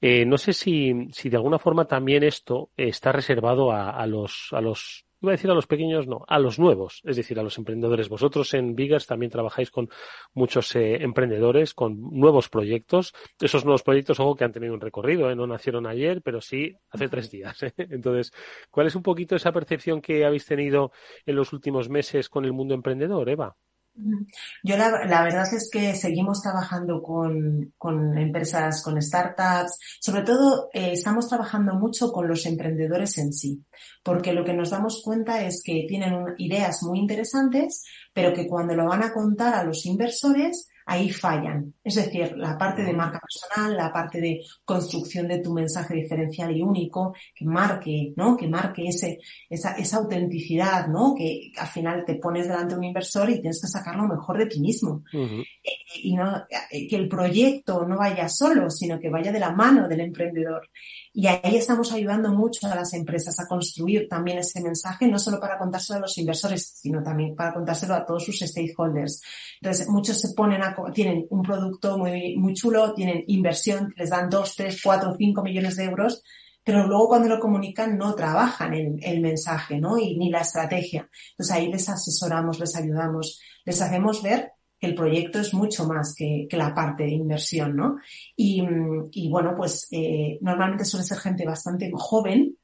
Eh, 0.00 0.24
no 0.24 0.38
sé 0.38 0.52
si, 0.52 1.08
si 1.12 1.28
de 1.28 1.36
alguna 1.36 1.58
forma 1.58 1.86
también 1.86 2.22
esto 2.22 2.70
está 2.76 3.12
reservado 3.12 3.72
a, 3.72 3.90
a 3.90 4.06
los, 4.06 4.48
a 4.52 4.60
los 4.60 5.05
iba 5.20 5.32
a 5.32 5.36
decir 5.36 5.50
a 5.50 5.54
los 5.54 5.66
pequeños, 5.66 6.06
no, 6.06 6.24
a 6.26 6.38
los 6.38 6.58
nuevos, 6.58 7.02
es 7.04 7.16
decir, 7.16 7.38
a 7.38 7.42
los 7.42 7.58
emprendedores. 7.58 8.08
Vosotros 8.08 8.52
en 8.54 8.74
Biggers 8.74 9.06
también 9.06 9.30
trabajáis 9.30 9.70
con 9.70 9.88
muchos 10.34 10.74
eh, 10.76 11.02
emprendedores, 11.02 11.74
con 11.74 11.96
nuevos 12.10 12.48
proyectos. 12.48 13.14
Esos 13.40 13.64
nuevos 13.64 13.82
proyectos, 13.82 14.20
ojo, 14.20 14.36
que 14.36 14.44
han 14.44 14.52
tenido 14.52 14.74
un 14.74 14.80
recorrido, 14.80 15.30
¿eh? 15.30 15.36
no 15.36 15.46
nacieron 15.46 15.86
ayer, 15.86 16.22
pero 16.22 16.40
sí 16.40 16.76
hace 16.90 17.08
tres 17.08 17.30
días. 17.30 17.62
¿eh? 17.62 17.72
Entonces, 17.76 18.32
¿cuál 18.70 18.86
es 18.86 18.94
un 18.94 19.02
poquito 19.02 19.36
esa 19.36 19.52
percepción 19.52 20.00
que 20.00 20.24
habéis 20.24 20.46
tenido 20.46 20.92
en 21.24 21.36
los 21.36 21.52
últimos 21.52 21.88
meses 21.88 22.28
con 22.28 22.44
el 22.44 22.52
mundo 22.52 22.74
emprendedor, 22.74 23.28
Eva? 23.28 23.56
Yo 24.62 24.76
la, 24.76 25.22
verdad 25.22 25.46
es 25.54 25.70
que 25.72 25.94
seguimos 25.94 26.42
trabajando 26.42 27.02
con, 27.02 27.72
con 27.78 28.18
empresas, 28.18 28.82
con 28.82 29.00
startups. 29.00 29.78
Sobre 30.00 30.22
todo 30.22 30.68
eh, 30.72 30.92
estamos 30.92 31.28
trabajando 31.28 31.74
mucho 31.74 32.12
con 32.12 32.28
los 32.28 32.44
emprendedores 32.46 33.16
en 33.18 33.32
sí, 33.32 33.64
porque 34.02 34.32
lo 34.32 34.44
que 34.44 34.54
nos 34.54 34.70
damos 34.70 35.02
cuenta 35.04 35.44
es 35.44 35.62
que 35.64 35.86
tienen 35.88 36.34
ideas 36.38 36.82
muy 36.82 36.98
interesantes, 36.98 37.84
pero 38.12 38.34
que 38.34 38.46
cuando 38.46 38.74
lo 38.74 38.86
van 38.86 39.02
a 39.02 39.12
contar 39.12 39.54
a 39.54 39.64
los 39.64 39.86
inversores 39.86 40.68
ahí 40.86 41.10
fallan. 41.10 41.74
Es 41.82 41.96
decir, 41.96 42.34
la 42.36 42.56
parte 42.56 42.82
de 42.82 42.92
marca 42.92 43.20
personal, 43.20 43.76
la 43.76 43.92
parte 43.92 44.20
de 44.20 44.40
construcción 44.64 45.26
de 45.26 45.40
tu 45.40 45.52
mensaje 45.52 45.94
diferencial 45.94 46.56
y 46.56 46.62
único, 46.62 47.12
que 47.34 47.44
marque, 47.44 48.12
¿no? 48.16 48.36
Que 48.36 48.46
marque 48.46 48.86
ese, 48.86 49.18
esa, 49.50 49.72
esa 49.72 49.96
autenticidad, 49.98 50.86
¿no? 50.86 51.14
Que 51.16 51.50
al 51.58 51.66
final 51.66 52.04
te 52.06 52.14
pones 52.14 52.46
delante 52.46 52.74
de 52.74 52.78
un 52.78 52.84
inversor 52.84 53.28
y 53.30 53.40
tienes 53.40 53.60
que 53.60 53.66
sacar 53.66 53.96
lo 53.96 54.06
mejor 54.06 54.38
de 54.38 54.46
ti 54.46 54.60
mismo. 54.60 55.02
Eh, 55.12 55.70
y 56.02 56.14
no, 56.14 56.36
eh, 56.70 56.86
que 56.88 56.96
el 56.96 57.08
proyecto 57.08 57.84
no 57.84 57.98
vaya 57.98 58.28
solo, 58.28 58.70
sino 58.70 59.00
que 59.00 59.10
vaya 59.10 59.32
de 59.32 59.40
la 59.40 59.50
mano 59.50 59.88
del 59.88 60.00
emprendedor. 60.00 60.70
Y 61.18 61.28
ahí 61.28 61.56
estamos 61.56 61.92
ayudando 61.92 62.28
mucho 62.34 62.66
a 62.66 62.74
las 62.74 62.92
empresas 62.92 63.40
a 63.40 63.46
construir 63.46 64.06
también 64.06 64.36
ese 64.36 64.60
mensaje, 64.60 65.08
no 65.08 65.18
solo 65.18 65.40
para 65.40 65.56
contárselo 65.56 65.96
a 65.96 66.02
los 66.02 66.18
inversores, 66.18 66.74
sino 66.76 67.02
también 67.02 67.34
para 67.34 67.54
contárselo 67.54 67.94
a 67.94 68.04
todos 68.04 68.26
sus 68.26 68.40
stakeholders. 68.40 69.22
Entonces, 69.62 69.88
muchos 69.88 70.20
se 70.20 70.34
ponen 70.34 70.62
a, 70.62 70.76
tienen 70.92 71.26
un 71.30 71.40
producto 71.40 71.96
muy, 71.96 72.36
muy 72.36 72.52
chulo, 72.52 72.92
tienen 72.92 73.24
inversión, 73.28 73.94
les 73.96 74.10
dan 74.10 74.28
dos, 74.28 74.56
tres, 74.56 74.78
cuatro, 74.84 75.14
cinco 75.16 75.42
millones 75.42 75.76
de 75.76 75.84
euros, 75.84 76.22
pero 76.62 76.86
luego 76.86 77.08
cuando 77.08 77.30
lo 77.30 77.40
comunican 77.40 77.96
no 77.96 78.14
trabajan 78.14 78.74
el, 78.74 78.98
el 79.00 79.22
mensaje, 79.22 79.80
¿no? 79.80 79.96
Y 79.96 80.18
ni 80.18 80.28
la 80.28 80.40
estrategia. 80.40 81.08
Entonces 81.30 81.56
ahí 81.56 81.72
les 81.72 81.88
asesoramos, 81.88 82.60
les 82.60 82.76
ayudamos, 82.76 83.40
les 83.64 83.80
hacemos 83.80 84.22
ver 84.22 84.52
que 84.78 84.86
el 84.88 84.94
proyecto 84.94 85.40
es 85.40 85.54
mucho 85.54 85.86
más 85.86 86.14
que, 86.14 86.46
que 86.48 86.56
la 86.56 86.74
parte 86.74 87.04
de 87.04 87.12
inversión, 87.12 87.76
¿no? 87.76 87.96
Y, 88.36 88.62
y 89.12 89.28
bueno, 89.30 89.54
pues 89.56 89.88
eh, 89.90 90.38
normalmente 90.40 90.84
suele 90.84 91.04
ser 91.04 91.18
gente 91.18 91.46
bastante 91.46 91.90
joven, 91.94 92.56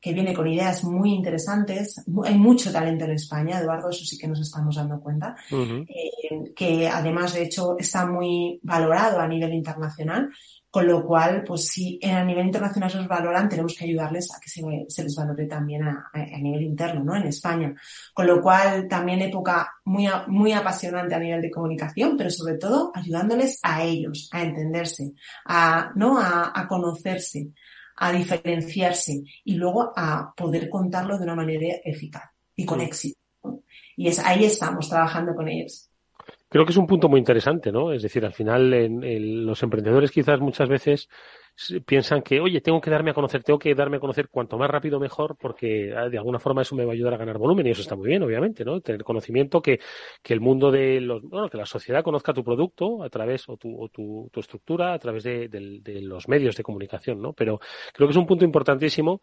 que 0.00 0.14
viene 0.14 0.32
con 0.32 0.48
ideas 0.48 0.82
muy 0.82 1.12
interesantes. 1.12 2.02
Hay 2.24 2.38
mucho 2.38 2.72
talento 2.72 3.04
en 3.04 3.10
España, 3.10 3.60
Eduardo, 3.60 3.90
eso 3.90 4.04
sí 4.04 4.16
que 4.16 4.28
nos 4.28 4.40
estamos 4.40 4.76
dando 4.76 4.98
cuenta, 4.98 5.36
eh, 5.50 6.52
que 6.56 6.88
además, 6.88 7.34
de 7.34 7.42
hecho, 7.42 7.76
está 7.78 8.06
muy 8.06 8.58
valorado 8.62 9.20
a 9.20 9.28
nivel 9.28 9.52
internacional, 9.52 10.30
con 10.70 10.86
lo 10.86 11.04
cual, 11.04 11.42
pues 11.44 11.66
si 11.66 11.98
a 12.04 12.22
nivel 12.24 12.46
internacional 12.46 12.90
se 12.90 12.98
los 12.98 13.08
valoran, 13.08 13.48
tenemos 13.48 13.74
que 13.76 13.84
ayudarles 13.84 14.32
a 14.32 14.38
que 14.38 14.48
se, 14.48 14.62
se 14.88 15.02
les 15.02 15.16
valore 15.16 15.46
también 15.46 15.82
a, 15.82 16.10
a, 16.12 16.38
nivel 16.38 16.62
interno, 16.62 17.02
¿no? 17.02 17.16
En 17.16 17.26
España. 17.26 17.74
Con 18.14 18.28
lo 18.28 18.40
cual, 18.40 18.86
también 18.86 19.20
época 19.20 19.68
muy, 19.84 20.06
muy 20.28 20.52
apasionante 20.52 21.14
a 21.14 21.18
nivel 21.18 21.42
de 21.42 21.50
comunicación, 21.50 22.16
pero 22.16 22.30
sobre 22.30 22.54
todo 22.54 22.92
ayudándoles 22.94 23.58
a 23.62 23.82
ellos, 23.82 24.28
a 24.32 24.42
entenderse, 24.42 25.12
a, 25.44 25.90
¿no? 25.96 26.20
A, 26.20 26.52
a 26.54 26.68
conocerse, 26.68 27.48
a 27.96 28.12
diferenciarse 28.12 29.24
y 29.44 29.54
luego 29.54 29.92
a 29.96 30.32
poder 30.36 30.70
contarlo 30.70 31.18
de 31.18 31.24
una 31.24 31.34
manera 31.34 31.78
eficaz 31.84 32.30
y 32.54 32.64
con 32.64 32.80
éxito. 32.80 33.18
Y 33.96 34.06
es, 34.06 34.20
ahí 34.20 34.44
estamos 34.44 34.88
trabajando 34.88 35.34
con 35.34 35.48
ellos. 35.48 35.89
Creo 36.50 36.64
que 36.64 36.72
es 36.72 36.76
un 36.76 36.88
punto 36.88 37.08
muy 37.08 37.20
interesante, 37.20 37.70
¿no? 37.70 37.92
Es 37.92 38.02
decir, 38.02 38.24
al 38.24 38.32
final 38.32 38.74
en, 38.74 39.46
los 39.46 39.62
emprendedores 39.62 40.10
quizás 40.10 40.40
muchas 40.40 40.68
veces 40.68 41.08
piensan 41.86 42.22
que, 42.22 42.40
oye, 42.40 42.60
tengo 42.60 42.80
que 42.80 42.90
darme 42.90 43.12
a 43.12 43.14
conocer, 43.14 43.44
tengo 43.44 43.58
que 43.58 43.72
darme 43.72 43.98
a 43.98 44.00
conocer 44.00 44.28
cuanto 44.28 44.58
más 44.58 44.68
rápido 44.68 44.98
mejor, 44.98 45.36
porque 45.38 45.94
ah, 45.96 46.08
de 46.08 46.18
alguna 46.18 46.40
forma 46.40 46.62
eso 46.62 46.74
me 46.74 46.84
va 46.84 46.90
a 46.90 46.94
ayudar 46.94 47.14
a 47.14 47.18
ganar 47.18 47.38
volumen 47.38 47.68
y 47.68 47.70
eso 47.70 47.82
está 47.82 47.94
muy 47.94 48.08
bien, 48.08 48.24
obviamente, 48.24 48.64
¿no? 48.64 48.80
Tener 48.80 49.04
conocimiento 49.04 49.62
que, 49.62 49.78
que 50.24 50.34
el 50.34 50.40
mundo 50.40 50.72
de 50.72 51.00
los, 51.00 51.22
bueno, 51.22 51.48
que 51.48 51.56
la 51.56 51.66
sociedad 51.66 52.02
conozca 52.02 52.32
tu 52.32 52.42
producto 52.42 53.04
a 53.04 53.08
través, 53.10 53.48
o 53.48 53.56
tu, 53.56 53.80
o 53.80 53.88
tu, 53.88 54.28
tu 54.32 54.40
estructura 54.40 54.92
a 54.92 54.98
través 54.98 55.22
de, 55.22 55.48
de, 55.48 55.78
de, 55.80 56.00
los 56.02 56.26
medios 56.26 56.56
de 56.56 56.64
comunicación, 56.64 57.22
¿no? 57.22 57.32
Pero 57.32 57.60
creo 57.92 58.08
que 58.08 58.12
es 58.12 58.16
un 58.18 58.26
punto 58.26 58.44
importantísimo 58.44 59.20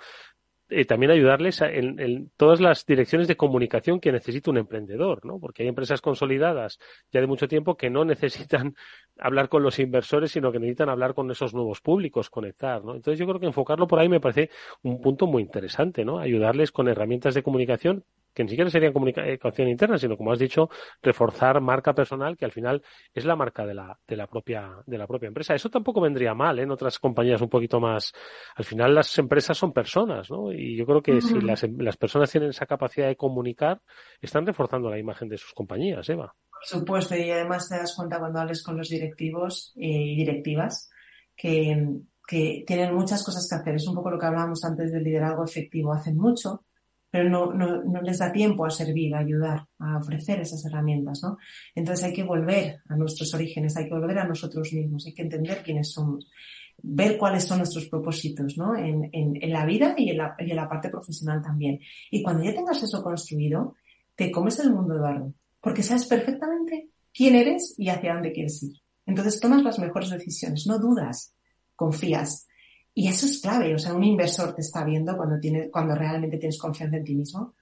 eh, 0.70 0.86
también 0.86 1.12
ayudarles 1.12 1.62
en, 1.62 2.00
en, 2.00 2.32
todas 2.36 2.60
las 2.60 2.86
direcciones 2.86 3.28
de 3.28 3.38
comunicación 3.38 4.00
que 4.00 4.12
necesita 4.12 4.52
un 4.52 4.58
emprendedor, 4.58 5.26
¿no? 5.26 5.40
Porque 5.40 5.64
hay 5.64 5.70
empresas 5.70 6.02
consolidadas 6.02 6.80
ya 7.12 7.22
de 7.22 7.28
mucho 7.28 7.48
tiempo 7.48 7.78
que 7.78 7.90
no 7.90 8.04
necesitan 8.06 8.76
hablar 9.18 9.50
con 9.50 9.64
los 9.64 9.80
inversores, 9.80 10.32
sino 10.32 10.52
que 10.52 10.60
necesitan 10.60 10.90
hablar 10.90 11.14
con 11.14 11.32
esos 11.32 11.54
nuevos 11.54 11.82
públicos, 11.82 12.30
conectar, 12.30 12.84
¿no? 12.84 12.96
Entonces 12.96 13.20
yo 13.20 13.26
creo 13.26 13.40
que 13.40 13.48
enfocarlo 13.48 13.88
por 13.88 14.00
ahí 14.00 14.10
me 14.10 14.20
parece 14.20 14.50
un 14.84 15.02
punto 15.02 15.28
muy 15.28 15.42
interesante, 15.42 16.04
¿no? 16.04 16.20
Ayudarles 16.20 16.72
con 16.72 16.88
herramientas 16.88 17.34
de 17.34 17.44
comunicación 17.44 18.04
que 18.38 18.44
ni 18.44 18.50
siquiera 18.50 18.70
serían 18.70 18.94
comunicación 18.94 19.68
interna, 19.68 19.98
sino 19.98 20.16
como 20.16 20.32
has 20.32 20.38
dicho, 20.38 20.70
reforzar 21.02 21.60
marca 21.60 21.96
personal, 21.96 22.38
que 22.38 22.46
al 22.46 22.52
final 22.52 22.84
es 23.12 23.26
la 23.26 23.36
marca 23.36 23.66
de 23.66 23.74
la, 23.74 23.98
de 24.08 24.16
la 24.16 24.28
propia, 24.28 24.76
de 24.86 24.96
la 25.00 25.08
propia 25.08 25.26
empresa. 25.26 25.56
Eso 25.56 25.72
tampoco 25.72 26.02
vendría 26.02 26.36
mal, 26.36 26.60
¿eh? 26.60 26.62
en 26.62 26.70
otras 26.70 27.00
compañías 27.00 27.42
un 27.42 27.50
poquito 27.50 27.80
más. 27.80 28.14
Al 28.56 28.64
final 28.64 28.94
las 28.94 29.18
empresas 29.18 29.58
son 29.58 29.74
personas, 29.74 30.30
¿no? 30.30 30.52
Y 30.52 30.78
yo 30.78 30.86
creo 30.86 31.02
que 31.02 31.14
uh 31.14 31.16
-huh. 31.16 31.22
si 31.22 31.42
las, 31.42 31.64
las 31.80 31.98
personas 31.98 32.30
tienen 32.30 32.52
esa 32.52 32.68
capacidad 32.68 33.08
de 33.08 33.16
comunicar, 33.16 33.82
están 34.22 34.46
reforzando 34.46 34.88
la 34.92 35.00
imagen 35.00 35.30
de 35.30 35.38
sus 35.38 35.54
compañías, 35.54 36.08
Eva. 36.08 36.36
Por 36.52 36.64
supuesto, 36.64 37.16
y 37.16 37.32
además 37.32 37.68
te 37.68 37.78
das 37.78 37.96
cuenta 37.96 38.20
cuando 38.20 38.40
hables 38.40 38.62
con 38.62 38.78
los 38.78 38.90
directivos 38.90 39.74
y 39.76 40.16
directivas 40.16 40.92
que, 41.36 41.88
que 42.28 42.64
tienen 42.68 42.94
muchas 42.94 43.24
cosas 43.24 43.48
que 43.50 43.56
hacer. 43.56 43.76
Es 43.76 43.88
un 43.88 43.96
poco 43.96 44.12
lo 44.12 44.20
que 44.20 44.28
hablábamos 44.28 44.64
antes 44.64 44.92
del 44.92 45.04
liderazgo 45.04 45.44
efectivo. 45.44 45.92
Hacen 45.92 46.18
mucho, 46.18 46.66
pero 47.10 47.30
no, 47.30 47.54
no, 47.54 47.84
no, 47.84 48.02
les 48.02 48.20
da 48.20 48.32
tiempo 48.32 48.66
a 48.66 48.70
servir, 48.70 49.16
a 49.16 49.20
ayudar, 49.20 49.66
a 49.80 49.98
ofrecer 49.98 50.40
esas 50.42 50.66
herramientas, 50.66 51.22
¿no? 51.24 51.38
Entonces 51.74 52.06
hay 52.06 52.14
que 52.14 52.24
volver 52.24 52.82
a 52.88 52.96
nuestros 52.96 53.34
orígenes, 53.34 53.78
hay 53.78 53.86
que 53.86 53.94
volver 53.94 54.20
a 54.20 54.28
nosotros 54.28 54.74
mismos, 54.74 55.06
hay 55.06 55.14
que 55.14 55.22
entender 55.22 55.64
quiénes 55.64 55.92
somos, 55.92 56.30
ver 56.82 57.18
cuáles 57.18 57.46
son 57.46 57.60
nuestros 57.60 57.88
propósitos, 57.88 58.58
¿no? 58.58 58.76
En, 58.76 59.10
en, 59.14 59.52
la 59.52 59.66
vida 59.66 59.96
y 59.98 60.10
en 60.10 60.18
la, 60.18 60.36
y 60.38 60.50
en 60.50 60.56
la 60.56 60.68
parte 60.68 60.90
profesional 60.90 61.42
también. 61.42 61.80
Y 62.12 62.22
cuando 62.22 62.44
ya 62.44 62.54
tengas 62.54 62.84
eso 62.84 63.02
construido, 63.02 63.76
te 64.16 64.32
comes 64.32 64.60
el 64.60 64.74
mundo, 64.74 64.96
Eduardo, 64.96 65.34
porque 65.62 65.84
sabes 65.84 66.06
perfectamente 66.06 66.90
quién 67.14 67.36
eres 67.36 67.76
y 67.78 67.90
hacia 67.90 68.14
dónde 68.14 68.32
quieres 68.32 68.62
ir. 68.64 68.78
Entonces 69.06 69.40
tomas 69.40 69.64
las 69.64 69.80
mejores 69.80 70.10
decisiones, 70.10 70.68
no 70.68 70.78
dudas, 70.80 71.34
confías, 71.76 72.47
y 73.00 73.10
eso 73.10 73.28
es 73.28 73.42
clave, 73.42 73.76
o 73.76 73.78
sea, 73.78 73.94
un 73.94 74.04
inversor 74.04 74.56
te 74.56 74.62
está 74.62 74.84
viendo 74.84 75.16
cuando, 75.16 75.40
tiene, 75.40 75.70
cuando 75.70 75.94
realmente 75.94 76.40
tienes 76.40 76.58
confianza 76.58 76.98
en 76.98 77.04
ti 77.04 77.14
mismo 77.14 77.54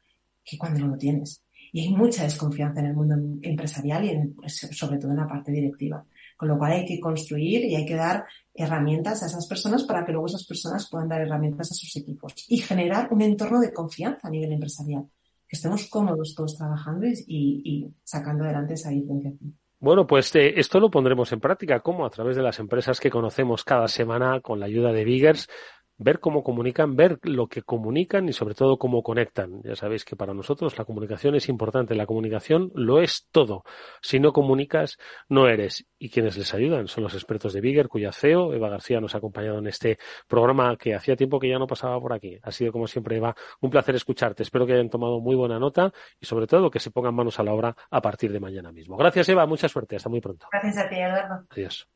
que 0.42 0.58
cuando 0.58 0.80
no 0.80 0.88
lo 0.88 0.98
tienes. 0.98 1.44
Y 1.74 1.82
hay 1.82 1.90
mucha 1.90 2.24
desconfianza 2.24 2.80
en 2.80 2.86
el 2.86 2.94
mundo 2.94 3.16
empresarial 3.42 4.06
y 4.06 4.10
en, 4.12 4.34
pues, 4.34 4.66
sobre 4.72 4.98
todo 4.98 5.12
en 5.12 5.18
la 5.18 5.28
parte 5.28 5.52
directiva. 5.52 6.06
Con 6.38 6.48
lo 6.48 6.58
cual 6.58 6.72
hay 6.72 6.86
que 6.86 7.02
construir 7.02 7.66
y 7.66 7.76
hay 7.76 7.86
que 7.86 7.96
dar 7.96 8.24
herramientas 8.54 9.24
a 9.24 9.26
esas 9.26 9.46
personas 9.46 9.84
para 9.84 10.06
que 10.06 10.14
luego 10.14 10.28
esas 10.28 10.46
personas 10.46 10.88
puedan 10.90 11.10
dar 11.10 11.20
herramientas 11.20 11.70
a 11.70 11.76
sus 11.76 11.94
equipos 11.98 12.34
y 12.48 12.60
generar 12.60 13.10
un 13.12 13.22
entorno 13.22 13.60
de 13.60 13.74
confianza 13.74 14.30
a 14.30 14.32
nivel 14.32 14.54
empresarial, 14.54 15.04
que 15.46 15.58
estemos 15.58 15.90
cómodos 15.90 16.34
todos 16.34 16.56
trabajando 16.58 17.08
y, 17.08 17.94
sacando 18.06 18.46
adelante 18.46 18.76
esa 18.76 18.90
diferenciación. 18.90 19.60
Bueno, 19.80 20.08
pues 20.08 20.34
eh, 20.36 20.54
esto 20.58 20.80
lo 20.80 20.90
pondremos 20.90 21.32
en 21.34 21.42
práctica, 21.42 21.82
como 21.82 22.06
a 22.06 22.10
través 22.10 22.36
de 22.36 22.42
las 22.42 22.60
empresas 22.60 23.00
que 23.00 23.10
conocemos 23.10 23.64
cada 23.64 23.88
semana 23.88 24.40
con 24.40 24.60
la 24.60 24.68
ayuda 24.68 24.94
de 24.94 25.04
Biggers, 25.04 25.50
ver 25.98 26.20
cómo 26.20 26.44
comunican, 26.44 26.96
ver 26.96 27.20
lo 27.24 27.48
que 27.48 27.62
comunican 27.62 28.28
y 28.28 28.34
sobre 28.34 28.56
todo 28.56 28.78
cómo 28.78 29.04
conectan. 29.04 29.62
Ya 29.64 29.76
sabéis 29.76 30.06
que 30.06 30.16
para 30.16 30.34
nosotros 30.34 30.78
la 30.78 30.86
comunicación 30.86 31.36
es 31.36 31.50
importante, 31.50 31.96
la 31.96 32.06
comunicación 32.06 32.72
lo 32.76 33.02
es 33.02 33.28
todo. 33.32 33.64
Si 34.02 34.20
no 34.20 34.34
comunicas, 34.34 34.98
no 35.30 35.48
eres. 35.48 35.86
Y 35.98 36.10
quienes 36.10 36.38
les 36.38 36.54
ayudan 36.54 36.88
son 36.88 37.04
los 37.04 37.14
expertos 37.14 37.54
de 37.54 37.62
Bigger, 37.62 37.88
cuya 37.88 38.12
CEO, 38.12 38.54
Eva 38.54 38.70
García, 38.70 39.00
nos 39.00 39.16
ha 39.16 39.20
acompañado 39.20 39.60
en 39.60 39.68
este 39.68 39.98
programa 40.28 40.76
que 40.78 40.96
hacía 40.96 41.16
tiempo 41.16 41.40
que 41.40 41.50
ya 41.50 41.60
no 41.60 41.68
pasaba 41.68 42.00
por 42.00 42.14
aquí. 42.14 42.38
Ha 42.44 42.52
sido 42.52 42.72
como 42.72 42.88
siempre, 42.88 43.18
Eva, 43.18 43.36
un 43.62 43.70
placer 43.70 43.96
escucharte. 43.96 44.44
Espero 44.44 44.66
que 44.66 44.74
hayan 44.74 44.90
tomado 44.90 45.20
muy 45.20 45.36
buena 45.36 45.60
nota 45.60 45.92
y 46.20 46.26
sobre 46.26 46.48
todo 46.48 46.70
que 46.70 46.80
se 46.80 46.92
pongan 46.92 47.16
manos 47.16 47.40
a 47.40 47.44
la 47.44 47.54
obra 47.54 47.76
a 47.90 48.02
partir 48.02 48.32
de 48.32 48.40
mañana 48.40 48.72
mismo. 48.72 48.98
Gracias, 48.98 49.30
Eva. 49.30 49.46
Mucha 49.46 49.70
suerte. 49.70 49.96
Hasta 49.96 50.10
muy 50.10 50.22
pronto. 50.22 50.48
Gracias 50.52 50.86
a 50.86 50.90
ti, 50.90 50.96
Eduardo. 50.96 51.46
Adiós. 51.50 51.95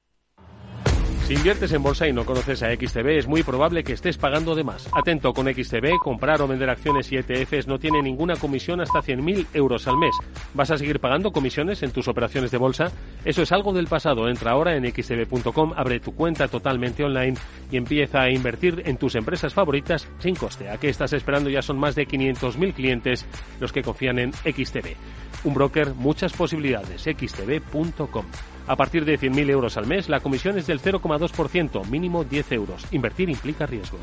Si 1.29 1.35
inviertes 1.35 1.71
en 1.73 1.83
bolsa 1.83 2.07
y 2.07 2.11
no 2.11 2.25
conoces 2.25 2.63
a 2.63 2.73
XTB, 2.73 3.19
es 3.19 3.27
muy 3.27 3.43
probable 3.43 3.83
que 3.83 3.93
estés 3.93 4.17
pagando 4.17 4.55
de 4.55 4.63
más. 4.63 4.89
Atento 4.91 5.31
con 5.31 5.45
XTB, 5.45 5.99
comprar 5.99 6.41
o 6.41 6.47
vender 6.47 6.71
acciones 6.71 7.11
y 7.11 7.17
ETFs 7.17 7.67
no 7.67 7.77
tiene 7.77 8.01
ninguna 8.01 8.35
comisión 8.35 8.81
hasta 8.81 9.03
100.000 9.03 9.45
euros 9.53 9.87
al 9.87 9.99
mes. 9.99 10.15
¿Vas 10.55 10.71
a 10.71 10.77
seguir 10.79 10.99
pagando 10.99 11.31
comisiones 11.31 11.83
en 11.83 11.91
tus 11.91 12.07
operaciones 12.07 12.49
de 12.49 12.57
bolsa? 12.57 12.91
Eso 13.23 13.43
es 13.43 13.51
algo 13.51 13.73
del 13.73 13.85
pasado. 13.85 14.27
Entra 14.27 14.53
ahora 14.53 14.75
en 14.75 14.91
xtb.com, 14.91 15.73
abre 15.77 15.99
tu 15.99 16.15
cuenta 16.15 16.47
totalmente 16.47 17.03
online 17.03 17.35
y 17.69 17.77
empieza 17.77 18.23
a 18.23 18.31
invertir 18.31 18.81
en 18.87 18.97
tus 18.97 19.13
empresas 19.13 19.53
favoritas 19.53 20.07
sin 20.17 20.33
coste. 20.33 20.67
¿A 20.71 20.77
qué 20.77 20.89
estás 20.89 21.13
esperando? 21.13 21.51
Ya 21.51 21.61
son 21.61 21.77
más 21.77 21.93
de 21.93 22.07
500.000 22.07 22.73
clientes 22.73 23.27
los 23.59 23.71
que 23.71 23.83
confían 23.83 24.17
en 24.17 24.33
XTB. 24.33 24.95
Un 25.43 25.53
broker, 25.53 25.93
muchas 25.93 26.33
posibilidades. 26.33 27.03
xtb.com. 27.03 28.25
A 28.69 28.75
partir 28.75 29.03
de 29.03 29.17
100.000 29.17 29.49
euros 29.49 29.77
al 29.77 29.87
mes, 29.87 30.09
la 30.09 30.19
comisión 30.19 30.55
es 30.59 30.67
del 30.67 30.79
0,2%, 30.79 31.89
mínimo 31.89 32.23
10 32.23 32.51
euros. 32.51 32.85
Invertir 32.91 33.27
implica 33.27 33.65
riesgo. 33.65 33.97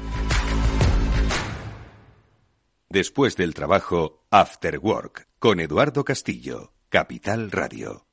Después 2.89 3.37
del 3.37 3.55
trabajo, 3.55 4.27
After 4.33 4.81
Work, 4.81 5.29
con 5.39 5.61
Eduardo 5.61 6.03
Castillo, 6.05 6.73
Capital 6.89 7.53
Radio. 7.53 8.06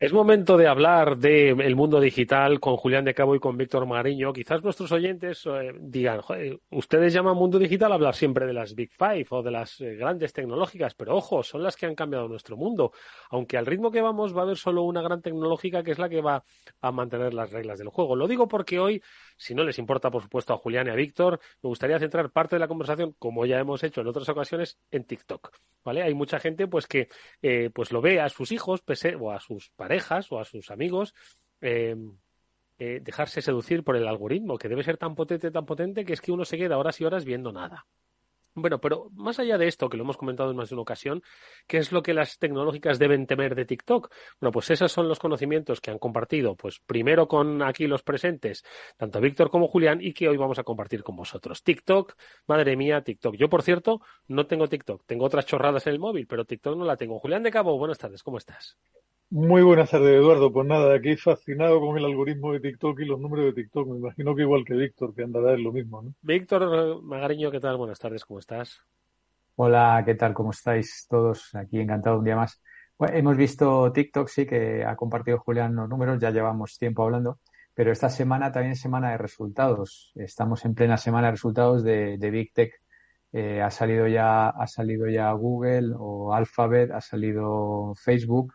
Es 0.00 0.14
momento 0.14 0.56
de 0.56 0.66
hablar 0.66 1.18
del 1.18 1.76
mundo 1.76 2.00
digital 2.00 2.58
con 2.58 2.78
Julián 2.78 3.04
de 3.04 3.12
Cabo 3.12 3.34
y 3.34 3.38
con 3.38 3.58
Víctor 3.58 3.84
Mariño. 3.84 4.32
Quizás 4.32 4.62
nuestros 4.64 4.90
oyentes 4.92 5.44
eh, 5.44 5.74
digan, 5.78 6.22
ustedes 6.70 7.12
llaman 7.12 7.36
mundo 7.36 7.58
digital 7.58 7.92
hablar 7.92 8.14
siempre 8.14 8.46
de 8.46 8.54
las 8.54 8.74
Big 8.74 8.90
Five 8.94 9.26
o 9.28 9.42
de 9.42 9.50
las 9.50 9.78
eh, 9.82 9.96
grandes 9.96 10.32
tecnológicas, 10.32 10.94
pero 10.94 11.18
ojo, 11.18 11.42
son 11.42 11.62
las 11.62 11.76
que 11.76 11.84
han 11.84 11.94
cambiado 11.94 12.28
nuestro 12.28 12.56
mundo. 12.56 12.92
Aunque 13.28 13.58
al 13.58 13.66
ritmo 13.66 13.90
que 13.90 14.00
vamos 14.00 14.34
va 14.34 14.40
a 14.40 14.44
haber 14.44 14.56
solo 14.56 14.84
una 14.84 15.02
gran 15.02 15.20
tecnológica 15.20 15.82
que 15.82 15.90
es 15.90 15.98
la 15.98 16.08
que 16.08 16.22
va 16.22 16.44
a 16.80 16.92
mantener 16.92 17.34
las 17.34 17.52
reglas 17.52 17.78
del 17.78 17.90
juego. 17.90 18.16
Lo 18.16 18.26
digo 18.26 18.48
porque 18.48 18.78
hoy 18.78 19.02
si 19.40 19.54
no 19.54 19.64
les 19.64 19.78
importa, 19.78 20.10
por 20.10 20.22
supuesto, 20.22 20.52
a 20.52 20.58
Julián 20.58 20.86
y 20.86 20.90
a 20.90 20.94
Víctor, 20.94 21.40
me 21.62 21.68
gustaría 21.68 21.98
centrar 21.98 22.30
parte 22.30 22.56
de 22.56 22.60
la 22.60 22.68
conversación, 22.68 23.14
como 23.18 23.46
ya 23.46 23.58
hemos 23.58 23.82
hecho 23.82 24.02
en 24.02 24.08
otras 24.08 24.28
ocasiones, 24.28 24.78
en 24.90 25.04
TikTok. 25.04 25.50
¿Vale? 25.82 26.02
Hay 26.02 26.12
mucha 26.12 26.38
gente 26.38 26.66
pues 26.66 26.86
que 26.86 27.08
eh, 27.40 27.70
pues 27.72 27.90
lo 27.90 28.02
ve 28.02 28.20
a 28.20 28.28
sus 28.28 28.52
hijos 28.52 28.82
o 29.18 29.30
a 29.30 29.40
sus 29.40 29.70
parejas 29.70 30.30
o 30.30 30.38
a 30.38 30.44
sus 30.44 30.70
amigos 30.70 31.14
eh, 31.62 31.96
eh, 32.78 33.00
dejarse 33.02 33.40
seducir 33.40 33.82
por 33.82 33.96
el 33.96 34.06
algoritmo, 34.06 34.58
que 34.58 34.68
debe 34.68 34.82
ser 34.82 34.98
tan 34.98 35.14
potente, 35.14 35.50
tan 35.50 35.64
potente, 35.64 36.04
que 36.04 36.12
es 36.12 36.20
que 36.20 36.32
uno 36.32 36.44
se 36.44 36.58
queda 36.58 36.76
horas 36.76 37.00
y 37.00 37.06
horas 37.06 37.24
viendo 37.24 37.50
nada. 37.50 37.86
Bueno, 38.54 38.80
pero 38.80 39.10
más 39.14 39.38
allá 39.38 39.58
de 39.58 39.68
esto, 39.68 39.88
que 39.88 39.96
lo 39.96 40.02
hemos 40.02 40.16
comentado 40.16 40.50
en 40.50 40.56
más 40.56 40.68
de 40.70 40.74
una 40.74 40.82
ocasión, 40.82 41.22
¿qué 41.68 41.78
es 41.78 41.92
lo 41.92 42.02
que 42.02 42.14
las 42.14 42.38
tecnológicas 42.38 42.98
deben 42.98 43.26
temer 43.26 43.54
de 43.54 43.64
TikTok? 43.64 44.12
Bueno, 44.40 44.50
pues 44.50 44.70
esos 44.70 44.90
son 44.90 45.08
los 45.08 45.20
conocimientos 45.20 45.80
que 45.80 45.92
han 45.92 45.98
compartido, 45.98 46.56
pues 46.56 46.80
primero 46.84 47.28
con 47.28 47.62
aquí 47.62 47.86
los 47.86 48.02
presentes, 48.02 48.64
tanto 48.96 49.20
Víctor 49.20 49.50
como 49.50 49.68
Julián, 49.68 50.00
y 50.02 50.12
que 50.12 50.28
hoy 50.28 50.36
vamos 50.36 50.58
a 50.58 50.64
compartir 50.64 51.04
con 51.04 51.14
vosotros. 51.14 51.62
TikTok, 51.62 52.14
madre 52.46 52.76
mía, 52.76 53.02
TikTok. 53.02 53.36
Yo, 53.36 53.48
por 53.48 53.62
cierto, 53.62 54.00
no 54.26 54.46
tengo 54.46 54.68
TikTok, 54.68 55.04
tengo 55.06 55.26
otras 55.26 55.46
chorradas 55.46 55.86
en 55.86 55.92
el 55.92 55.98
móvil, 56.00 56.26
pero 56.26 56.44
TikTok 56.44 56.76
no 56.76 56.84
la 56.84 56.96
tengo. 56.96 57.20
Julián 57.20 57.44
de 57.44 57.52
Cabo, 57.52 57.78
buenas 57.78 57.98
tardes, 57.98 58.22
¿cómo 58.22 58.38
estás? 58.38 58.76
Muy 59.32 59.62
buenas 59.62 59.88
tardes, 59.88 60.10
Eduardo. 60.10 60.52
Pues 60.52 60.66
nada, 60.66 60.92
aquí 60.92 61.16
fascinado 61.16 61.78
con 61.80 61.96
el 61.96 62.04
algoritmo 62.04 62.52
de 62.52 62.58
TikTok 62.58 62.98
y 62.98 63.04
los 63.04 63.20
números 63.20 63.46
de 63.46 63.62
TikTok. 63.62 63.86
Me 63.86 63.98
imagino 63.98 64.34
que 64.34 64.42
igual 64.42 64.64
que 64.64 64.74
Víctor, 64.74 65.14
que 65.14 65.22
andará 65.22 65.52
en 65.52 65.62
lo 65.62 65.70
mismo, 65.70 66.02
¿no? 66.02 66.12
Víctor 66.20 67.00
Magariño, 67.04 67.52
¿qué 67.52 67.60
tal? 67.60 67.76
Buenas 67.76 68.00
tardes, 68.00 68.24
¿cómo 68.24 68.40
estás? 68.40 68.80
Hola, 69.54 70.02
¿qué 70.04 70.16
tal? 70.16 70.34
¿Cómo 70.34 70.50
estáis 70.50 71.06
todos? 71.08 71.54
Aquí 71.54 71.78
encantado 71.78 72.18
un 72.18 72.24
día 72.24 72.34
más. 72.34 72.60
hemos 72.98 73.36
visto 73.36 73.92
TikTok, 73.92 74.26
sí, 74.26 74.46
que 74.46 74.84
ha 74.84 74.96
compartido 74.96 75.38
Julián 75.38 75.76
los 75.76 75.88
números, 75.88 76.18
ya 76.18 76.32
llevamos 76.32 76.76
tiempo 76.76 77.04
hablando, 77.04 77.38
pero 77.72 77.92
esta 77.92 78.08
semana 78.08 78.50
también 78.50 78.72
es 78.72 78.80
semana 78.80 79.12
de 79.12 79.18
resultados. 79.18 80.10
Estamos 80.16 80.64
en 80.64 80.74
plena 80.74 80.96
semana 80.96 81.28
de 81.28 81.32
resultados 81.32 81.84
de, 81.84 82.16
Big 82.32 82.52
Tech. 82.52 82.72
Eh, 83.32 83.62
ha 83.62 83.70
salido 83.70 84.08
ya, 84.08 84.48
ha 84.48 84.66
salido 84.66 85.08
ya 85.08 85.30
Google 85.34 85.92
o 85.96 86.34
Alphabet, 86.34 86.90
ha 86.90 87.00
salido 87.00 87.94
Facebook, 87.94 88.54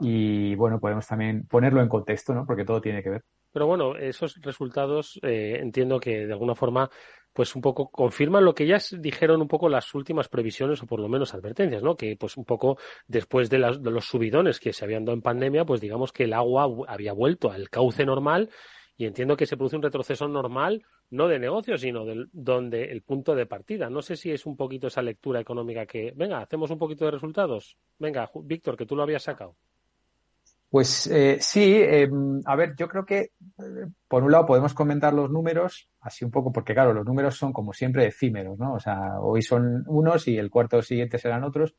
y 0.00 0.54
bueno, 0.56 0.80
podemos 0.80 1.06
también 1.06 1.46
ponerlo 1.46 1.80
en 1.80 1.88
contexto, 1.88 2.34
¿no? 2.34 2.46
Porque 2.46 2.64
todo 2.64 2.80
tiene 2.80 3.02
que 3.02 3.10
ver. 3.10 3.22
Pero 3.52 3.66
bueno, 3.66 3.96
esos 3.96 4.40
resultados 4.40 5.20
eh, 5.22 5.58
entiendo 5.60 6.00
que 6.00 6.26
de 6.26 6.32
alguna 6.32 6.54
forma 6.54 6.90
pues 7.32 7.56
un 7.56 7.62
poco 7.62 7.90
confirman 7.90 8.44
lo 8.44 8.54
que 8.54 8.66
ya 8.66 8.78
dijeron 8.98 9.42
un 9.42 9.48
poco 9.48 9.68
las 9.68 9.92
últimas 9.94 10.28
previsiones 10.28 10.80
o 10.82 10.86
por 10.86 11.00
lo 11.00 11.08
menos 11.08 11.34
advertencias, 11.34 11.82
¿no? 11.82 11.96
Que 11.96 12.16
pues 12.16 12.36
un 12.36 12.44
poco 12.44 12.78
después 13.08 13.50
de, 13.50 13.58
de 13.58 13.90
los 13.90 14.06
subidones 14.06 14.60
que 14.60 14.72
se 14.72 14.84
habían 14.84 15.04
dado 15.04 15.16
en 15.16 15.22
pandemia, 15.22 15.64
pues 15.64 15.80
digamos 15.80 16.12
que 16.12 16.24
el 16.24 16.32
agua 16.32 16.68
había 16.86 17.12
vuelto 17.12 17.50
al 17.50 17.68
cauce 17.70 18.06
normal 18.06 18.50
y 18.96 19.06
entiendo 19.06 19.36
que 19.36 19.46
se 19.46 19.56
produce 19.56 19.76
un 19.76 19.82
retroceso 19.82 20.28
normal, 20.28 20.84
no 21.10 21.26
de 21.26 21.40
negocio, 21.40 21.76
sino 21.76 22.04
del 22.04 22.28
donde 22.32 22.84
el 22.92 23.02
punto 23.02 23.34
de 23.34 23.46
partida. 23.46 23.90
No 23.90 24.02
sé 24.02 24.14
si 24.14 24.30
es 24.30 24.46
un 24.46 24.56
poquito 24.56 24.86
esa 24.86 25.02
lectura 25.02 25.40
económica 25.40 25.86
que, 25.86 26.12
venga, 26.14 26.40
hacemos 26.40 26.70
un 26.70 26.78
poquito 26.78 27.04
de 27.04 27.10
resultados. 27.10 27.76
Venga, 27.98 28.30
Víctor, 28.44 28.76
que 28.76 28.86
tú 28.86 28.94
lo 28.94 29.02
habías 29.02 29.24
sacado. 29.24 29.56
Pues 30.74 31.06
eh, 31.06 31.38
sí, 31.40 31.76
em, 31.80 32.40
a 32.44 32.56
ver, 32.56 32.74
yo 32.76 32.88
creo 32.88 33.06
que 33.06 33.18
eh, 33.20 33.30
por 34.08 34.24
un 34.24 34.32
lado 34.32 34.44
podemos 34.44 34.74
comentar 34.74 35.14
los 35.14 35.30
números, 35.30 35.88
así 36.00 36.24
un 36.24 36.32
poco, 36.32 36.50
porque 36.50 36.74
claro, 36.74 36.92
los 36.92 37.06
números 37.06 37.36
son 37.36 37.52
como 37.52 37.72
siempre 37.72 38.08
efímeros, 38.08 38.58
¿no? 38.58 38.74
O 38.74 38.80
sea, 38.80 39.20
hoy 39.20 39.40
son 39.40 39.84
unos 39.86 40.26
y 40.26 40.36
el 40.36 40.50
cuarto 40.50 40.82
siguiente 40.82 41.18
serán 41.18 41.44
otros, 41.44 41.76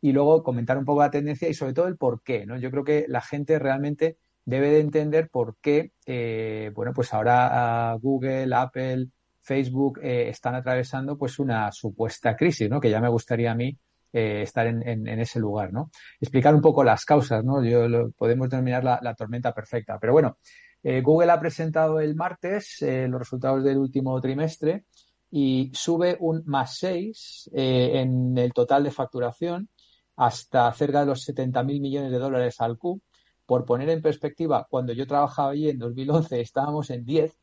y 0.00 0.12
luego 0.12 0.42
comentar 0.42 0.78
un 0.78 0.86
poco 0.86 1.02
la 1.02 1.10
tendencia 1.10 1.46
y 1.46 1.52
sobre 1.52 1.74
todo 1.74 1.88
el 1.88 1.98
por 1.98 2.22
qué, 2.22 2.46
¿no? 2.46 2.56
Yo 2.56 2.70
creo 2.70 2.84
que 2.84 3.04
la 3.06 3.20
gente 3.20 3.58
realmente 3.58 4.16
debe 4.46 4.70
de 4.70 4.80
entender 4.80 5.28
por 5.28 5.58
qué, 5.60 5.92
eh, 6.06 6.72
bueno, 6.74 6.94
pues 6.94 7.12
ahora 7.12 7.94
Google, 8.00 8.48
Apple, 8.54 9.08
Facebook 9.42 10.00
están 10.02 10.54
atravesando 10.54 11.18
pues 11.18 11.38
una 11.38 11.70
supuesta 11.70 12.34
crisis, 12.34 12.70
¿no? 12.70 12.80
Que 12.80 12.88
ya 12.88 13.02
me 13.02 13.10
gustaría 13.10 13.52
a 13.52 13.54
mí 13.54 13.76
eh, 14.12 14.42
estar 14.42 14.66
en, 14.66 15.06
ese 15.06 15.38
lugar, 15.38 15.72
¿no? 15.72 15.90
Explicar 16.20 16.54
un 16.54 16.62
poco 16.62 16.82
las 16.82 17.04
causas, 17.04 17.44
¿no? 17.44 17.62
Yo 17.62 17.88
lo, 17.88 18.10
podemos 18.12 18.48
denominar 18.48 18.82
la, 18.84 19.14
tormenta 19.14 19.52
perfecta. 19.52 19.98
Pero 20.00 20.12
bueno, 20.14 20.38
eh, 20.82 21.00
Google 21.02 21.30
ha 21.30 21.40
presentado 21.40 22.00
el 22.00 22.14
martes 22.14 22.80
eh, 22.82 23.06
los 23.08 23.20
resultados 23.20 23.62
del 23.64 23.78
último 23.78 24.18
trimestre 24.20 24.84
y 25.30 25.70
sube 25.74 26.16
un 26.20 26.42
más 26.46 26.78
6 26.78 27.50
en 27.52 28.38
el 28.38 28.52
total 28.54 28.84
de 28.84 28.90
facturación 28.90 29.68
hasta 30.16 30.72
cerca 30.72 31.00
de 31.00 31.06
los 31.06 31.28
70.000 31.28 31.80
millones 31.80 32.10
de 32.10 32.18
dólares 32.18 32.60
al 32.60 32.78
Q. 32.78 33.02
Por 33.44 33.64
poner 33.66 33.90
en 33.90 34.00
perspectiva, 34.00 34.66
cuando 34.68 34.92
yo 34.94 35.06
trabajaba 35.06 35.50
allí 35.50 35.68
en 35.68 35.78
2011 35.78 36.40
estábamos 36.40 36.88
en 36.90 37.04
10 37.04 37.38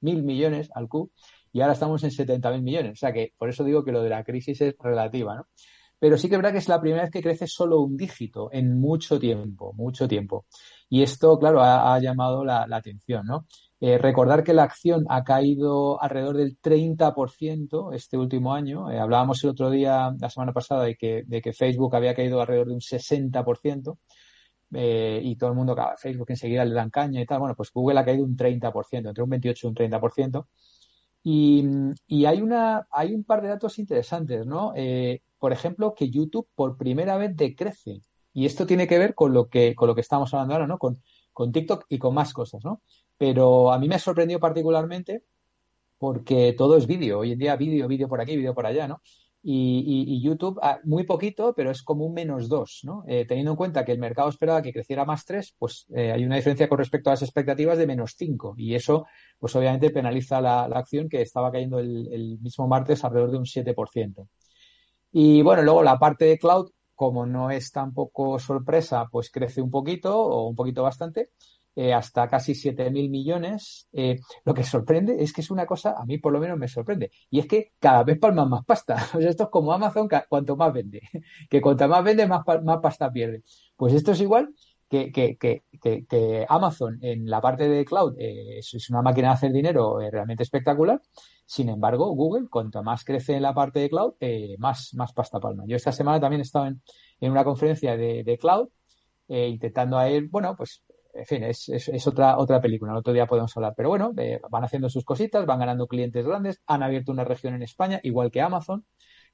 mil 0.00 0.22
millones 0.22 0.70
al 0.74 0.88
Q 0.88 1.10
y 1.52 1.60
ahora 1.60 1.74
estamos 1.74 2.02
en 2.04 2.10
70.000 2.10 2.62
millones. 2.62 2.92
O 2.92 2.96
sea 2.96 3.12
que 3.12 3.32
por 3.36 3.48
eso 3.48 3.64
digo 3.64 3.84
que 3.84 3.92
lo 3.92 4.02
de 4.02 4.10
la 4.10 4.24
crisis 4.24 4.60
es 4.60 4.74
relativa, 4.78 5.36
¿no? 5.36 5.46
Pero 6.02 6.18
sí 6.18 6.28
que 6.28 6.34
es 6.34 6.38
verdad 6.38 6.50
que 6.50 6.58
es 6.58 6.68
la 6.68 6.80
primera 6.80 7.02
vez 7.02 7.12
que 7.12 7.22
crece 7.22 7.46
solo 7.46 7.80
un 7.80 7.96
dígito 7.96 8.48
en 8.52 8.80
mucho 8.80 9.20
tiempo, 9.20 9.72
mucho 9.74 10.08
tiempo. 10.08 10.46
Y 10.88 11.00
esto, 11.02 11.38
claro, 11.38 11.62
ha, 11.62 11.96
llamado 12.00 12.44
la, 12.44 12.66
atención, 12.72 13.24
¿no? 13.24 13.46
Eh, 13.78 13.98
recordar 13.98 14.42
que 14.42 14.52
la 14.52 14.64
acción 14.64 15.04
ha 15.08 15.22
caído 15.22 16.02
alrededor 16.02 16.38
del 16.38 16.58
30% 16.60 17.94
este 17.94 18.18
último 18.18 18.52
año. 18.52 18.90
Eh, 18.90 18.98
hablábamos 18.98 19.44
el 19.44 19.50
otro 19.50 19.70
día, 19.70 20.12
la 20.18 20.28
semana 20.28 20.52
pasada, 20.52 20.82
de 20.82 20.96
que, 20.96 21.22
de 21.24 21.40
que 21.40 21.52
Facebook 21.52 21.94
había 21.94 22.16
caído 22.16 22.40
alrededor 22.40 22.66
de 22.66 22.74
un 22.74 22.80
60%. 22.80 23.98
Eh, 24.74 25.20
y 25.22 25.36
todo 25.36 25.50
el 25.50 25.56
mundo, 25.56 25.76
Facebook 25.98 26.30
enseguida 26.30 26.64
le 26.64 26.74
dan 26.74 26.90
caña 26.90 27.20
y 27.20 27.26
tal. 27.26 27.38
Bueno, 27.38 27.54
pues 27.54 27.70
Google 27.72 28.00
ha 28.00 28.04
caído 28.04 28.24
un 28.24 28.36
30%, 28.36 29.08
entre 29.08 29.22
un 29.22 29.30
28 29.30 29.66
y 29.66 29.68
un 29.68 29.74
30%. 29.76 30.46
Y, 31.22 31.64
y, 32.06 32.24
hay, 32.24 32.42
una, 32.42 32.88
un 33.10 33.24
par 33.24 33.42
de 33.42 33.48
datos 33.48 33.78
interesantes, 33.78 34.44
¿no? 34.44 34.72
Eh, 34.74 35.22
por 35.38 35.52
ejemplo, 35.52 35.94
que 35.94 36.10
YouTube 36.10 36.48
por 36.54 36.76
primera 36.76 37.16
vez 37.16 37.36
decrece 37.36 38.02
Y 38.32 38.46
esto 38.46 38.66
tiene 38.66 38.88
que 38.88 38.98
ver 38.98 39.14
con 39.14 39.32
lo 39.32 39.48
que, 39.48 39.74
con 39.74 39.88
lo 39.88 39.94
que 39.94 40.00
estamos 40.00 40.32
hablando 40.34 40.54
ahora, 40.54 40.66
¿no? 40.66 40.78
Con, 40.78 41.00
con 41.32 41.52
TikTok 41.52 41.86
y 41.88 41.98
con 41.98 42.14
más 42.14 42.32
cosas, 42.32 42.64
¿no? 42.64 42.82
Pero 43.16 43.72
a 43.72 43.78
mí 43.78 43.88
me 43.88 43.94
ha 43.96 43.98
sorprendido 43.98 44.40
particularmente 44.40 45.22
porque 45.98 46.54
todo 46.58 46.76
es 46.76 46.86
vídeo. 46.88 47.20
Hoy 47.20 47.32
en 47.32 47.38
día 47.38 47.54
vídeo, 47.56 47.86
vídeo 47.86 48.08
por 48.08 48.20
aquí, 48.20 48.36
vídeo 48.36 48.54
por 48.54 48.66
allá, 48.66 48.88
¿no? 48.88 49.00
Y, 49.44 50.20
YouTube, 50.22 50.60
ah, 50.62 50.78
muy 50.84 51.04
poquito, 51.04 51.52
pero 51.54 51.72
es 51.72 51.82
como 51.82 52.04
un 52.06 52.14
menos 52.14 52.48
dos, 52.48 52.80
¿no? 52.84 53.02
Eh, 53.08 53.24
teniendo 53.26 53.52
en 53.52 53.56
cuenta 53.56 53.84
que 53.84 53.90
el 53.90 53.98
mercado 53.98 54.28
esperaba 54.28 54.62
que 54.62 54.72
creciera 54.72 55.04
más 55.04 55.24
tres, 55.24 55.54
pues 55.58 55.86
eh, 55.94 56.12
hay 56.12 56.24
una 56.24 56.36
diferencia 56.36 56.68
con 56.68 56.78
respecto 56.78 57.10
a 57.10 57.14
las 57.14 57.22
expectativas 57.22 57.76
de 57.76 57.86
menos 57.88 58.14
cinco. 58.16 58.54
Y 58.56 58.74
eso, 58.74 59.06
pues 59.38 59.56
obviamente 59.56 59.90
penaliza 59.90 60.40
la, 60.40 60.62
acción 60.64 61.08
que 61.08 61.22
estaba 61.22 61.50
cayendo 61.50 61.80
el, 61.80 62.08
el, 62.12 62.38
mismo 62.38 62.68
martes 62.68 63.02
alrededor 63.04 63.32
de 63.32 63.38
un 63.38 63.44
7%. 63.44 64.28
Y 65.12 65.42
bueno, 65.42 65.62
luego 65.62 65.82
la 65.82 65.98
parte 65.98 66.24
de 66.26 66.38
cloud, 66.38 66.70
como 66.94 67.26
no 67.26 67.50
es 67.50 67.72
tampoco 67.72 68.38
sorpresa, 68.38 69.06
pues 69.10 69.30
crece 69.30 69.60
un 69.60 69.70
poquito 69.70 70.16
o 70.16 70.48
un 70.48 70.54
poquito 70.54 70.82
bastante. 70.84 71.30
Eh, 71.74 71.94
hasta 71.94 72.28
casi 72.28 72.52
7.000 72.52 73.08
millones. 73.08 73.88
Eh, 73.92 74.20
lo 74.44 74.52
que 74.52 74.62
sorprende 74.62 75.22
es 75.22 75.32
que 75.32 75.40
es 75.40 75.50
una 75.50 75.64
cosa, 75.64 75.94
a 75.96 76.04
mí 76.04 76.18
por 76.18 76.32
lo 76.32 76.38
menos 76.38 76.58
me 76.58 76.68
sorprende, 76.68 77.10
y 77.30 77.38
es 77.38 77.46
que 77.46 77.72
cada 77.78 78.04
vez 78.04 78.18
palman 78.18 78.50
más 78.50 78.64
pasta. 78.64 78.96
Esto 79.18 79.44
es 79.44 79.48
como 79.50 79.72
Amazon, 79.72 80.08
cuanto 80.28 80.56
más 80.56 80.72
vende, 80.72 81.00
que 81.50 81.60
cuanto 81.62 81.88
más 81.88 82.04
vende, 82.04 82.26
más, 82.26 82.42
más 82.62 82.78
pasta 82.80 83.10
pierde. 83.10 83.42
Pues 83.76 83.94
esto 83.94 84.12
es 84.12 84.20
igual 84.20 84.54
que, 84.88 85.10
que, 85.10 85.36
que, 85.38 85.62
que 85.80 86.46
Amazon 86.48 86.98
en 87.00 87.28
la 87.28 87.40
parte 87.40 87.68
de 87.68 87.84
cloud 87.84 88.14
eh, 88.18 88.58
es, 88.58 88.90
una 88.90 89.02
máquina 89.02 89.28
de 89.28 89.34
hacer 89.34 89.52
dinero 89.52 89.98
realmente 89.98 90.42
espectacular. 90.42 91.00
Sin 91.46 91.68
embargo, 91.70 92.10
Google, 92.14 92.48
cuanto 92.50 92.82
más 92.82 93.04
crece 93.04 93.34
en 93.34 93.42
la 93.42 93.54
parte 93.54 93.80
de 93.80 93.90
cloud, 93.90 94.14
más, 94.58 94.94
más 94.94 95.12
pasta 95.12 95.40
palma. 95.40 95.64
Yo 95.66 95.76
esta 95.76 95.92
semana 95.92 96.20
también 96.20 96.40
he 96.40 96.44
estado 96.44 96.66
en, 96.66 96.82
una 97.20 97.44
conferencia 97.44 97.96
de, 97.96 98.22
de 98.24 98.38
cloud 98.38 98.68
intentando 99.28 99.96
a 99.98 100.10
ir, 100.10 100.28
bueno, 100.28 100.54
pues 100.56 100.82
en 101.12 101.26
fin, 101.26 101.42
es, 101.44 102.06
otra, 102.06 102.38
otra 102.38 102.60
película, 102.60 102.92
el 102.92 102.98
otro 102.98 103.12
día 103.12 103.26
podemos 103.26 103.54
hablar. 103.56 103.74
Pero 103.76 103.90
bueno, 103.90 104.12
van 104.50 104.64
haciendo 104.64 104.88
sus 104.88 105.04
cositas, 105.04 105.44
van 105.46 105.58
ganando 105.58 105.86
clientes 105.86 106.26
grandes, 106.26 106.62
han 106.66 106.82
abierto 106.82 107.12
una 107.12 107.24
región 107.24 107.54
en 107.54 107.62
España, 107.62 108.00
igual 108.02 108.30
que 108.30 108.40
Amazon. 108.40 108.84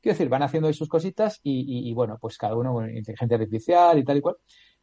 Quiero 0.01 0.15
decir, 0.15 0.29
van 0.29 0.43
haciendo 0.43 0.73
sus 0.73 0.89
cositas 0.89 1.41
y, 1.43 1.93
bueno, 1.95 2.19
pues 2.21 2.37
cada 2.39 2.57
uno 2.57 2.73
con 2.73 2.89
inteligencia 2.97 3.37
artificial 3.37 3.99
y 3.99 4.05
tal 4.05 4.19
y 4.19 4.21
cual. 4.21 4.37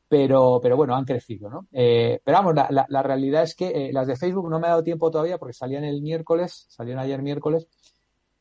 Pero, 0.07 0.59
pero 0.61 0.77
bueno, 0.77 0.95
han 0.95 1.03
crecido, 1.03 1.49
¿no? 1.49 1.67
Eh, 1.71 2.21
pero 2.23 2.37
vamos, 2.37 2.53
la, 2.55 2.85
la, 2.87 3.03
realidad 3.03 3.41
es 3.41 3.55
que 3.55 3.69
eh, 3.69 3.89
las 3.91 4.05
de 4.05 4.15
Facebook 4.15 4.47
no 4.51 4.59
me 4.59 4.67
ha 4.67 4.71
dado 4.71 4.83
tiempo 4.83 5.09
todavía 5.09 5.39
porque 5.39 5.53
salían 5.53 5.83
el 5.83 6.03
miércoles, 6.03 6.67
salieron 6.69 7.01
ayer 7.01 7.23
miércoles, 7.23 7.67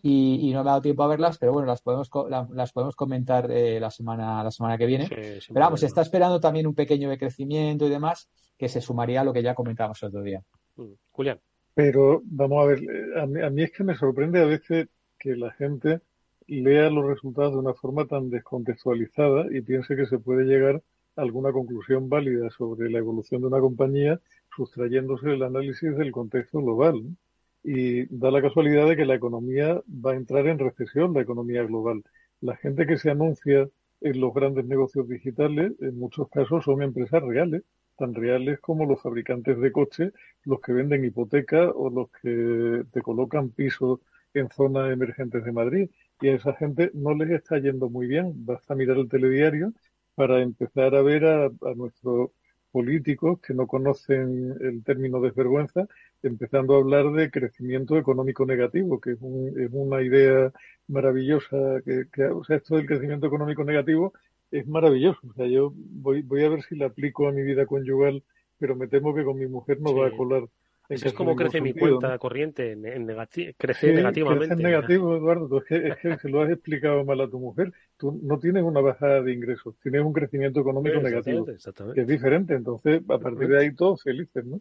y, 0.07 0.53
no 0.53 0.63
me 0.63 0.69
ha 0.69 0.73
dado 0.73 0.83
tiempo 0.83 1.03
a 1.03 1.09
verlas, 1.09 1.39
pero 1.39 1.55
bueno, 1.55 1.67
las 1.67 1.81
podemos, 1.81 2.11
las 2.53 2.73
podemos 2.73 2.95
comentar 2.95 3.51
eh, 3.51 3.81
la, 3.81 3.91
semana, 3.91 4.45
la 4.45 4.51
semana 4.51 4.77
que 4.77 4.85
viene. 4.85 5.09
pero 5.09 5.41
vamos, 5.61 5.81
se 5.81 5.87
está 5.87 6.03
esperando 6.03 6.41
también 6.41 6.67
un 6.67 6.75
pequeño 6.75 7.09
decrecimiento 7.09 7.87
y 7.87 7.89
demás 7.89 8.29
que 8.59 8.69
se 8.69 8.83
sumaría 8.83 9.23
a 9.23 9.25
lo 9.25 9.33
que 9.33 9.43
ya 9.43 9.55
comentábamos 9.55 10.03
el 10.03 10.09
otro 10.11 10.23
día. 10.23 10.43
Mm, 10.77 10.93
Julián. 11.11 11.41
Pero 11.73 12.21
vamos 12.27 12.63
a 12.63 12.67
ver, 12.67 12.81
eh, 12.83 13.21
a 13.23 13.27
mí, 13.27 13.41
a 13.41 13.49
mí 13.49 13.63
es 13.63 13.73
que 13.73 13.83
me 13.83 13.97
sorprende 13.97 14.43
a 14.43 14.45
veces 14.45 14.89
que 15.19 15.37
la 15.37 15.51
gente 15.53 16.03
lea 16.49 16.91
los 16.91 17.07
resultados 17.07 17.55
de 17.55 17.61
una 17.61 17.73
forma 17.73 18.07
tan 18.07 18.29
descontextualizada 18.29 19.47
y 19.51 19.63
piense 19.63 19.97
que 19.97 20.05
se 20.05 20.19
puede 20.19 20.45
llegar 20.45 20.83
a 21.17 21.23
alguna 21.23 21.51
conclusión 21.51 22.11
válida 22.11 22.51
sobre 22.51 22.91
la 22.91 22.99
evolución 22.99 23.41
de 23.41 23.47
una 23.47 23.61
compañía 23.61 24.21
sustrayéndose 24.55 25.33
el 25.33 25.45
análisis 25.45 25.97
del 25.97 26.13
contexto 26.13 26.61
global. 26.61 27.03
Y 27.65 28.07
da 28.17 28.31
la 28.31 28.43
casualidad 28.43 28.89
de 28.89 28.97
que 28.97 29.07
la 29.07 29.15
economía 29.15 29.83
va 29.89 30.13
a 30.13 30.17
entrar 30.17 30.47
en 30.47 30.59
recesión, 30.59 31.15
la 31.15 31.23
economía 31.23 31.65
global. 31.65 32.03
La 32.41 32.57
gente 32.57 32.87
que 32.87 32.99
se 32.99 33.11
anuncia 33.11 33.69
en 34.03 34.21
los 34.21 34.35
grandes 34.35 34.67
negocios 34.67 35.09
digitales, 35.09 35.73
en 35.81 35.99
muchos 35.99 36.29
casos 36.29 36.65
son 36.65 36.83
empresas 36.83 37.23
reales, 37.23 37.63
tan 37.97 38.15
reales 38.15 38.61
como 38.61 38.85
los 38.87 39.01
fabricantes 39.01 39.59
de 39.59 39.73
coches, 39.73 40.13
los 40.45 40.61
que 40.61 40.73
venden 40.73 41.05
hipotecas 41.05 41.73
o 41.75 41.91
los 41.91 42.11
que 42.23 42.85
te 42.93 43.01
colocan 43.03 43.51
pisos 43.51 44.01
en 44.35 44.51
zonas 44.51 44.93
emergentes 44.93 45.45
de 45.45 45.53
Madrid. 45.53 45.91
Y 46.21 46.29
a 46.29 46.35
esa 46.35 46.55
gente 46.55 46.91
no 46.95 47.15
les 47.15 47.31
está 47.31 47.59
yendo 47.59 47.89
muy 47.89 48.07
bien. 48.07 48.33
Basta 48.45 48.75
mirar 48.75 48.99
el 48.99 49.09
telediario 49.09 49.73
para 50.15 50.43
empezar 50.43 50.95
a 50.95 51.03
ver 51.03 51.25
a, 51.25 51.47
a 51.47 51.75
nuestros 51.77 52.31
políticos 52.73 53.41
que 53.41 53.55
no 53.55 53.67
conocen 53.67 54.57
el 54.61 54.83
término 54.83 55.21
desvergüenza, 55.21 55.87
empezando 56.25 56.75
a 56.75 56.79
hablar 56.79 57.13
de 57.13 57.31
crecimiento 57.31 57.97
económico 57.97 58.45
negativo, 58.47 59.01
que 59.01 59.13
es, 59.13 59.19
es 59.19 59.71
una 59.73 60.03
idea 60.03 60.53
maravillosa. 60.89 61.81
Que, 61.85 62.25
o 62.25 62.45
sea, 62.45 62.57
esto 62.57 62.77
del 62.77 62.87
crecimiento 62.87 63.27
económico 63.27 63.65
negativo 63.65 64.13
es 64.51 64.67
maravilloso. 64.67 65.21
O 65.29 65.35
sea, 65.35 65.47
yo 65.47 65.73
voy, 65.75 66.23
voy 66.23 66.45
a 66.45 66.49
ver 66.49 66.63
si 66.63 66.77
la 66.77 66.87
aplico 66.87 67.29
a 67.29 67.33
mi 67.33 67.43
vida 67.43 67.67
conyugal, 67.67 68.23
pero 68.59 68.77
me 68.77 68.89
temo 68.89 69.15
que 69.15 69.25
con 69.25 69.39
mi 69.39 69.47
mujer 69.47 69.81
no 69.81 69.95
va 69.95 70.09
a 70.09 70.17
colar 70.17 70.49
es 70.89 71.13
como 71.15 71.35
crece 71.35 71.61
mi 71.61 71.73
cuenta 71.73 72.19
corriente, 72.19 72.73
en, 72.73 72.83
crece 73.57 73.93
negativamente. 73.93 74.49
Crece 74.49 74.53
en 74.53 74.59
negativo, 74.59 75.17
Eduardo. 75.17 75.59
Es 75.59 75.65
que, 75.65 75.89
es 75.89 75.97
que 75.97 76.17
se 76.19 76.29
lo 76.29 76.43
has 76.43 76.51
explicado 76.51 77.05
mal 77.05 77.21
a 77.23 77.29
tu 77.29 77.39
mujer. 77.39 77.73
Tú 77.97 78.21
no 78.23 78.39
tienes 78.39 78.63
una 78.65 78.81
bajada 78.81 79.23
de 79.23 79.33
ingresos, 79.33 79.75
tienes 79.83 80.03
un 80.03 80.13
crecimiento 80.13 80.61
económico 80.61 81.01
negativo, 81.01 81.47
que 81.95 82.01
es 82.01 82.07
diferente. 82.07 82.55
Entonces, 82.55 83.03
a 83.09 83.19
partir 83.19 83.49
de 83.49 83.61
ahí 83.61 83.75
todos 83.75 84.03
felices, 84.03 84.45
¿no? 84.45 84.61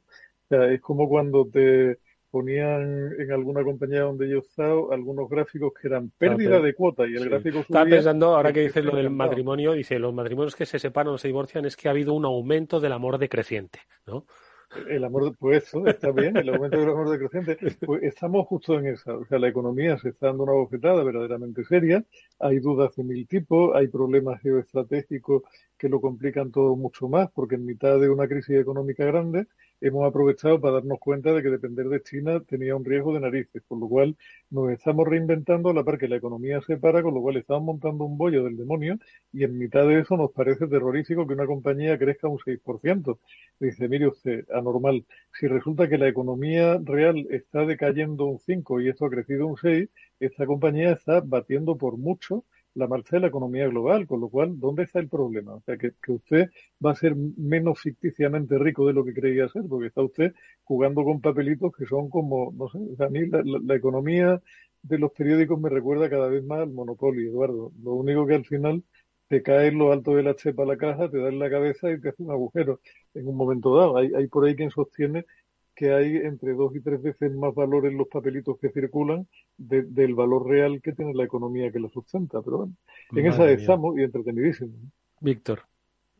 Sea, 0.53 0.71
es 0.71 0.81
como 0.81 1.09
cuando 1.09 1.47
te 1.47 1.97
ponían 2.29 3.13
en 3.19 3.31
alguna 3.31 3.63
compañía 3.63 4.01
donde 4.01 4.29
yo 4.29 4.37
he 4.37 4.39
estado 4.41 4.91
algunos 4.91 5.27
gráficos 5.27 5.73
que 5.73 5.87
eran 5.87 6.11
pérdida 6.17 6.59
de 6.59 6.75
cuota 6.75 7.07
y 7.07 7.15
el 7.15 7.27
gráfico 7.29 7.63
subía. 7.63 7.79
Estaba 7.79 7.85
pensando, 7.85 8.35
ahora 8.35 8.53
que 8.53 8.61
dices 8.61 8.85
lo 8.85 8.95
del 8.95 9.09
matrimonio, 9.09 9.73
dice, 9.73 9.97
los 9.97 10.13
matrimonios 10.13 10.55
que 10.55 10.67
se 10.67 10.77
separan 10.77 11.13
o 11.13 11.17
se 11.17 11.27
divorcian 11.27 11.65
es 11.65 11.75
que 11.75 11.87
ha 11.87 11.91
habido 11.91 12.13
un 12.13 12.25
aumento 12.25 12.79
del 12.79 12.91
amor 12.91 13.17
decreciente, 13.17 13.79
¿no? 14.05 14.25
el 14.87 15.03
amor, 15.03 15.35
pues 15.37 15.63
eso, 15.63 15.85
está 15.87 16.11
bien, 16.11 16.37
el 16.37 16.49
aumento 16.49 16.79
del 16.79 16.89
amor 16.89 17.09
decreciente. 17.09 17.57
Pues 17.85 18.03
estamos 18.03 18.47
justo 18.47 18.79
en 18.79 18.87
esa. 18.87 19.15
O 19.15 19.25
sea, 19.25 19.39
la 19.39 19.47
economía 19.47 19.97
se 19.97 20.09
está 20.09 20.27
dando 20.27 20.43
una 20.43 20.53
bofetada 20.53 21.03
verdaderamente 21.03 21.63
seria. 21.65 22.03
Hay 22.39 22.59
dudas 22.59 22.95
de 22.95 23.03
mil 23.03 23.27
tipos, 23.27 23.75
hay 23.75 23.87
problemas 23.87 24.41
geoestratégicos 24.41 25.43
que 25.77 25.89
lo 25.89 25.99
complican 25.99 26.51
todo 26.51 26.75
mucho 26.75 27.07
más, 27.07 27.29
porque 27.31 27.55
en 27.55 27.65
mitad 27.65 27.99
de 27.99 28.09
una 28.09 28.27
crisis 28.27 28.55
económica 28.57 29.05
grande 29.05 29.47
hemos 29.81 30.07
aprovechado 30.07 30.59
para 30.61 30.75
darnos 30.75 30.99
cuenta 30.99 31.33
de 31.33 31.43
que 31.43 31.49
depender 31.49 31.87
de 31.87 32.01
China 32.01 32.39
tenía 32.41 32.75
un 32.75 32.85
riesgo 32.85 33.13
de 33.13 33.19
narices, 33.19 33.61
por 33.67 33.79
lo 33.79 33.87
cual 33.87 34.15
nos 34.49 34.71
estamos 34.71 35.07
reinventando 35.07 35.69
a 35.69 35.73
la 35.73 35.83
par 35.83 35.97
que 35.97 36.07
la 36.07 36.17
economía 36.17 36.61
se 36.61 36.77
para, 36.77 37.03
con 37.03 37.13
lo 37.13 37.21
cual 37.21 37.37
estamos 37.37 37.63
montando 37.63 38.05
un 38.05 38.17
bollo 38.17 38.43
del 38.43 38.57
demonio 38.57 38.97
y 39.31 39.43
en 39.43 39.57
mitad 39.57 39.87
de 39.87 39.99
eso 39.99 40.15
nos 40.17 40.31
parece 40.31 40.67
terrorífico 40.67 41.27
que 41.27 41.33
una 41.33 41.45
compañía 41.45 41.97
crezca 41.97 42.27
un 42.27 42.39
6%. 42.39 43.19
Dice, 43.59 43.87
mire 43.87 44.07
usted, 44.07 44.45
anormal, 44.51 45.05
si 45.39 45.47
resulta 45.47 45.89
que 45.89 45.97
la 45.97 46.07
economía 46.07 46.79
real 46.83 47.27
está 47.29 47.65
decayendo 47.65 48.25
un 48.25 48.39
5 48.39 48.81
y 48.81 48.89
esto 48.89 49.05
ha 49.05 49.09
crecido 49.09 49.47
un 49.47 49.57
6, 49.57 49.89
esta 50.19 50.45
compañía 50.45 50.91
está 50.91 51.21
batiendo 51.21 51.77
por 51.77 51.97
mucho 51.97 52.45
la 52.75 52.87
marcha 52.87 53.17
de 53.17 53.21
la 53.21 53.27
economía 53.27 53.67
global, 53.67 54.07
con 54.07 54.21
lo 54.21 54.29
cual, 54.29 54.59
¿dónde 54.59 54.83
está 54.83 54.99
el 54.99 55.09
problema? 55.09 55.55
O 55.55 55.61
sea, 55.61 55.77
que, 55.77 55.93
usted 56.07 56.49
va 56.83 56.91
a 56.91 56.95
ser 56.95 57.15
menos 57.15 57.79
ficticiamente 57.79 58.57
rico 58.57 58.87
de 58.87 58.93
lo 58.93 59.03
que 59.05 59.13
creía 59.13 59.47
ser, 59.49 59.63
porque 59.69 59.87
está 59.87 60.01
usted 60.01 60.33
jugando 60.63 61.03
con 61.03 61.21
papelitos 61.21 61.71
que 61.75 61.85
son 61.85 62.09
como, 62.09 62.51
no 62.53 62.67
sé, 62.69 62.79
a 63.03 63.09
mí 63.09 63.27
la, 63.27 63.75
economía 63.75 64.41
de 64.81 64.97
los 64.99 65.11
periódicos 65.11 65.59
me 65.59 65.69
recuerda 65.69 66.09
cada 66.09 66.27
vez 66.29 66.43
más 66.43 66.59
al 66.61 66.71
monopolio, 66.71 67.29
Eduardo. 67.29 67.71
Lo 67.83 67.93
único 67.93 68.25
que 68.27 68.35
al 68.35 68.45
final 68.45 68.83
te 69.27 69.41
cae 69.41 69.67
en 69.67 69.77
lo 69.77 69.91
alto 69.91 70.15
de 70.15 70.23
la 70.23 70.35
chepa 70.35 70.65
la 70.65 70.77
caja, 70.77 71.09
te 71.09 71.17
da 71.17 71.29
en 71.29 71.39
la 71.39 71.49
cabeza 71.49 71.91
y 71.91 71.99
te 71.99 72.09
hace 72.09 72.23
un 72.23 72.31
agujero 72.31 72.81
en 73.13 73.27
un 73.27 73.35
momento 73.37 73.75
dado. 73.75 73.97
Hay, 73.97 74.11
hay 74.15 74.27
por 74.27 74.45
ahí 74.45 74.55
quien 74.55 74.69
sostiene 74.71 75.25
que 75.75 75.93
hay 75.93 76.17
entre 76.17 76.53
dos 76.53 76.75
y 76.75 76.81
tres 76.81 77.01
veces 77.01 77.33
más 77.33 77.53
valor 77.53 77.85
en 77.85 77.97
los 77.97 78.07
papelitos 78.07 78.57
que 78.59 78.69
circulan 78.69 79.27
del 79.57 80.15
valor 80.15 80.47
real 80.47 80.81
que 80.81 80.93
tiene 80.93 81.13
la 81.13 81.23
economía 81.23 81.71
que 81.71 81.79
la 81.79 81.89
sustenta. 81.89 82.41
Pero 82.41 82.57
bueno, 82.57 82.73
en 83.15 83.25
esa 83.25 83.49
estamos 83.49 83.97
y 83.97 84.03
entretenidísimo. 84.03 84.73
Víctor. 85.19 85.61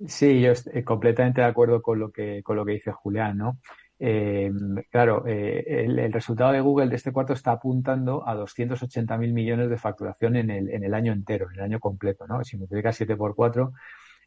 Sí, 0.07 0.41
yo 0.41 0.51
estoy 0.51 0.83
completamente 0.83 1.41
de 1.41 1.47
acuerdo 1.47 1.81
con 1.81 1.99
lo 1.99 2.11
que, 2.11 2.41
con 2.43 2.55
lo 2.55 2.65
que 2.65 2.73
dice 2.73 2.91
Julián, 2.91 3.37
¿no? 3.37 3.59
Eh, 3.99 4.51
claro, 4.91 5.25
eh, 5.27 5.63
el, 5.67 6.11
resultado 6.11 6.51
de 6.51 6.59
Google 6.59 6.89
de 6.89 6.95
este 6.95 7.13
cuarto 7.13 7.33
está 7.33 7.53
apuntando 7.53 8.27
a 8.27 8.35
280.000 8.35 9.31
millones 9.31 9.69
de 9.69 9.77
facturación 9.77 10.35
en 10.35 10.49
el, 10.49 10.69
en 10.69 10.83
el 10.83 10.93
año 10.93 11.13
entero, 11.13 11.47
en 11.49 11.59
el 11.59 11.61
año 11.61 11.79
completo, 11.79 12.27
¿no? 12.27 12.43
Si 12.43 12.57
multiplicas 12.57 12.97
7 12.97 13.15
por 13.15 13.35
4 13.35 13.71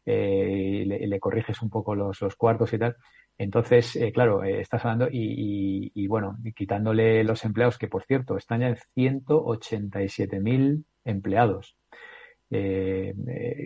eh, 0.07 0.83
y 0.83 0.85
le, 0.85 1.19
corriges 1.19 1.61
un 1.61 1.69
poco 1.69 1.93
los, 1.93 2.21
los 2.21 2.35
cuartos 2.35 2.73
y 2.73 2.79
tal, 2.79 2.95
entonces, 3.37 3.95
eh, 3.95 4.11
claro, 4.11 4.43
eh, 4.43 4.61
estás 4.61 4.83
hablando 4.83 5.07
y, 5.11 5.91
y, 5.93 6.07
bueno, 6.07 6.37
quitándole 6.55 7.23
los 7.23 7.45
empleados, 7.45 7.77
que 7.77 7.87
por 7.87 8.03
cierto, 8.03 8.35
están 8.35 8.61
ya 8.61 8.69
en 8.69 8.77
187.000 8.95 10.85
empleados. 11.05 11.77
Eh, 12.49 13.13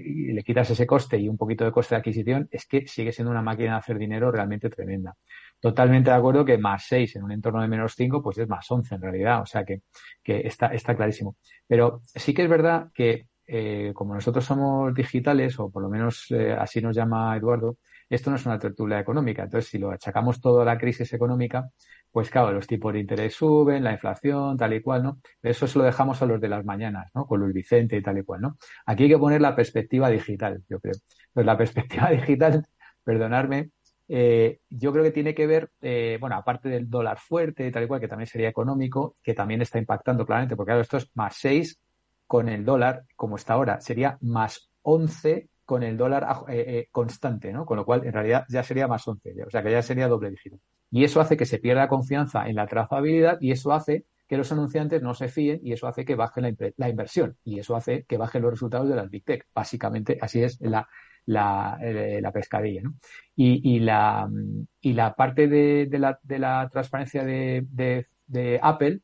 y 0.05 0.33
le 0.33 0.43
quitas 0.43 0.69
ese 0.71 0.87
coste 0.87 1.17
y 1.17 1.29
un 1.29 1.37
poquito 1.37 1.63
de 1.63 1.71
coste 1.71 1.95
de 1.95 1.99
adquisición, 1.99 2.49
es 2.51 2.65
que 2.65 2.87
sigue 2.87 3.11
siendo 3.11 3.31
una 3.31 3.41
máquina 3.41 3.73
de 3.73 3.77
hacer 3.77 3.97
dinero 3.97 4.31
realmente 4.31 4.69
tremenda. 4.69 5.15
Totalmente 5.59 6.09
de 6.09 6.15
acuerdo 6.15 6.43
que 6.43 6.57
más 6.57 6.85
6 6.87 7.15
en 7.15 7.23
un 7.23 7.31
entorno 7.31 7.61
de 7.61 7.67
menos 7.67 7.93
5, 7.95 8.21
pues 8.23 8.39
es 8.39 8.49
más 8.49 8.69
11 8.69 8.95
en 8.95 9.01
realidad, 9.01 9.41
o 9.41 9.45
sea 9.45 9.63
que, 9.63 9.83
que 10.23 10.39
está, 10.47 10.67
está 10.67 10.95
clarísimo. 10.95 11.37
Pero 11.67 12.01
sí 12.03 12.33
que 12.33 12.43
es 12.43 12.49
verdad 12.49 12.89
que 12.93 13.27
eh, 13.54 13.91
como 13.93 14.14
nosotros 14.16 14.45
somos 14.45 14.93
digitales, 14.93 15.60
o 15.60 15.70
por 15.70 15.84
lo 15.84 15.89
menos 15.89 16.26
eh, 16.32 16.54
así 16.54 16.80
nos 16.80 16.95
llama 16.95 17.36
Eduardo, 17.36 17.80
esto 18.10 18.30
no 18.30 18.38
es 18.38 18.45
una 18.45 18.58
tertulia 18.58 18.97
económica. 18.97 19.43
Entonces, 19.43 19.70
si 19.70 19.78
lo 19.78 19.91
achacamos 19.91 20.39
todo 20.39 20.62
a 20.62 20.66
la 20.66 20.78
crisis 20.78 21.12
económica, 21.12 21.70
pues 22.10 22.30
claro, 22.30 22.54
los 22.54 22.66
tipos 22.66 22.93
de 22.93 22.99
interés 22.99 23.36
suben, 23.36 23.84
la 23.84 23.91
inflación, 23.91 24.56
tal 24.56 24.74
y 24.74 24.82
cual, 24.82 25.04
¿no? 25.04 25.20
Eso 25.41 25.68
se 25.68 25.78
lo 25.78 25.84
dejamos 25.84 26.22
a 26.22 26.26
los 26.28 26.39
de 26.39 26.47
las 26.47 26.64
mañanas, 26.64 27.12
¿no? 27.14 27.26
Con 27.26 27.41
Luis 27.41 27.54
Vicente 27.54 27.97
y 27.97 28.02
tal 28.02 28.20
y 28.20 28.24
cual, 28.24 28.39
¿no? 28.39 28.58
Aquí 28.86 29.04
hay 29.04 29.10
que 29.10 29.18
poner 29.18 29.41
la 29.41 29.54
perspectiva 29.54 30.10
digital, 30.10 30.64
yo 30.70 30.80
creo. 30.80 30.95
Pues 31.34 31.45
la 31.45 31.58
perspectiva 31.58 32.10
digital, 32.12 32.66
perdonadme, 33.04 33.72
eh, 34.08 34.60
yo 34.70 34.93
creo 34.93 35.04
que 35.04 35.12
tiene 35.12 35.36
que 35.36 35.47
ver, 35.47 35.72
eh, 35.82 36.18
bueno, 36.22 36.38
aparte 36.38 36.70
del 36.70 36.89
dólar 36.89 37.20
fuerte, 37.20 37.70
tal 37.70 37.84
y 37.84 37.88
cual, 37.88 37.99
que 37.99 38.08
también 38.08 38.28
sería 38.28 38.47
económico, 38.47 39.18
que 39.22 39.34
también 39.34 39.62
está 39.62 39.78
impactando 39.78 40.26
claramente, 40.26 40.56
porque 40.56 40.70
claro, 40.70 40.82
esto 40.82 40.97
es 40.97 41.10
más 41.16 41.36
6 41.38 41.78
con 42.32 42.47
el 42.47 42.63
dólar, 42.63 43.03
como 43.17 43.36
está 43.36 43.55
ahora, 43.55 43.82
sería 43.82 44.17
más 44.21 44.71
11 44.84 45.49
con 45.65 45.84
el 45.84 45.97
dólar 45.97 46.25
eh, 46.47 46.88
constante, 46.89 47.51
¿no? 47.51 47.65
Con 47.65 47.75
lo 47.75 47.84
cual, 47.84 48.05
en 48.05 48.13
realidad, 48.13 48.45
ya 48.47 48.63
sería 48.63 48.88
más 48.88 49.05
11, 49.05 49.43
o 49.45 49.49
sea, 49.49 49.61
que 49.61 49.69
ya 49.69 49.82
sería 49.82 50.07
doble 50.07 50.29
dígito. 50.29 50.57
Y 50.89 51.03
eso 51.03 51.19
hace 51.19 51.36
que 51.36 51.45
se 51.45 51.59
pierda 51.59 51.89
confianza 51.89 52.47
en 52.47 52.55
la 52.55 52.67
trazabilidad 52.67 53.38
y 53.41 53.51
eso 53.51 53.73
hace 53.73 54.05
que 54.29 54.38
los 54.38 54.49
anunciantes 54.49 55.01
no 55.01 55.13
se 55.13 55.27
fíen 55.27 55.59
y 55.61 55.73
eso 55.73 55.89
hace 55.89 56.05
que 56.05 56.15
baje 56.15 56.39
la, 56.77 56.88
inversión 56.88 57.36
y 57.43 57.59
eso 57.59 57.75
hace 57.75 58.05
que 58.05 58.15
bajen 58.15 58.43
los 58.43 58.51
resultados 58.51 58.88
de 58.88 58.95
las 58.95 59.09
Big 59.09 59.25
Tech. 59.25 59.45
Básicamente, 59.53 60.17
así 60.21 60.41
es 60.41 60.57
la, 60.61 60.88
la, 61.25 61.79
eh, 61.82 62.21
la 62.21 62.32
pescadilla. 62.32 62.84
¿no? 62.84 62.93
Y, 63.36 63.75
y, 63.75 63.79
la, 63.82 64.29
y 64.79 64.93
la 64.93 65.15
parte 65.15 65.49
de, 65.49 65.89
la, 65.99 66.17
de 66.23 66.39
la 66.39 66.69
transparencia 66.71 67.25
de, 67.25 67.65
de 68.25 68.59
Apple 68.63 69.01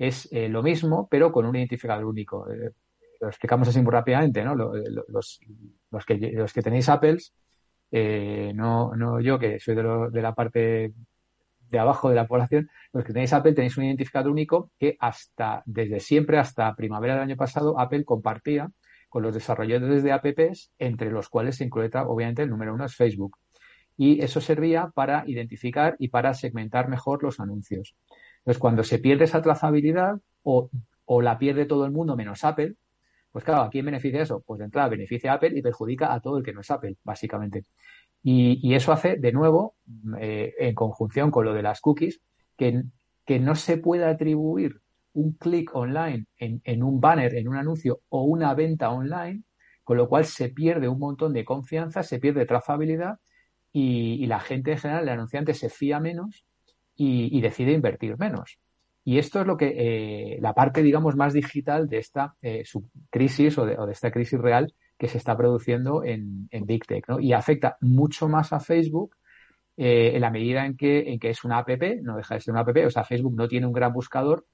es 0.00 0.28
eh, 0.32 0.48
lo 0.48 0.62
mismo, 0.62 1.06
pero 1.10 1.30
con 1.30 1.44
un 1.44 1.54
identificador 1.56 2.06
único. 2.06 2.50
Eh, 2.50 2.72
lo 3.20 3.28
explicamos 3.28 3.68
así 3.68 3.82
muy 3.82 3.92
rápidamente, 3.92 4.42
¿no? 4.42 4.54
Los, 4.54 4.74
los, 5.08 5.40
los, 5.90 6.06
que, 6.06 6.16
los 6.32 6.52
que 6.54 6.62
tenéis 6.62 6.88
Apples, 6.88 7.34
eh, 7.90 8.50
no, 8.54 8.96
no 8.96 9.20
yo 9.20 9.38
que 9.38 9.60
soy 9.60 9.74
de 9.74 10.22
la 10.22 10.34
parte 10.34 10.94
de 11.68 11.78
abajo 11.78 12.08
de 12.08 12.14
la 12.14 12.26
población, 12.26 12.70
los 12.94 13.04
que 13.04 13.12
tenéis 13.12 13.34
Apple 13.34 13.52
tenéis 13.52 13.76
un 13.76 13.84
identificador 13.84 14.32
único 14.32 14.70
que 14.78 14.96
hasta, 14.98 15.62
desde 15.66 16.00
siempre 16.00 16.38
hasta 16.38 16.74
primavera 16.74 17.14
del 17.14 17.24
año 17.24 17.36
pasado, 17.36 17.78
Apple 17.78 18.04
compartía 18.06 18.70
con 19.10 19.22
los 19.22 19.34
desarrolladores 19.34 20.02
de 20.02 20.12
apps, 20.12 20.72
entre 20.78 21.10
los 21.10 21.28
cuales 21.28 21.56
se 21.56 21.64
incluye 21.64 21.90
obviamente 22.06 22.42
el 22.42 22.48
número 22.48 22.72
uno 22.72 22.86
es 22.86 22.96
Facebook. 22.96 23.36
Y 23.98 24.22
eso 24.22 24.40
servía 24.40 24.90
para 24.94 25.24
identificar 25.26 25.94
y 25.98 26.08
para 26.08 26.32
segmentar 26.32 26.88
mejor 26.88 27.22
los 27.22 27.38
anuncios. 27.38 27.94
Entonces, 28.40 28.58
cuando 28.60 28.84
se 28.84 28.98
pierde 28.98 29.24
esa 29.24 29.42
trazabilidad 29.42 30.18
o, 30.42 30.70
o 31.04 31.22
la 31.22 31.38
pierde 31.38 31.66
todo 31.66 31.84
el 31.84 31.92
mundo 31.92 32.16
menos 32.16 32.44
Apple, 32.44 32.74
pues 33.32 33.44
claro, 33.44 33.62
¿a 33.62 33.70
quién 33.70 33.86
beneficia 33.86 34.22
eso? 34.22 34.42
Pues 34.44 34.58
de 34.58 34.64
entrada 34.64 34.88
beneficia 34.88 35.32
a 35.32 35.34
Apple 35.36 35.52
y 35.56 35.62
perjudica 35.62 36.12
a 36.12 36.20
todo 36.20 36.38
el 36.38 36.44
que 36.44 36.52
no 36.52 36.60
es 36.62 36.70
Apple, 36.70 36.96
básicamente. 37.04 37.64
Y, 38.22 38.58
y 38.62 38.74
eso 38.74 38.92
hace, 38.92 39.16
de 39.16 39.32
nuevo, 39.32 39.76
eh, 40.18 40.54
en 40.58 40.74
conjunción 40.74 41.30
con 41.30 41.44
lo 41.44 41.54
de 41.54 41.62
las 41.62 41.80
cookies, 41.80 42.20
que, 42.56 42.82
que 43.24 43.38
no 43.38 43.54
se 43.54 43.78
pueda 43.78 44.10
atribuir 44.10 44.80
un 45.12 45.32
clic 45.32 45.74
online 45.74 46.26
en, 46.38 46.60
en, 46.64 46.82
un 46.82 47.00
banner, 47.00 47.34
en 47.34 47.48
un 47.48 47.56
anuncio 47.56 48.00
o 48.08 48.24
una 48.24 48.54
venta 48.54 48.90
online, 48.90 49.42
con 49.84 49.96
lo 49.96 50.08
cual 50.08 50.24
se 50.24 50.50
pierde 50.50 50.88
un 50.88 50.98
montón 50.98 51.32
de 51.32 51.44
confianza, 51.44 52.02
se 52.02 52.18
pierde 52.18 52.46
trazabilidad 52.46 53.18
y, 53.72 54.22
y 54.22 54.26
la 54.26 54.40
gente 54.40 54.72
en 54.72 54.78
general, 54.78 55.04
el 55.04 55.10
anunciante 55.10 55.54
se 55.54 55.68
fía 55.68 56.00
menos 56.00 56.44
y, 57.00 57.36
y 57.36 57.40
decide 57.40 57.72
invertir 57.72 58.18
menos. 58.18 58.58
Y 59.04 59.18
esto 59.18 59.40
es 59.40 59.46
lo 59.46 59.56
que 59.56 59.72
eh, 59.74 60.38
la 60.42 60.52
parte, 60.52 60.82
digamos, 60.82 61.16
más 61.16 61.32
digital 61.32 61.88
de 61.88 61.96
esta 61.96 62.34
eh, 62.42 62.62
crisis 63.08 63.56
o 63.56 63.64
de, 63.64 63.78
o 63.78 63.86
de, 63.86 63.92
esta 63.92 64.10
crisis 64.10 64.38
real 64.38 64.74
que 64.98 65.08
se 65.08 65.16
está 65.16 65.34
produciendo 65.34 66.04
en, 66.04 66.46
en 66.50 66.66
Big 66.66 66.84
Tech, 66.86 67.08
¿no? 67.08 67.18
Y 67.18 67.32
afecta 67.32 67.78
mucho 67.80 68.28
más 68.28 68.52
a 68.52 68.60
Facebook 68.60 69.16
eh, 69.78 70.12
en 70.14 70.20
la 70.20 70.30
medida 70.30 70.66
en 70.66 70.76
que, 70.76 71.10
en 71.10 71.18
que 71.18 71.30
es 71.30 71.42
una 71.42 71.56
app, 71.56 71.70
no 72.02 72.18
deja 72.18 72.34
de 72.34 72.40
ser 72.42 72.52
una 72.52 72.60
app, 72.60 72.76
o 72.86 72.90
sea, 72.90 73.04
Facebook 73.04 73.34
no 73.34 73.48
tiene 73.48 73.66
un 73.66 73.72
gran 73.72 73.94
buscador, 73.94 74.44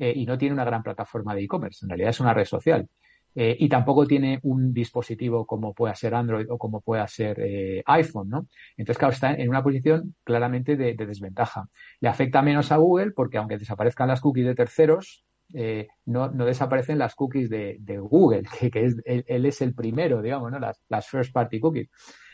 eh, 0.00 0.14
y 0.16 0.24
no 0.24 0.38
tiene 0.38 0.54
una 0.54 0.64
gran 0.64 0.82
plataforma 0.82 1.34
de 1.34 1.42
e-commerce. 1.42 1.84
En 1.84 1.90
realidad 1.90 2.08
es 2.08 2.20
una 2.20 2.32
red 2.32 2.46
social. 2.46 2.88
Eh, 3.34 3.56
y 3.60 3.68
tampoco 3.68 4.06
tiene 4.06 4.40
un 4.42 4.72
dispositivo 4.72 5.46
como 5.46 5.72
pueda 5.72 5.94
ser 5.94 6.14
Android 6.14 6.46
o 6.50 6.58
como 6.58 6.80
pueda 6.80 7.06
ser 7.06 7.38
eh, 7.40 7.82
iPhone, 7.86 8.28
¿no? 8.28 8.46
Entonces, 8.76 8.98
claro, 8.98 9.14
está 9.14 9.34
en 9.34 9.48
una 9.48 9.62
posición 9.62 10.16
claramente 10.24 10.76
de, 10.76 10.94
de, 10.94 11.06
desventaja. 11.06 11.68
Le 12.00 12.08
afecta 12.08 12.42
menos 12.42 12.72
a 12.72 12.76
Google 12.76 13.12
porque 13.12 13.38
aunque 13.38 13.58
desaparezcan 13.58 14.08
las 14.08 14.20
cookies 14.20 14.46
de 14.46 14.54
terceros, 14.56 15.24
eh, 15.52 15.88
no, 16.06 16.28
desaparecen 16.28 16.98
las 16.98 17.14
cookies 17.14 17.50
de, 17.50 17.98
Google, 17.98 18.42
que, 18.72 18.84
es, 18.84 18.96
él, 19.04 19.46
es 19.46 19.60
el 19.60 19.74
primero, 19.74 20.22
digamos, 20.22 20.50
¿no? 20.50 20.58
Las, 20.58 20.82
las 20.88 21.08
first 21.08 21.32
party 21.32 21.60
cookies. 21.60 21.88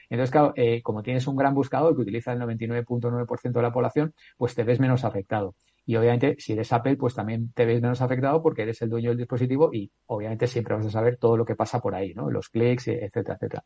Entonces, 0.09 0.31
claro, 0.31 0.53
eh, 0.57 0.83
como 0.83 1.03
tienes 1.03 1.27
un 1.27 1.37
gran 1.37 1.55
buscador 1.55 1.95
que 1.97 2.03
utiliza 2.03 2.33
el 2.33 2.41
99.9% 2.41 3.53
de 3.53 3.63
la 3.63 3.73
población, 3.73 4.15
pues 4.37 4.55
te 4.55 4.63
ves 4.63 4.79
menos 4.79 5.05
afectado. 5.05 5.57
Y 5.87 5.97
obviamente, 5.97 6.35
si 6.39 6.53
eres 6.53 6.73
Apple, 6.73 6.97
pues 6.97 7.15
también 7.15 7.53
te 7.53 7.65
ves 7.65 7.81
menos 7.81 8.03
afectado 8.03 8.43
porque 8.43 8.63
eres 8.63 8.83
el 8.83 8.91
dueño 8.91 9.11
del 9.11 9.19
dispositivo 9.19 9.71
y 9.73 9.91
obviamente 10.07 10.49
siempre 10.49 10.75
vas 10.75 10.85
a 10.87 10.91
saber 10.91 11.17
todo 11.17 11.37
lo 11.37 11.45
que 11.45 11.55
pasa 11.55 11.81
por 11.81 11.95
ahí, 11.95 12.13
¿no? 12.13 12.29
Los 12.29 12.49
clics, 12.49 12.89
etcétera, 12.89 13.37
etcétera. 13.37 13.65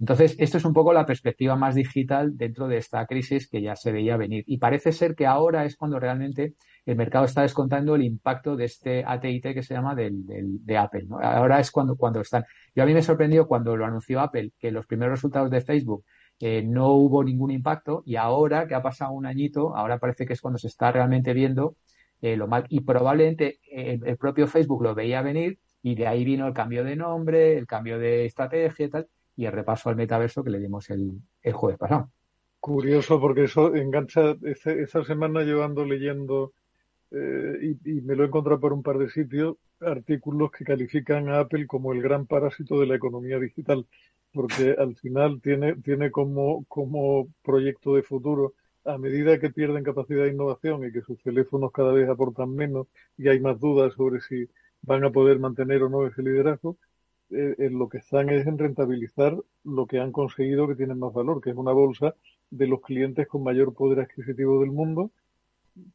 Entonces, 0.00 0.34
esto 0.38 0.58
es 0.58 0.64
un 0.64 0.72
poco 0.72 0.92
la 0.92 1.06
perspectiva 1.06 1.54
más 1.54 1.76
digital 1.76 2.36
dentro 2.36 2.66
de 2.66 2.78
esta 2.78 3.06
crisis 3.06 3.48
que 3.48 3.62
ya 3.62 3.76
se 3.76 3.92
veía 3.92 4.16
venir. 4.16 4.42
Y 4.48 4.58
parece 4.58 4.90
ser 4.90 5.14
que 5.14 5.26
ahora 5.26 5.64
es 5.64 5.76
cuando 5.76 6.00
realmente 6.00 6.54
el 6.84 6.96
mercado 6.96 7.24
está 7.24 7.42
descontando 7.42 7.94
el 7.94 8.02
impacto 8.02 8.56
de 8.56 8.64
este 8.64 9.04
ATT 9.06 9.54
que 9.54 9.62
se 9.62 9.74
llama 9.74 9.94
del, 9.94 10.26
de 10.26 10.76
Apple. 10.76 11.04
¿no? 11.08 11.20
Ahora 11.20 11.60
es 11.60 11.70
cuando, 11.70 11.96
cuando 11.96 12.20
están. 12.20 12.44
Yo 12.74 12.82
a 12.82 12.86
mí 12.86 12.92
me 12.92 13.02
sorprendió 13.02 13.46
cuando 13.46 13.76
lo 13.76 13.86
anunció 13.86 14.20
Apple 14.20 14.52
que 14.58 14.72
los 14.72 14.86
primeros 14.86 15.12
resultados 15.12 15.50
de 15.50 15.60
Facebook 15.60 16.04
eh, 16.40 16.62
no 16.62 16.92
hubo 16.92 17.22
ningún 17.22 17.50
impacto 17.50 18.02
y 18.04 18.16
ahora 18.16 18.66
que 18.66 18.74
ha 18.74 18.82
pasado 18.82 19.12
un 19.12 19.26
añito, 19.26 19.76
ahora 19.76 19.98
parece 19.98 20.26
que 20.26 20.32
es 20.32 20.40
cuando 20.40 20.58
se 20.58 20.68
está 20.68 20.92
realmente 20.92 21.32
viendo 21.32 21.76
eh, 22.20 22.36
lo 22.36 22.48
mal 22.48 22.64
y 22.68 22.80
probablemente 22.80 23.60
eh, 23.70 23.98
el 24.04 24.16
propio 24.16 24.46
Facebook 24.46 24.82
lo 24.82 24.94
veía 24.94 25.22
venir 25.22 25.58
y 25.82 25.94
de 25.94 26.06
ahí 26.06 26.24
vino 26.24 26.46
el 26.46 26.54
cambio 26.54 26.82
de 26.84 26.96
nombre, 26.96 27.56
el 27.56 27.66
cambio 27.66 27.98
de 27.98 28.24
estrategia 28.24 28.86
y 28.86 28.88
tal 28.88 29.08
y 29.36 29.46
el 29.46 29.52
repaso 29.52 29.90
al 29.90 29.96
metaverso 29.96 30.42
que 30.42 30.50
le 30.50 30.60
dimos 30.60 30.88
el, 30.90 31.20
el 31.42 31.52
jueves 31.52 31.78
pasado. 31.78 32.10
Curioso 32.60 33.20
porque 33.20 33.44
eso 33.44 33.74
engancha 33.74 34.36
ese, 34.42 34.80
esa 34.80 35.04
semana 35.04 35.42
llevando 35.42 35.84
leyendo 35.84 36.52
eh, 37.10 37.58
y, 37.84 37.98
y, 37.98 38.00
me 38.00 38.16
lo 38.16 38.24
he 38.24 38.26
encontrado 38.26 38.58
por 38.58 38.72
un 38.72 38.82
par 38.82 38.98
de 38.98 39.10
sitios 39.10 39.56
artículos 39.80 40.50
que 40.50 40.64
califican 40.64 41.28
a 41.28 41.40
Apple 41.40 41.66
como 41.66 41.92
el 41.92 42.00
gran 42.00 42.26
parásito 42.26 42.80
de 42.80 42.86
la 42.86 42.96
economía 42.96 43.38
digital 43.38 43.86
porque 44.34 44.74
al 44.78 44.96
final 44.96 45.40
tiene, 45.40 45.76
tiene 45.76 46.10
como, 46.10 46.64
como 46.66 47.28
proyecto 47.42 47.94
de 47.94 48.02
futuro, 48.02 48.54
a 48.84 48.98
medida 48.98 49.38
que 49.38 49.50
pierden 49.50 49.84
capacidad 49.84 50.24
de 50.24 50.32
innovación 50.32 50.84
y 50.84 50.92
que 50.92 51.00
sus 51.00 51.18
teléfonos 51.22 51.72
cada 51.72 51.92
vez 51.92 52.08
aportan 52.08 52.54
menos 52.54 52.88
y 53.16 53.28
hay 53.28 53.40
más 53.40 53.58
dudas 53.58 53.94
sobre 53.94 54.20
si 54.20 54.48
van 54.82 55.04
a 55.04 55.10
poder 55.10 55.38
mantener 55.38 55.82
o 55.82 55.88
no 55.88 56.06
ese 56.06 56.22
liderazgo, 56.22 56.76
eh, 57.30 57.54
en 57.58 57.78
lo 57.78 57.88
que 57.88 57.98
están 57.98 58.28
es 58.28 58.46
en 58.46 58.58
rentabilizar 58.58 59.36
lo 59.64 59.86
que 59.86 60.00
han 60.00 60.12
conseguido 60.12 60.68
que 60.68 60.74
tienen 60.74 60.98
más 60.98 61.12
valor, 61.14 61.40
que 61.40 61.50
es 61.50 61.56
una 61.56 61.72
bolsa 61.72 62.14
de 62.50 62.66
los 62.66 62.82
clientes 62.82 63.26
con 63.26 63.42
mayor 63.42 63.72
poder 63.72 64.00
adquisitivo 64.00 64.60
del 64.60 64.70
mundo 64.70 65.10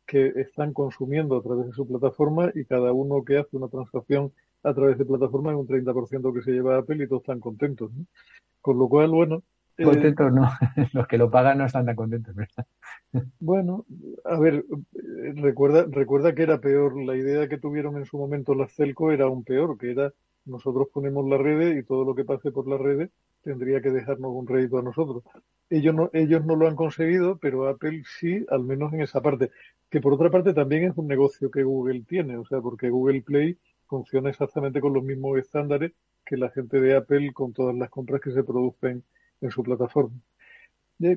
que 0.06 0.34
están 0.36 0.74
consumiendo 0.74 1.38
a 1.38 1.44
través 1.44 1.68
de 1.68 1.74
su 1.74 1.88
plataforma 1.88 2.52
y 2.56 2.66
cada 2.66 2.92
uno 2.92 3.24
que 3.24 3.38
hace 3.38 3.56
una 3.56 3.70
transacción 3.70 4.34
a 4.64 4.74
través 4.74 4.98
de 4.98 5.06
plataformas 5.06 5.56
un 5.56 5.68
30% 5.68 6.34
que 6.34 6.42
se 6.42 6.52
lleva 6.52 6.78
Apple 6.78 7.04
y 7.04 7.08
todos 7.08 7.22
están 7.22 7.40
contentos. 7.40 7.92
¿no? 7.94 8.06
Con 8.62 8.78
lo 8.78 8.88
cual, 8.88 9.12
bueno. 9.12 9.44
Contentos 9.82 10.28
eh, 10.28 10.32
no, 10.34 10.50
los 10.94 11.08
que 11.08 11.18
lo 11.18 11.32
pagan 11.32 11.60
no 11.60 11.66
están 11.66 11.86
tan 11.86 11.96
contentos, 11.96 12.36
¿verdad? 12.36 12.66
Bueno, 13.40 13.86
a 14.26 14.38
ver, 14.38 14.66
recuerda, 15.36 15.86
recuerda 15.90 16.36
que 16.36 16.44
era 16.44 16.60
peor, 16.60 17.02
la 17.02 17.16
idea 17.16 17.48
que 17.48 17.58
tuvieron 17.58 17.98
en 17.98 18.06
su 18.06 18.18
momento 18.18 18.54
las 18.56 18.74
Celco 18.74 19.12
era 19.12 19.26
aún 19.26 19.44
peor, 19.46 19.78
que 19.78 19.92
era 19.92 20.14
nosotros 20.46 20.88
ponemos 20.94 21.28
la 21.28 21.38
red 21.38 21.78
y 21.78 21.84
todo 21.84 22.04
lo 22.04 22.16
que 22.16 22.26
pase 22.26 22.52
por 22.52 22.68
la 22.68 22.78
red 22.78 23.10
tendría 23.44 23.82
que 23.82 23.92
dejarnos 23.92 24.32
un 24.34 24.48
rédito 24.48 24.78
a 24.78 24.84
nosotros. 24.84 25.24
Ellos 25.70 25.96
no, 25.96 26.10
ellos 26.14 26.46
no 26.46 26.56
lo 26.56 26.68
han 26.68 26.76
conseguido, 26.76 27.38
pero 27.38 27.68
Apple 27.68 28.04
sí, 28.20 28.46
al 28.50 28.64
menos 28.64 28.92
en 28.94 29.02
esa 29.02 29.22
parte. 29.22 29.52
Que 29.90 30.02
por 30.02 30.14
otra 30.14 30.30
parte 30.30 30.54
también 30.54 30.84
es 30.84 30.98
un 30.98 31.08
negocio 31.08 31.50
que 31.50 31.64
Google 31.64 32.04
tiene, 32.08 32.38
o 32.38 32.46
sea, 32.46 32.60
porque 32.62 32.90
Google 32.90 33.22
Play 33.22 33.58
funciona 33.90 34.30
exactamente 34.30 34.82
con 34.82 34.94
los 34.94 35.04
mismos 35.04 35.38
estándares 35.40 35.94
que 36.26 36.38
la 36.38 36.50
gente 36.52 36.80
de 36.80 36.96
Apple 36.96 37.34
con 37.34 37.54
todas 37.54 37.76
las 37.76 37.90
compras 37.90 38.22
que 38.22 38.32
se 38.32 38.44
producen 38.44 39.04
en 39.42 39.52
su 39.52 39.64
plataforma. 39.64 40.16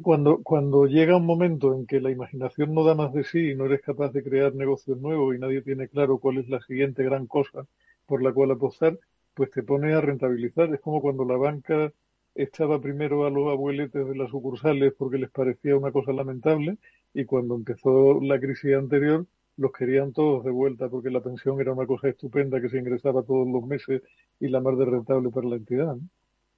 Cuando, 0.03 0.43
cuando 0.43 0.87
llega 0.87 1.17
un 1.17 1.27
momento 1.27 1.75
en 1.75 1.87
que 1.87 2.01
la 2.01 2.11
imaginación 2.11 2.73
no 2.73 2.85
da 2.85 2.95
más 2.95 3.13
de 3.13 3.25
sí 3.25 3.51
y 3.51 3.55
no 3.57 3.67
eres 3.67 3.81
capaz 3.83 4.13
de 4.13 4.23
crear 4.23 4.55
negocios 4.55 4.99
nuevos 4.99 5.35
y 5.35 5.39
nadie 5.39 5.61
tiene 5.61 5.89
claro 5.89 6.19
cuál 6.19 6.39
es 6.39 6.49
la 6.49 6.61
siguiente 6.61 7.03
gran 7.03 7.27
cosa 7.27 7.67
por 8.07 8.23
la 8.23 8.33
cual 8.33 8.53
apostar, 8.53 8.99
pues 9.35 9.51
te 9.51 9.63
pone 9.65 9.93
a 9.93 10.01
rentabilizar. 10.01 10.73
Es 10.73 10.81
como 10.81 11.01
cuando 11.03 11.25
la 11.25 11.37
banca 11.37 11.93
echaba 12.35 12.81
primero 12.81 13.27
a 13.27 13.31
los 13.31 13.49
abueletes 13.51 14.07
de 14.07 14.17
las 14.17 14.31
sucursales 14.31 14.95
porque 14.97 15.19
les 15.19 15.31
parecía 15.31 15.77
una 15.77 15.93
cosa 15.93 16.13
lamentable 16.13 16.79
y 17.13 17.25
cuando 17.25 17.57
empezó 17.57 18.21
la 18.21 18.39
crisis 18.41 18.75
anterior 18.75 19.27
los 19.57 19.73
querían 19.73 20.13
todos 20.13 20.45
de 20.45 20.51
vuelta 20.51 20.89
porque 20.89 21.11
la 21.11 21.21
pensión 21.21 21.61
era 21.61 21.73
una 21.73 21.87
cosa 21.87 22.09
estupenda 22.09 22.61
que 22.61 22.69
se 22.69 22.79
ingresaba 22.79 23.23
todos 23.23 23.47
los 23.47 23.65
meses 23.65 24.03
y 24.41 24.49
la 24.49 24.61
más 24.61 24.79
de 24.79 24.85
rentable 24.85 25.31
para 25.31 25.49
la 25.49 25.57
entidad. 25.57 25.97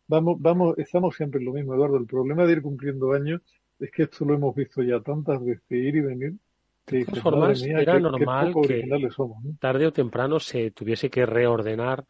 Vamos, 0.07 0.41
vamos, 0.41 0.79
estamos 0.79 1.17
siempre 1.17 1.41
en 1.41 1.47
lo 1.47 1.53
mismo, 1.53 1.75
Eduardo. 1.75 1.97
El 1.97 2.07
problema 2.07 2.45
de 2.45 2.53
ir 2.53 2.63
cumpliendo 2.63 3.13
años 3.13 3.41
es 3.79 3.91
que 3.91 4.05
esto 4.05 4.25
lo 4.25 4.35
hemos 4.35 4.55
visto 4.55 4.83
ya 4.83 5.01
tantas 5.01 5.45
veces, 5.45 5.65
ir 5.71 5.97
y 5.97 6.01
venir, 6.01 6.35
de 6.87 7.05
todas 7.05 7.23
formas, 7.23 7.63
era 7.63 7.99
normal 7.99 8.55
que 8.67 8.87
tarde 9.59 9.87
o 9.87 9.93
temprano 9.93 10.39
se 10.39 10.71
tuviese 10.71 11.09
que 11.09 11.25
reordenar, 11.25 12.05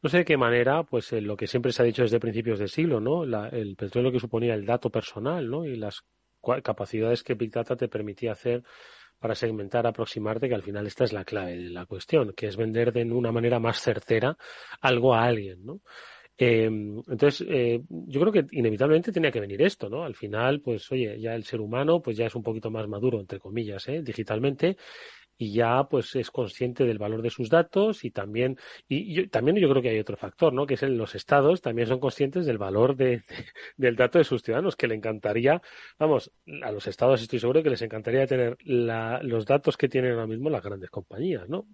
no 0.00 0.08
sé 0.08 0.18
de 0.18 0.24
qué 0.24 0.36
manera, 0.36 0.84
pues 0.84 1.12
lo 1.12 1.36
que 1.36 1.46
siempre 1.46 1.72
se 1.72 1.82
ha 1.82 1.84
dicho 1.84 2.02
desde 2.02 2.20
principios 2.20 2.58
del 2.58 2.68
siglo, 2.68 3.00
¿no? 3.00 3.24
el 3.24 3.74
petróleo 3.76 4.12
que 4.12 4.20
suponía 4.20 4.54
el 4.54 4.64
dato 4.64 4.90
personal, 4.90 5.50
¿no? 5.50 5.64
Y 5.64 5.76
las 5.76 6.04
capacidades 6.62 7.22
que 7.22 7.34
Big 7.34 7.52
Data 7.52 7.76
te 7.76 7.88
permitía 7.88 8.32
hacer 8.32 8.62
para 9.22 9.36
segmentar, 9.36 9.86
aproximarte, 9.86 10.48
que 10.48 10.54
al 10.54 10.64
final 10.64 10.86
esta 10.86 11.04
es 11.04 11.12
la 11.12 11.24
clave 11.24 11.56
de 11.56 11.70
la 11.70 11.86
cuestión, 11.86 12.34
que 12.36 12.48
es 12.48 12.56
vender 12.56 12.92
de 12.92 13.04
una 13.04 13.30
manera 13.32 13.60
más 13.60 13.80
certera 13.80 14.36
algo 14.80 15.14
a 15.14 15.24
alguien, 15.24 15.64
¿no? 15.64 15.80
Eh, 16.36 16.64
entonces, 16.64 17.46
eh, 17.48 17.80
yo 17.88 18.20
creo 18.20 18.32
que 18.32 18.46
inevitablemente 18.50 19.12
tenía 19.12 19.30
que 19.30 19.38
venir 19.38 19.62
esto, 19.62 19.88
¿no? 19.88 20.02
Al 20.02 20.16
final, 20.16 20.60
pues, 20.60 20.90
oye, 20.90 21.20
ya 21.20 21.34
el 21.34 21.44
ser 21.44 21.60
humano, 21.60 22.02
pues 22.02 22.16
ya 22.16 22.26
es 22.26 22.34
un 22.34 22.42
poquito 22.42 22.68
más 22.68 22.88
maduro, 22.88 23.20
entre 23.20 23.38
comillas, 23.38 23.88
¿eh? 23.88 24.02
digitalmente, 24.02 24.76
y 25.42 25.52
ya, 25.52 25.88
pues, 25.90 26.14
es 26.14 26.30
consciente 26.30 26.84
del 26.84 26.98
valor 26.98 27.20
de 27.20 27.30
sus 27.30 27.50
datos 27.50 28.04
y 28.04 28.12
también, 28.12 28.58
y 28.88 29.12
yo, 29.12 29.28
también 29.28 29.56
yo 29.56 29.68
creo 29.68 29.82
que 29.82 29.88
hay 29.88 29.98
otro 29.98 30.16
factor, 30.16 30.52
¿no? 30.52 30.66
Que 30.66 30.74
es 30.74 30.82
en 30.84 30.96
los 30.96 31.16
estados 31.16 31.60
también 31.60 31.88
son 31.88 31.98
conscientes 31.98 32.46
del 32.46 32.58
valor 32.58 32.94
de, 32.94 33.24
del 33.76 33.96
dato 33.96 34.18
de 34.18 34.24
sus 34.24 34.42
ciudadanos, 34.42 34.76
que 34.76 34.86
le 34.86 34.94
encantaría, 34.94 35.60
vamos, 35.98 36.30
a 36.62 36.70
los 36.70 36.86
estados 36.86 37.20
estoy 37.22 37.40
seguro 37.40 37.60
que 37.64 37.70
les 37.70 37.82
encantaría 37.82 38.24
tener 38.28 38.56
la, 38.62 39.20
los 39.24 39.44
datos 39.44 39.76
que 39.76 39.88
tienen 39.88 40.12
ahora 40.12 40.28
mismo 40.28 40.48
las 40.48 40.62
grandes 40.62 40.90
compañías, 40.90 41.48
¿no? 41.48 41.66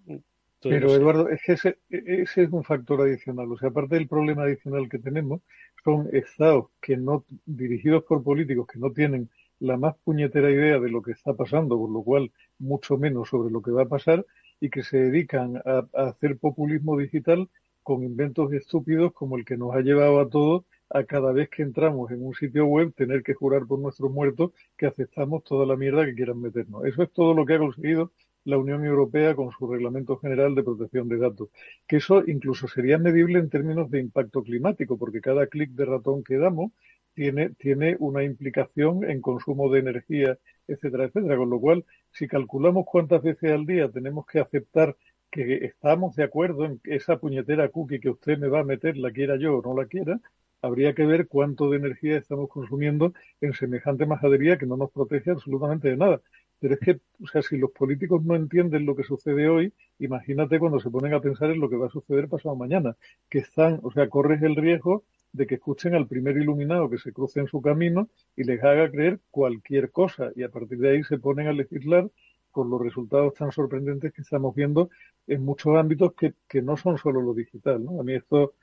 Pero 0.62 0.94
Eduardo, 0.94 1.28
es 1.28 1.40
que 1.44 1.52
ese, 1.52 1.78
ese, 1.90 2.42
es 2.44 2.50
un 2.50 2.64
factor 2.64 3.02
adicional. 3.02 3.52
O 3.52 3.58
sea, 3.58 3.68
aparte 3.68 3.94
del 3.94 4.08
problema 4.08 4.44
adicional 4.44 4.88
que 4.88 4.98
tenemos, 4.98 5.42
son 5.84 6.08
estados 6.12 6.70
que 6.80 6.96
no, 6.96 7.26
dirigidos 7.44 8.02
por 8.04 8.24
políticos 8.24 8.66
que 8.66 8.78
no 8.78 8.90
tienen 8.92 9.28
la 9.60 9.76
más 9.76 9.96
puñetera 10.04 10.50
idea 10.50 10.78
de 10.78 10.90
lo 10.90 11.02
que 11.02 11.12
está 11.12 11.34
pasando, 11.34 11.78
por 11.78 11.90
lo 11.90 12.02
cual 12.02 12.32
mucho 12.58 12.96
menos 12.96 13.28
sobre 13.28 13.50
lo 13.50 13.62
que 13.62 13.70
va 13.70 13.82
a 13.82 13.88
pasar, 13.88 14.24
y 14.60 14.70
que 14.70 14.82
se 14.82 14.98
dedican 14.98 15.56
a, 15.64 15.86
hacer 15.94 16.38
populismo 16.38 16.96
digital 16.98 17.48
con 17.82 18.02
inventos 18.02 18.52
estúpidos 18.52 19.12
como 19.12 19.36
el 19.36 19.44
que 19.44 19.56
nos 19.56 19.74
ha 19.74 19.80
llevado 19.80 20.20
a 20.20 20.28
todos 20.28 20.64
a 20.90 21.04
cada 21.04 21.32
vez 21.32 21.48
que 21.50 21.62
entramos 21.62 22.10
en 22.10 22.24
un 22.24 22.34
sitio 22.34 22.66
web 22.66 22.92
tener 22.94 23.22
que 23.22 23.34
jurar 23.34 23.66
por 23.66 23.78
nuestros 23.78 24.10
muertos 24.10 24.52
que 24.76 24.86
aceptamos 24.86 25.44
toda 25.44 25.66
la 25.66 25.76
mierda 25.76 26.04
que 26.04 26.14
quieran 26.14 26.40
meternos. 26.40 26.84
Eso 26.86 27.02
es 27.02 27.12
todo 27.12 27.34
lo 27.34 27.44
que 27.44 27.54
ha 27.54 27.58
conseguido 27.58 28.12
la 28.44 28.56
Unión 28.56 28.84
Europea 28.84 29.34
con 29.34 29.50
su 29.52 29.70
Reglamento 29.70 30.16
General 30.16 30.54
de 30.54 30.62
Protección 30.62 31.08
de 31.08 31.18
Datos. 31.18 31.50
Que 31.86 31.96
eso 31.96 32.22
incluso 32.26 32.66
sería 32.68 32.96
medible 32.96 33.38
en 33.38 33.50
términos 33.50 33.90
de 33.90 34.00
impacto 34.00 34.42
climático, 34.42 34.96
porque 34.96 35.20
cada 35.20 35.46
clic 35.46 35.70
de 35.72 35.84
ratón 35.84 36.24
que 36.24 36.38
damos 36.38 36.72
tiene, 37.18 37.50
tiene 37.50 37.96
una 37.98 38.22
implicación 38.22 39.02
en 39.02 39.20
consumo 39.20 39.68
de 39.68 39.80
energía, 39.80 40.38
etcétera, 40.68 41.06
etcétera. 41.06 41.36
Con 41.36 41.50
lo 41.50 41.58
cual, 41.58 41.84
si 42.12 42.28
calculamos 42.28 42.86
cuántas 42.86 43.24
veces 43.24 43.50
al 43.50 43.66
día 43.66 43.90
tenemos 43.90 44.24
que 44.24 44.38
aceptar 44.38 44.96
que 45.28 45.64
estamos 45.64 46.14
de 46.14 46.22
acuerdo 46.22 46.64
en 46.64 46.78
que 46.78 46.94
esa 46.94 47.18
puñetera 47.18 47.70
cookie 47.70 47.98
que 47.98 48.10
usted 48.10 48.38
me 48.38 48.46
va 48.46 48.60
a 48.60 48.64
meter, 48.64 48.96
la 48.96 49.10
quiera 49.10 49.36
yo 49.36 49.58
o 49.58 49.62
no 49.62 49.74
la 49.74 49.88
quiera, 49.88 50.20
habría 50.62 50.94
que 50.94 51.06
ver 51.06 51.26
cuánto 51.26 51.68
de 51.68 51.78
energía 51.78 52.16
estamos 52.16 52.48
consumiendo 52.48 53.12
en 53.40 53.52
semejante 53.52 54.06
majadería 54.06 54.56
que 54.56 54.66
no 54.66 54.76
nos 54.76 54.92
protege 54.92 55.32
absolutamente 55.32 55.88
de 55.88 55.96
nada. 55.96 56.20
Pero 56.60 56.74
es 56.74 56.80
que, 56.80 57.00
o 57.20 57.26
sea, 57.26 57.42
si 57.42 57.56
los 57.58 57.72
políticos 57.72 58.22
no 58.24 58.36
entienden 58.36 58.86
lo 58.86 58.94
que 58.94 59.02
sucede 59.02 59.48
hoy, 59.48 59.72
imagínate 59.98 60.60
cuando 60.60 60.78
se 60.78 60.90
ponen 60.90 61.14
a 61.14 61.20
pensar 61.20 61.50
en 61.50 61.58
lo 61.58 61.68
que 61.68 61.76
va 61.76 61.86
a 61.86 61.90
suceder 61.90 62.28
pasado 62.28 62.54
mañana, 62.54 62.96
que 63.28 63.40
están, 63.40 63.80
o 63.82 63.90
sea, 63.90 64.08
corres 64.08 64.40
el 64.42 64.54
riesgo 64.54 65.04
de 65.32 65.46
que 65.46 65.56
escuchen 65.56 65.94
al 65.94 66.06
primer 66.06 66.36
iluminado 66.36 66.88
que 66.90 66.98
se 66.98 67.12
cruce 67.12 67.40
en 67.40 67.46
su 67.46 67.60
camino 67.60 68.08
y 68.36 68.44
les 68.44 68.62
haga 68.62 68.90
creer 68.90 69.20
cualquier 69.30 69.90
cosa 69.90 70.32
y 70.34 70.42
a 70.42 70.48
partir 70.48 70.78
de 70.78 70.90
ahí 70.90 71.04
se 71.04 71.18
ponen 71.18 71.48
a 71.48 71.52
legislar 71.52 72.10
con 72.50 72.70
los 72.70 72.80
resultados 72.80 73.34
tan 73.34 73.52
sorprendentes 73.52 74.12
que 74.12 74.22
estamos 74.22 74.54
viendo 74.54 74.90
en 75.26 75.44
muchos 75.44 75.76
ámbitos 75.76 76.14
que, 76.14 76.34
que 76.48 76.62
no 76.62 76.76
son 76.76 76.98
solo 76.98 77.20
lo 77.20 77.34
digital, 77.34 77.84
¿no? 77.84 78.00
A 78.00 78.02
mí 78.02 78.14
esto 78.14 78.54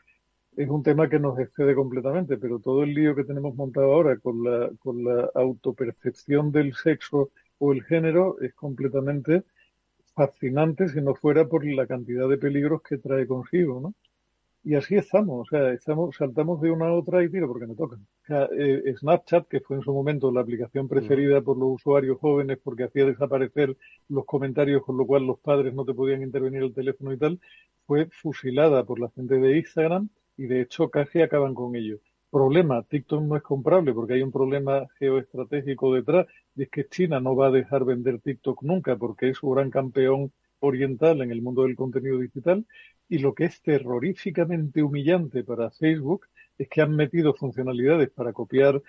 es 0.57 0.70
un 0.70 0.84
tema 0.84 1.09
que 1.09 1.20
nos 1.20 1.38
excede 1.39 1.76
completamente, 1.76 2.38
pero 2.38 2.59
todo 2.59 2.84
el 2.84 2.93
lío 2.93 3.16
que 3.16 3.24
tenemos 3.24 3.55
montado 3.55 3.93
ahora 3.93 4.18
con 4.18 4.43
la, 4.43 4.72
con 4.80 5.03
la 5.03 5.30
autopercepción 5.36 6.51
del 6.51 6.74
sexo 6.74 7.32
o 7.57 7.74
el 7.74 7.84
género 7.84 8.38
es 8.41 8.53
completamente 8.53 9.43
fascinante 10.16 10.88
si 10.89 11.01
no 11.01 11.13
fuera 11.16 11.47
por 11.47 11.66
la 11.66 11.88
cantidad 11.88 12.28
de 12.30 12.38
peligros 12.38 12.82
que 12.82 12.97
trae 12.97 13.28
consigo, 13.28 13.82
¿no? 13.82 13.93
Y 14.68 14.74
así 14.74 14.95
estamos, 14.95 15.47
o 15.47 15.49
sea, 15.49 15.74
estamos, 15.74 16.16
saltamos 16.16 16.59
de 16.59 16.72
una 16.72 16.88
a 16.88 16.93
otra 16.93 17.24
y 17.24 17.30
tiro 17.30 17.47
porque 17.47 17.68
me 17.68 17.76
tocan. 17.76 17.99
O 17.99 18.26
sea, 18.26 18.49
eh, 18.57 18.95
Snapchat, 18.97 19.47
que 19.47 19.59
fue 19.59 19.78
en 19.78 19.84
su 19.84 19.93
momento 19.93 20.32
la 20.32 20.41
aplicación 20.41 20.88
preferida 20.88 21.39
por 21.41 21.55
los 21.55 21.76
usuarios 21.76 22.18
jóvenes 22.20 22.57
porque 22.63 22.86
hacía 22.86 23.05
desaparecer 23.05 23.78
los 24.09 24.26
comentarios, 24.26 24.84
con 24.84 24.97
lo 24.97 25.05
cual 25.05 25.28
los 25.28 25.39
padres 25.39 25.76
no 25.76 25.86
te 25.86 25.93
podían 25.93 26.24
intervenir 26.24 26.63
el 26.63 26.74
teléfono 26.74 27.13
y 27.13 27.18
tal, 27.20 27.39
fue 27.86 28.07
fusilada 28.07 28.84
por 28.84 28.99
la 28.99 29.11
gente 29.11 29.36
de 29.36 29.55
Instagram 29.59 30.09
y 30.36 30.47
de 30.47 30.61
hecho 30.61 30.89
casi 30.89 31.22
acaban 31.22 31.53
con 31.53 31.76
ello. 31.76 31.99
Problema, 32.32 32.82
TikTok 32.82 33.22
no 33.22 33.38
es 33.38 33.43
comprable 33.43 33.93
porque 33.93 34.13
hay 34.16 34.24
un 34.24 34.32
problema 34.32 34.88
geoestratégico 34.97 35.93
detrás 35.93 36.26
y 36.55 36.63
es 36.63 36.70
que 36.72 36.88
China 36.88 37.20
no 37.20 37.36
va 37.36 37.47
a 37.47 37.51
dejar 37.51 37.86
vender 37.86 38.20
TikTok 38.20 38.63
nunca 38.63 38.95
porque 38.97 39.30
es 39.30 39.38
su 39.38 39.47
gran 39.51 39.70
campeón 39.70 40.32
oriental 40.59 41.22
en 41.22 41.32
el 41.32 41.43
mundo 41.43 41.63
del 41.63 41.76
contenido 41.76 42.18
digital 42.18 42.66
y 43.10 43.20
lo 43.20 43.34
que 43.34 43.45
es 43.45 43.62
terroríficamente 43.62 44.82
humillante 44.82 45.43
para 45.43 45.72
Facebook 45.72 46.26
es 46.58 46.68
que 46.70 46.82
han 46.82 46.95
metido 46.95 47.34
funcionalidades 47.34 48.10
para 48.10 48.34
copiar 48.34 48.82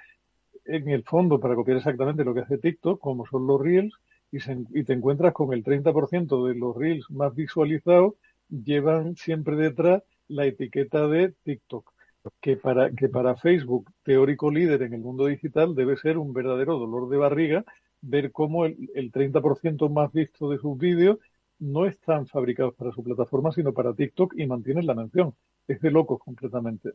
en 0.64 0.88
el 0.88 1.04
fondo, 1.04 1.38
para 1.38 1.54
copiar 1.54 1.78
exactamente 1.78 2.24
lo 2.24 2.34
que 2.34 2.40
hace 2.40 2.58
TikTok, 2.58 3.00
como 3.00 3.26
son 3.26 3.46
los 3.46 3.60
Reels, 3.60 3.94
y, 4.32 4.38
y 4.78 4.84
te 4.84 4.92
encuentras 4.92 5.32
con 5.32 5.52
el 5.52 5.62
30% 5.62 6.46
de 6.46 6.54
los 6.54 6.76
Reels 6.76 7.10
más 7.10 7.34
visualizados 7.34 8.14
llevan 8.48 9.16
siempre 9.16 9.56
detrás 9.56 10.02
la 10.28 10.46
etiqueta 10.46 11.06
de 11.08 11.34
TikTok 11.44 11.92
que 12.40 12.56
para, 12.56 12.90
que 12.90 13.08
para 13.08 13.36
Facebook, 13.36 13.90
teórico 14.02 14.50
líder 14.50 14.82
en 14.82 14.94
el 14.94 15.00
mundo 15.00 15.26
digital, 15.26 15.74
debe 15.74 15.96
ser 15.96 16.18
un 16.18 16.32
verdadero 16.32 16.78
dolor 16.78 17.08
de 17.08 17.16
barriga 17.16 17.64
ver 18.00 18.32
cómo 18.32 18.66
el, 18.66 18.90
el 18.94 19.10
30% 19.10 19.88
más 19.90 20.12
visto 20.12 20.50
de 20.50 20.58
sus 20.58 20.76
vídeos 20.78 21.18
no 21.58 21.86
están 21.86 22.26
fabricados 22.26 22.74
para 22.74 22.92
su 22.92 23.02
plataforma, 23.02 23.52
sino 23.52 23.72
para 23.72 23.94
TikTok 23.94 24.34
y 24.36 24.46
mantienen 24.46 24.86
la 24.86 24.94
mención. 24.94 25.34
Es 25.68 25.80
de 25.80 25.90
locos 25.90 26.18
completamente. 26.18 26.92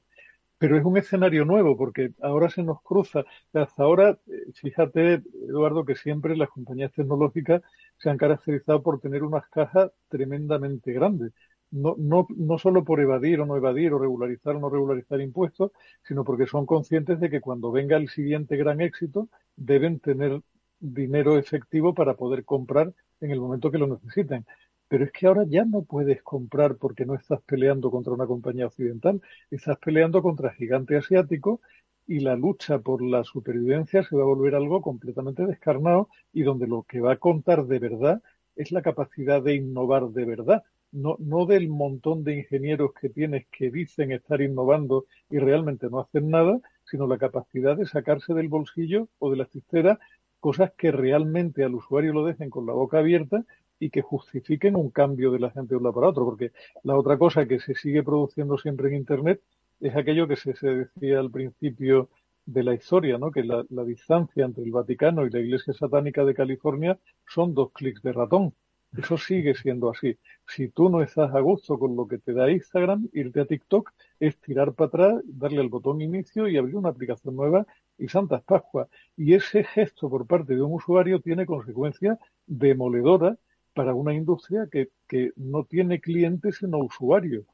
Pero 0.57 0.77
es 0.77 0.85
un 0.85 0.97
escenario 0.97 1.45
nuevo 1.45 1.75
porque 1.75 2.13
ahora 2.21 2.49
se 2.49 2.63
nos 2.63 2.81
cruza. 2.83 3.23
Hasta 3.53 3.83
ahora, 3.83 4.19
eh, 4.27 4.51
fíjate, 4.53 5.23
Eduardo, 5.47 5.85
que 5.85 5.95
siempre 5.95 6.37
las 6.37 6.49
compañías 6.49 6.91
tecnológicas 6.93 7.61
se 7.97 8.09
han 8.09 8.17
caracterizado 8.17 8.83
por 8.83 8.99
tener 8.99 9.23
unas 9.23 9.47
cajas 9.49 9.91
tremendamente 10.09 10.93
grandes 10.93 11.33
no, 11.71 11.95
no, 11.97 12.27
no 12.35 12.57
solo 12.57 12.83
por 12.83 12.99
evadir 12.99 13.39
o 13.39 13.45
no 13.45 13.55
evadir 13.55 13.93
o 13.93 13.99
regularizar 13.99 14.55
o 14.55 14.59
no 14.59 14.69
regularizar 14.69 15.21
impuestos, 15.21 15.71
sino 16.03 16.23
porque 16.23 16.45
son 16.45 16.65
conscientes 16.65 17.19
de 17.19 17.29
que 17.29 17.41
cuando 17.41 17.71
venga 17.71 17.97
el 17.97 18.09
siguiente 18.09 18.57
gran 18.57 18.81
éxito 18.81 19.29
deben 19.55 19.99
tener 19.99 20.41
dinero 20.81 21.37
efectivo 21.37 21.93
para 21.93 22.15
poder 22.15 22.43
comprar 22.43 22.93
en 23.21 23.31
el 23.31 23.39
momento 23.39 23.71
que 23.71 23.77
lo 23.77 23.87
necesiten. 23.87 24.45
Pero 24.89 25.05
es 25.05 25.11
que 25.11 25.27
ahora 25.27 25.45
ya 25.47 25.63
no 25.63 25.83
puedes 25.83 26.21
comprar 26.21 26.75
porque 26.75 27.05
no 27.05 27.15
estás 27.15 27.41
peleando 27.43 27.89
contra 27.91 28.11
una 28.11 28.27
compañía 28.27 28.65
occidental, 28.65 29.21
estás 29.49 29.77
peleando 29.77 30.21
contra 30.21 30.53
gigante 30.53 30.97
asiático 30.97 31.61
y 32.07 32.19
la 32.19 32.35
lucha 32.35 32.79
por 32.79 33.01
la 33.01 33.23
supervivencia 33.23 34.03
se 34.03 34.15
va 34.17 34.23
a 34.23 34.25
volver 34.25 34.55
algo 34.55 34.81
completamente 34.81 35.45
descarnado 35.45 36.09
y 36.33 36.43
donde 36.43 36.67
lo 36.67 36.83
que 36.83 36.99
va 36.99 37.13
a 37.13 37.17
contar 37.17 37.65
de 37.67 37.79
verdad 37.79 38.21
es 38.55 38.71
la 38.73 38.81
capacidad 38.81 39.41
de 39.41 39.55
innovar 39.55 40.09
de 40.09 40.25
verdad 40.25 40.63
no, 40.91 41.15
no 41.19 41.45
del 41.45 41.69
montón 41.69 42.23
de 42.23 42.35
ingenieros 42.35 42.91
que 42.93 43.09
tienes 43.09 43.47
que 43.47 43.71
dicen 43.71 44.11
estar 44.11 44.41
innovando 44.41 45.05
y 45.29 45.39
realmente 45.39 45.89
no 45.89 46.01
hacen 46.01 46.29
nada, 46.29 46.59
sino 46.83 47.07
la 47.07 47.17
capacidad 47.17 47.77
de 47.77 47.85
sacarse 47.85 48.33
del 48.33 48.49
bolsillo 48.49 49.07
o 49.19 49.31
de 49.31 49.37
la 49.37 49.45
cistera 49.45 49.99
cosas 50.41 50.73
que 50.77 50.91
realmente 50.91 51.63
al 51.63 51.75
usuario 51.75 52.11
lo 52.11 52.25
dejen 52.25 52.49
con 52.49 52.65
la 52.65 52.73
boca 52.73 52.97
abierta 52.99 53.45
y 53.79 53.89
que 53.89 54.01
justifiquen 54.01 54.75
un 54.75 54.89
cambio 54.89 55.31
de 55.31 55.39
la 55.39 55.51
gente 55.51 55.69
de 55.69 55.77
un 55.77 55.83
lado 55.83 55.95
para 55.95 56.09
otro, 56.09 56.25
porque 56.25 56.51
la 56.83 56.97
otra 56.97 57.17
cosa 57.17 57.47
que 57.47 57.59
se 57.59 57.75
sigue 57.75 58.03
produciendo 58.03 58.57
siempre 58.57 58.89
en 58.89 58.95
Internet 58.95 59.41
es 59.79 59.95
aquello 59.95 60.27
que 60.27 60.35
se, 60.35 60.53
decía 60.61 61.19
al 61.19 61.31
principio 61.31 62.09
de 62.45 62.63
la 62.63 62.73
historia, 62.73 63.17
¿no? 63.17 63.31
que 63.31 63.43
la 63.43 63.83
distancia 63.85 64.43
entre 64.45 64.63
el 64.63 64.71
Vaticano 64.71 65.25
y 65.25 65.29
la 65.29 65.39
Iglesia 65.39 65.73
Satánica 65.73 66.25
de 66.25 66.33
California 66.33 66.99
son 67.25 67.53
dos 67.53 67.71
clics 67.71 68.01
de 68.01 68.11
ratón. 68.11 68.53
Eso 68.97 69.17
sigue 69.17 69.55
siendo 69.55 69.89
así. 69.89 70.17
Si 70.45 70.67
tú 70.67 70.89
no 70.89 71.01
estás 71.01 71.33
a 71.33 71.39
gusto 71.39 71.79
con 71.79 71.95
lo 71.95 72.07
que 72.07 72.17
te 72.17 72.33
da 72.33 72.51
Instagram, 72.51 73.07
irte 73.13 73.39
a 73.39 73.45
TikTok 73.45 73.91
es 74.19 74.37
tirar 74.41 74.73
para 74.73 74.87
atrás, 74.87 75.23
darle 75.25 75.61
al 75.61 75.69
botón 75.69 76.01
inicio 76.01 76.47
y 76.47 76.57
abrir 76.57 76.75
una 76.75 76.89
aplicación 76.89 77.35
nueva 77.35 77.65
y 77.97 78.09
Santas 78.09 78.43
Pascua. 78.43 78.89
Y 79.15 79.33
ese 79.33 79.63
gesto 79.63 80.09
por 80.09 80.27
parte 80.27 80.55
de 80.55 80.61
un 80.61 80.73
usuario 80.73 81.21
tiene 81.21 81.45
consecuencias 81.45 82.19
demoledoras 82.45 83.37
para 83.73 83.93
una 83.93 84.13
industria 84.13 84.67
que, 84.69 84.89
que 85.07 85.31
no 85.37 85.63
tiene 85.63 86.01
clientes 86.01 86.57
sino 86.57 86.79
usuarios 86.79 87.45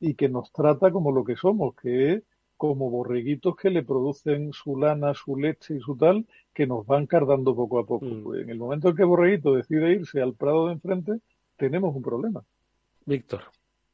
y 0.00 0.14
que 0.14 0.30
nos 0.30 0.50
trata 0.52 0.90
como 0.90 1.12
lo 1.12 1.22
que 1.22 1.36
somos, 1.36 1.74
que 1.76 2.12
es 2.14 2.22
como 2.62 2.90
borreguitos 2.90 3.56
que 3.56 3.70
le 3.70 3.82
producen 3.82 4.52
su 4.52 4.78
lana, 4.78 5.14
su 5.14 5.36
leche 5.36 5.74
y 5.74 5.80
su 5.80 5.96
tal, 5.96 6.24
que 6.54 6.64
nos 6.64 6.86
van 6.86 7.08
cardando 7.08 7.56
poco 7.56 7.80
a 7.80 7.84
poco. 7.84 8.06
Mm. 8.06 8.22
Pues 8.22 8.42
en 8.42 8.50
el 8.50 8.58
momento 8.58 8.90
en 8.90 8.94
que 8.94 9.02
Borreguito 9.02 9.56
decide 9.56 9.90
irse 9.90 10.22
al 10.22 10.34
prado 10.34 10.68
de 10.68 10.74
enfrente, 10.74 11.18
tenemos 11.56 11.92
un 11.92 12.02
problema. 12.02 12.44
Víctor. 13.04 13.40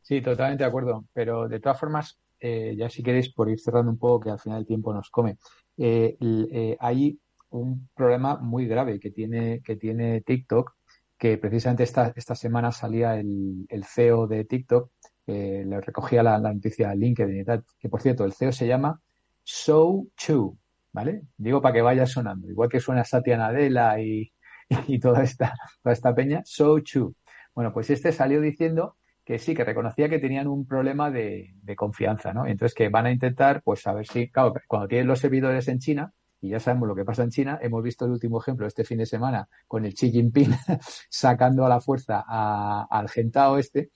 Sí, 0.02 0.20
totalmente 0.20 0.64
de 0.64 0.68
acuerdo. 0.68 1.06
Pero 1.14 1.48
de 1.48 1.60
todas 1.60 1.80
formas, 1.80 2.18
eh, 2.40 2.74
ya 2.76 2.90
si 2.90 3.02
queréis, 3.02 3.32
por 3.32 3.48
ir 3.48 3.58
cerrando 3.58 3.90
un 3.90 3.96
poco, 3.96 4.20
que 4.20 4.30
al 4.32 4.38
final 4.38 4.58
el 4.58 4.66
tiempo 4.66 4.92
nos 4.92 5.08
come, 5.08 5.38
eh, 5.78 6.18
eh, 6.20 6.76
hay 6.78 7.18
un 7.48 7.88
problema 7.94 8.36
muy 8.36 8.66
grave 8.66 9.00
que 9.00 9.10
tiene, 9.10 9.62
que 9.64 9.76
tiene 9.76 10.20
TikTok, 10.20 10.74
que 11.16 11.38
precisamente 11.38 11.84
esta, 11.84 12.12
esta 12.14 12.34
semana 12.34 12.70
salía 12.70 13.18
el, 13.18 13.64
el 13.70 13.84
CEO 13.86 14.26
de 14.26 14.44
TikTok, 14.44 14.90
eh, 15.28 15.64
le 15.66 15.80
recogía 15.80 16.22
la, 16.22 16.38
noticia 16.38 16.90
a 16.90 16.94
LinkedIn 16.94 17.40
y 17.40 17.44
tal, 17.44 17.64
que 17.78 17.88
por 17.88 18.00
cierto, 18.02 18.24
el 18.24 18.32
CEO 18.32 18.52
se 18.52 18.66
llama 18.66 19.00
So 19.42 20.06
Chu, 20.16 20.58
¿vale? 20.92 21.22
Digo 21.36 21.60
para 21.62 21.74
que 21.74 21.82
vaya 21.82 22.06
sonando, 22.06 22.48
igual 22.50 22.68
que 22.68 22.80
suena 22.80 23.04
Satya 23.04 23.36
Nadella 23.38 24.00
y, 24.00 24.32
y 24.88 24.98
toda 25.00 25.22
esta, 25.22 25.54
toda 25.82 25.92
esta 25.92 26.14
peña, 26.14 26.42
So 26.44 26.80
Chu. 26.80 27.14
Bueno, 27.54 27.72
pues 27.72 27.90
este 27.90 28.12
salió 28.12 28.40
diciendo 28.40 28.96
que 29.24 29.38
sí, 29.38 29.54
que 29.54 29.64
reconocía 29.64 30.08
que 30.08 30.18
tenían 30.18 30.46
un 30.46 30.66
problema 30.66 31.10
de, 31.10 31.54
de 31.62 31.76
confianza, 31.76 32.32
¿no? 32.32 32.46
Entonces 32.46 32.74
que 32.74 32.88
van 32.88 33.06
a 33.06 33.10
intentar, 33.12 33.62
pues 33.62 33.86
a 33.86 33.92
ver 33.92 34.06
si, 34.06 34.30
claro, 34.30 34.54
cuando 34.66 34.88
tienen 34.88 35.06
los 35.06 35.20
servidores 35.20 35.68
en 35.68 35.78
China, 35.80 36.12
y 36.40 36.50
ya 36.50 36.60
sabemos 36.60 36.88
lo 36.88 36.94
que 36.94 37.04
pasa 37.04 37.24
en 37.24 37.30
China, 37.30 37.58
hemos 37.60 37.82
visto 37.82 38.04
el 38.04 38.12
último 38.12 38.40
ejemplo 38.40 38.66
este 38.66 38.84
fin 38.84 38.98
de 38.98 39.06
semana 39.06 39.48
con 39.66 39.84
el 39.84 39.92
Xi 39.94 40.10
Jinping 40.12 40.50
sacando 41.10 41.66
a 41.66 41.68
la 41.68 41.80
fuerza 41.80 42.24
a- 42.26 42.86
al 42.90 43.08
gentao 43.08 43.58
este, 43.58 43.90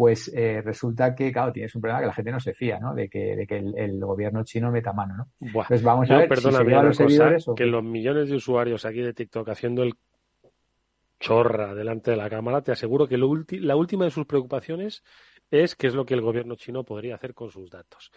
pues 0.00 0.32
eh, 0.34 0.62
resulta 0.62 1.14
que, 1.14 1.30
claro, 1.30 1.52
tienes 1.52 1.74
un 1.74 1.82
problema 1.82 2.00
que 2.00 2.06
la 2.06 2.14
gente 2.14 2.32
no 2.32 2.40
se 2.40 2.54
fía, 2.54 2.78
¿no? 2.80 2.94
De 2.94 3.10
que, 3.10 3.36
de 3.36 3.46
que 3.46 3.58
el, 3.58 3.76
el 3.76 4.00
gobierno 4.02 4.44
chino 4.44 4.70
meta 4.70 4.94
mano, 4.94 5.14
¿no? 5.14 5.28
Buah. 5.40 5.64
Entonces 5.64 5.84
vamos 5.84 6.10
a 6.10 6.14
Yo, 6.14 6.20
ver 6.20 6.36
si 6.38 6.50
se 6.50 6.62
una 6.62 6.82
los 6.82 6.96
cosa, 6.96 7.04
servidores 7.04 7.48
o 7.48 7.54
que 7.54 7.66
los 7.66 7.84
millones 7.84 8.30
de 8.30 8.36
usuarios 8.36 8.86
aquí 8.86 9.02
de 9.02 9.12
TikTok 9.12 9.46
haciendo 9.50 9.82
el 9.82 9.92
chorra 11.18 11.74
delante 11.74 12.12
de 12.12 12.16
la 12.16 12.30
cámara, 12.30 12.62
te 12.62 12.72
aseguro 12.72 13.06
que 13.06 13.18
lo 13.18 13.28
ulti- 13.28 13.60
la 13.60 13.76
última 13.76 14.06
de 14.06 14.10
sus 14.10 14.24
preocupaciones 14.24 15.04
es 15.50 15.76
qué 15.76 15.88
es 15.88 15.94
lo 15.94 16.06
que 16.06 16.14
el 16.14 16.22
gobierno 16.22 16.54
chino 16.54 16.82
podría 16.82 17.16
hacer 17.16 17.34
con 17.34 17.50
sus 17.50 17.68
datos. 17.68 18.10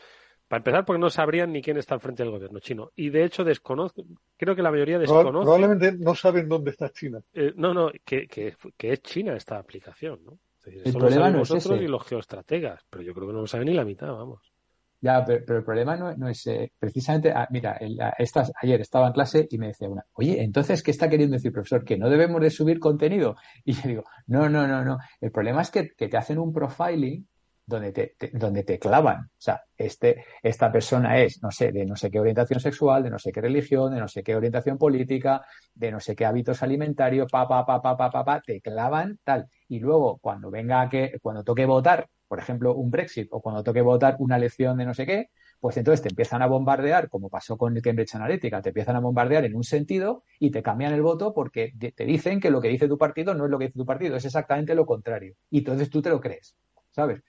Para 0.47 0.59
empezar, 0.59 0.85
porque 0.85 1.01
no 1.01 1.09
sabrían 1.09 1.51
ni 1.51 1.61
quién 1.61 1.75
está 1.75 1.95
al 1.95 1.99
frente 1.99 2.23
del 2.23 2.31
gobierno 2.31 2.59
chino. 2.59 2.91
Y 2.95 3.09
de 3.09 3.25
hecho, 3.25 3.43
desconozco, 3.43 4.05
creo 4.37 4.55
que 4.55 4.61
la 4.61 4.71
mayoría 4.71 4.99
desconoce. 4.99 5.43
Probablemente 5.43 5.91
no 5.97 6.15
saben 6.15 6.47
dónde 6.47 6.71
está 6.71 6.89
China. 6.91 7.19
eh, 7.33 7.51
no, 7.57 7.73
no, 7.73 7.91
que, 8.05 8.27
que, 8.27 8.55
que 8.77 8.93
es 8.93 9.01
China 9.01 9.35
esta 9.35 9.57
aplicación, 9.57 10.23
¿no? 10.23 10.39
Es 10.65 10.73
decir, 10.73 10.87
El 10.87 10.93
lo 10.93 10.99
problema 10.99 11.29
no 11.29 11.41
es 11.41 11.49
vosotros 11.49 11.75
ese. 11.75 11.85
y 11.85 11.87
los 11.87 12.03
geoestrategas, 12.05 12.81
pero 12.89 13.03
yo 13.03 13.13
creo 13.13 13.27
que 13.27 13.33
no 13.33 13.41
lo 13.41 13.47
saben 13.47 13.67
ni 13.67 13.73
la 13.73 13.85
mitad, 13.85 14.11
vamos. 14.13 14.53
Ya, 15.01 15.25
pero, 15.25 15.43
pero 15.45 15.59
el 15.59 15.65
problema 15.65 15.97
no, 15.97 16.15
no 16.15 16.29
es 16.29 16.47
eh, 16.47 16.71
precisamente, 16.79 17.29
ah, 17.31 17.45
mira, 17.51 17.73
el- 17.73 17.99
a- 17.99 18.13
estas, 18.17 18.53
ayer 18.61 18.79
estaba 18.79 19.07
en 19.07 19.13
clase 19.13 19.45
y 19.51 19.57
me 19.57 19.67
decía 19.67 19.89
una, 19.89 20.05
oye, 20.13 20.41
entonces, 20.41 20.81
¿qué 20.81 20.91
está 20.91 21.09
queriendo 21.09 21.33
decir, 21.35 21.51
profesor? 21.51 21.83
¿Que 21.83 21.97
no 21.97 22.09
debemos 22.09 22.39
de 22.41 22.49
subir 22.49 22.79
contenido? 22.79 23.35
Y 23.65 23.73
yo 23.73 23.81
digo, 23.89 24.03
no, 24.27 24.47
no, 24.47 24.65
no, 24.65 24.83
no. 24.85 24.97
El 25.19 25.31
problema 25.31 25.61
es 25.61 25.71
que, 25.71 25.89
que 25.89 26.07
te 26.07 26.15
hacen 26.15 26.39
un 26.39 26.53
profiling 26.53 27.27
donde 27.65 27.91
te, 27.91 28.15
te- 28.17 28.31
donde 28.33 28.63
te 28.63 28.79
clavan. 28.79 29.23
O 29.25 29.29
sea, 29.37 29.61
este, 29.77 30.23
esta 30.41 30.71
persona 30.71 31.19
es, 31.19 31.41
no 31.41 31.51
sé, 31.51 31.71
de 31.73 31.85
no 31.85 31.95
sé 31.97 32.09
qué 32.09 32.19
orientación 32.21 32.59
sexual, 32.61 33.03
de 33.03 33.09
no 33.09 33.19
sé 33.19 33.31
qué 33.33 33.41
religión, 33.41 33.93
de 33.93 33.99
no 33.99 34.07
sé 34.07 34.23
qué 34.23 34.35
orientación 34.37 34.77
política, 34.77 35.45
de 35.73 35.91
no 35.91 35.99
sé 35.99 36.15
qué 36.15 36.25
hábitos 36.25 36.61
alimentarios, 36.63 37.29
pa, 37.31 37.45
pa, 37.47 37.65
pa, 37.65 37.81
pa, 37.81 37.95
pa, 37.97 38.09
pa, 38.09 38.23
pa, 38.25 38.41
te 38.41 38.61
clavan 38.61 39.19
tal. 39.23 39.47
Y 39.73 39.79
luego, 39.79 40.19
cuando 40.19 40.51
venga 40.51 40.81
a 40.81 40.87
que, 40.87 41.17
cuando 41.19 41.43
toque 41.43 41.65
votar, 41.65 42.07
por 42.27 42.37
ejemplo, 42.37 42.75
un 42.75 42.91
Brexit, 42.91 43.27
o 43.31 43.41
cuando 43.41 43.63
toque 43.63 43.81
votar 43.81 44.17
una 44.19 44.35
elección 44.35 44.77
de 44.77 44.85
no 44.85 44.93
sé 44.93 45.07
qué, 45.07 45.31
pues 45.59 45.77
entonces 45.77 46.03
te 46.03 46.09
empiezan 46.09 46.43
a 46.43 46.45
bombardear, 46.45 47.09
como 47.09 47.27
pasó 47.27 47.57
con 47.57 47.73
Cambridge 47.81 48.13
Analytica, 48.13 48.61
te 48.61 48.69
empiezan 48.69 48.97
a 48.97 48.99
bombardear 48.99 49.45
en 49.45 49.55
un 49.55 49.63
sentido 49.63 50.25
y 50.39 50.51
te 50.51 50.61
cambian 50.61 50.93
el 50.93 51.01
voto 51.01 51.33
porque 51.33 51.73
te 51.95 52.05
dicen 52.05 52.39
que 52.39 52.51
lo 52.51 52.61
que 52.61 52.67
dice 52.67 52.87
tu 52.87 52.99
partido 52.99 53.33
no 53.33 53.45
es 53.45 53.49
lo 53.49 53.57
que 53.57 53.65
dice 53.65 53.79
tu 53.79 53.85
partido, 53.85 54.15
es 54.15 54.25
exactamente 54.25 54.75
lo 54.75 54.85
contrario. 54.85 55.33
Y 55.49 55.59
entonces 55.59 55.89
tú 55.89 56.03
te 56.03 56.11
lo 56.11 56.21
crees, 56.21 56.55
¿sabes? 56.91 57.23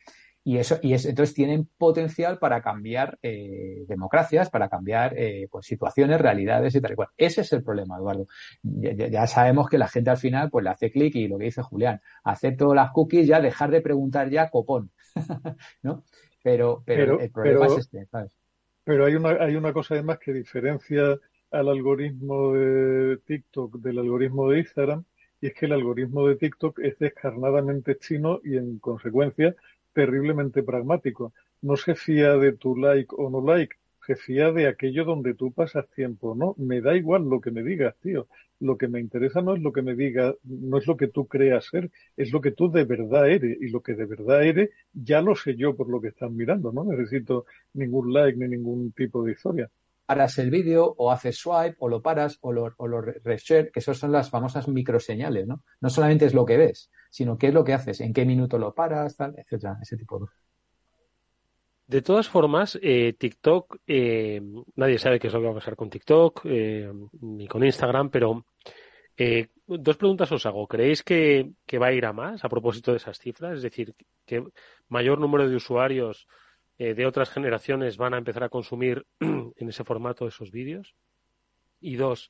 Y 0.46 0.58
eso, 0.58 0.78
y 0.82 0.92
es, 0.92 1.06
entonces 1.06 1.34
tienen 1.34 1.70
potencial 1.78 2.38
para 2.38 2.60
cambiar 2.60 3.18
eh, 3.22 3.84
democracias, 3.88 4.50
para 4.50 4.68
cambiar 4.68 5.14
eh, 5.16 5.48
pues, 5.50 5.64
situaciones, 5.64 6.20
realidades 6.20 6.74
y 6.74 6.82
tal 6.82 6.92
y 6.92 6.96
cual. 6.96 7.08
Ese 7.16 7.40
es 7.40 7.52
el 7.54 7.62
problema, 7.62 7.96
Eduardo. 7.96 8.26
Ya, 8.62 9.26
sabemos 9.26 9.70
que 9.70 9.78
la 9.78 9.88
gente 9.88 10.10
al 10.10 10.18
final 10.18 10.50
pues 10.50 10.62
le 10.62 10.70
hace 10.70 10.90
clic 10.90 11.14
y 11.16 11.28
lo 11.28 11.38
que 11.38 11.46
dice 11.46 11.62
Julián, 11.62 12.00
acepto 12.24 12.74
las 12.74 12.90
cookies, 12.92 13.26
ya 13.26 13.40
dejar 13.40 13.70
de 13.70 13.80
preguntar 13.80 14.28
ya 14.28 14.50
copón, 14.50 14.90
¿no? 15.82 16.04
Pero, 16.42 16.82
pero, 16.84 17.04
Pero- 17.16 17.20
el 17.20 17.30
problema 17.30 17.60
pero- 17.60 17.72
es 17.72 17.78
este, 17.80 18.04
¿sabes? 18.06 18.32
Pero 18.84 19.06
hay 19.06 19.14
una, 19.14 19.30
hay 19.30 19.56
una 19.56 19.72
cosa 19.72 19.94
además 19.94 20.18
que 20.18 20.34
diferencia 20.34 21.18
al 21.50 21.68
algoritmo 21.70 22.52
de 22.52 23.16
TikTok 23.24 23.76
del 23.78 23.98
algoritmo 23.98 24.50
de 24.50 24.58
Instagram, 24.58 25.04
y 25.40 25.46
es 25.46 25.54
que 25.54 25.64
el 25.66 25.72
algoritmo 25.72 26.26
de 26.28 26.36
TikTok 26.36 26.80
es 26.80 26.98
descarnadamente 26.98 27.96
chino 27.96 28.40
y 28.44 28.58
en 28.58 28.78
consecuencia 28.78 29.54
terriblemente 29.94 30.62
pragmático. 30.62 31.32
No 31.62 31.76
se 31.76 31.94
fía 31.94 32.36
de 32.36 32.52
tu 32.52 32.76
like 32.76 33.14
o 33.16 33.30
no 33.30 33.40
like, 33.40 33.76
se 34.06 34.16
fía 34.16 34.52
de 34.52 34.66
aquello 34.68 35.04
donde 35.04 35.34
tú 35.34 35.52
pasas 35.52 35.88
tiempo, 35.90 36.34
¿no? 36.34 36.54
Me 36.58 36.80
da 36.82 36.94
igual 36.96 37.22
lo 37.28 37.40
que 37.40 37.50
me 37.50 37.62
digas, 37.62 37.94
tío. 38.02 38.28
Lo 38.60 38.76
que 38.76 38.88
me 38.88 39.00
interesa 39.00 39.40
no 39.42 39.54
es 39.56 39.62
lo 39.62 39.72
que 39.72 39.82
me 39.82 39.94
digas, 39.94 40.34
no 40.44 40.78
es 40.78 40.86
lo 40.86 40.96
que 40.96 41.08
tú 41.08 41.26
creas 41.26 41.64
ser, 41.66 41.90
es 42.16 42.32
lo 42.32 42.40
que 42.40 42.52
tú 42.52 42.70
de 42.70 42.84
verdad 42.84 43.28
eres. 43.30 43.58
Y 43.60 43.68
lo 43.70 43.80
que 43.82 43.94
de 43.94 44.04
verdad 44.06 44.44
eres, 44.44 44.70
ya 44.92 45.22
lo 45.22 45.34
sé 45.36 45.56
yo 45.56 45.74
por 45.76 45.88
lo 45.88 46.00
que 46.00 46.08
estás 46.08 46.30
mirando, 46.30 46.70
no 46.72 46.84
necesito 46.84 47.46
ningún 47.72 48.12
like 48.12 48.38
ni 48.38 48.48
ningún 48.48 48.92
tipo 48.92 49.24
de 49.24 49.32
historia. 49.32 49.70
paras 50.06 50.38
el 50.38 50.50
vídeo 50.50 50.94
o 50.98 51.10
haces 51.10 51.36
swipe 51.38 51.76
o 51.78 51.88
lo 51.88 52.02
paras 52.02 52.38
o 52.42 52.52
lo, 52.52 52.74
o 52.76 52.86
lo 52.86 53.00
re- 53.00 53.20
reshare, 53.24 53.70
que 53.70 53.80
esas 53.80 53.98
son 53.98 54.12
las 54.12 54.30
famosas 54.30 54.68
microseñales, 54.68 55.46
¿no? 55.46 55.62
No 55.80 55.88
solamente 55.90 56.26
es 56.26 56.34
lo 56.34 56.44
que 56.44 56.56
ves, 56.58 56.90
sino 57.14 57.38
qué 57.38 57.46
es 57.46 57.54
lo 57.54 57.62
que 57.62 57.74
haces, 57.74 58.00
en 58.00 58.12
qué 58.12 58.24
minuto 58.24 58.58
lo 58.58 58.74
paras, 58.74 59.16
tal, 59.16 59.34
etcétera, 59.38 59.78
ese 59.80 59.96
tipo 59.96 60.18
de. 60.18 60.26
De 61.86 62.02
todas 62.02 62.28
formas, 62.28 62.76
eh, 62.82 63.12
TikTok, 63.16 63.76
eh, 63.86 64.42
nadie 64.74 64.98
sabe 64.98 65.20
qué 65.20 65.28
es 65.28 65.32
lo 65.32 65.38
que 65.38 65.46
va 65.46 65.52
a 65.52 65.54
pasar 65.54 65.76
con 65.76 65.90
TikTok, 65.90 66.40
eh, 66.46 66.90
ni 67.20 67.46
con 67.46 67.62
Instagram, 67.62 68.10
pero 68.10 68.46
eh, 69.16 69.46
dos 69.64 69.96
preguntas 69.96 70.32
os 70.32 70.44
hago. 70.44 70.66
¿Creéis 70.66 71.04
que, 71.04 71.52
que 71.64 71.78
va 71.78 71.86
a 71.86 71.92
ir 71.92 72.04
a 72.04 72.12
más 72.12 72.44
a 72.44 72.48
propósito 72.48 72.90
de 72.90 72.96
esas 72.96 73.20
cifras? 73.20 73.58
Es 73.58 73.62
decir, 73.62 73.94
que 74.26 74.42
mayor 74.88 75.20
número 75.20 75.48
de 75.48 75.54
usuarios 75.54 76.26
eh, 76.78 76.94
de 76.94 77.06
otras 77.06 77.30
generaciones 77.30 77.96
van 77.96 78.14
a 78.14 78.18
empezar 78.18 78.42
a 78.42 78.48
consumir 78.48 79.06
en 79.20 79.68
ese 79.68 79.84
formato 79.84 80.26
esos 80.26 80.50
vídeos. 80.50 80.96
Y 81.80 81.94
dos, 81.94 82.28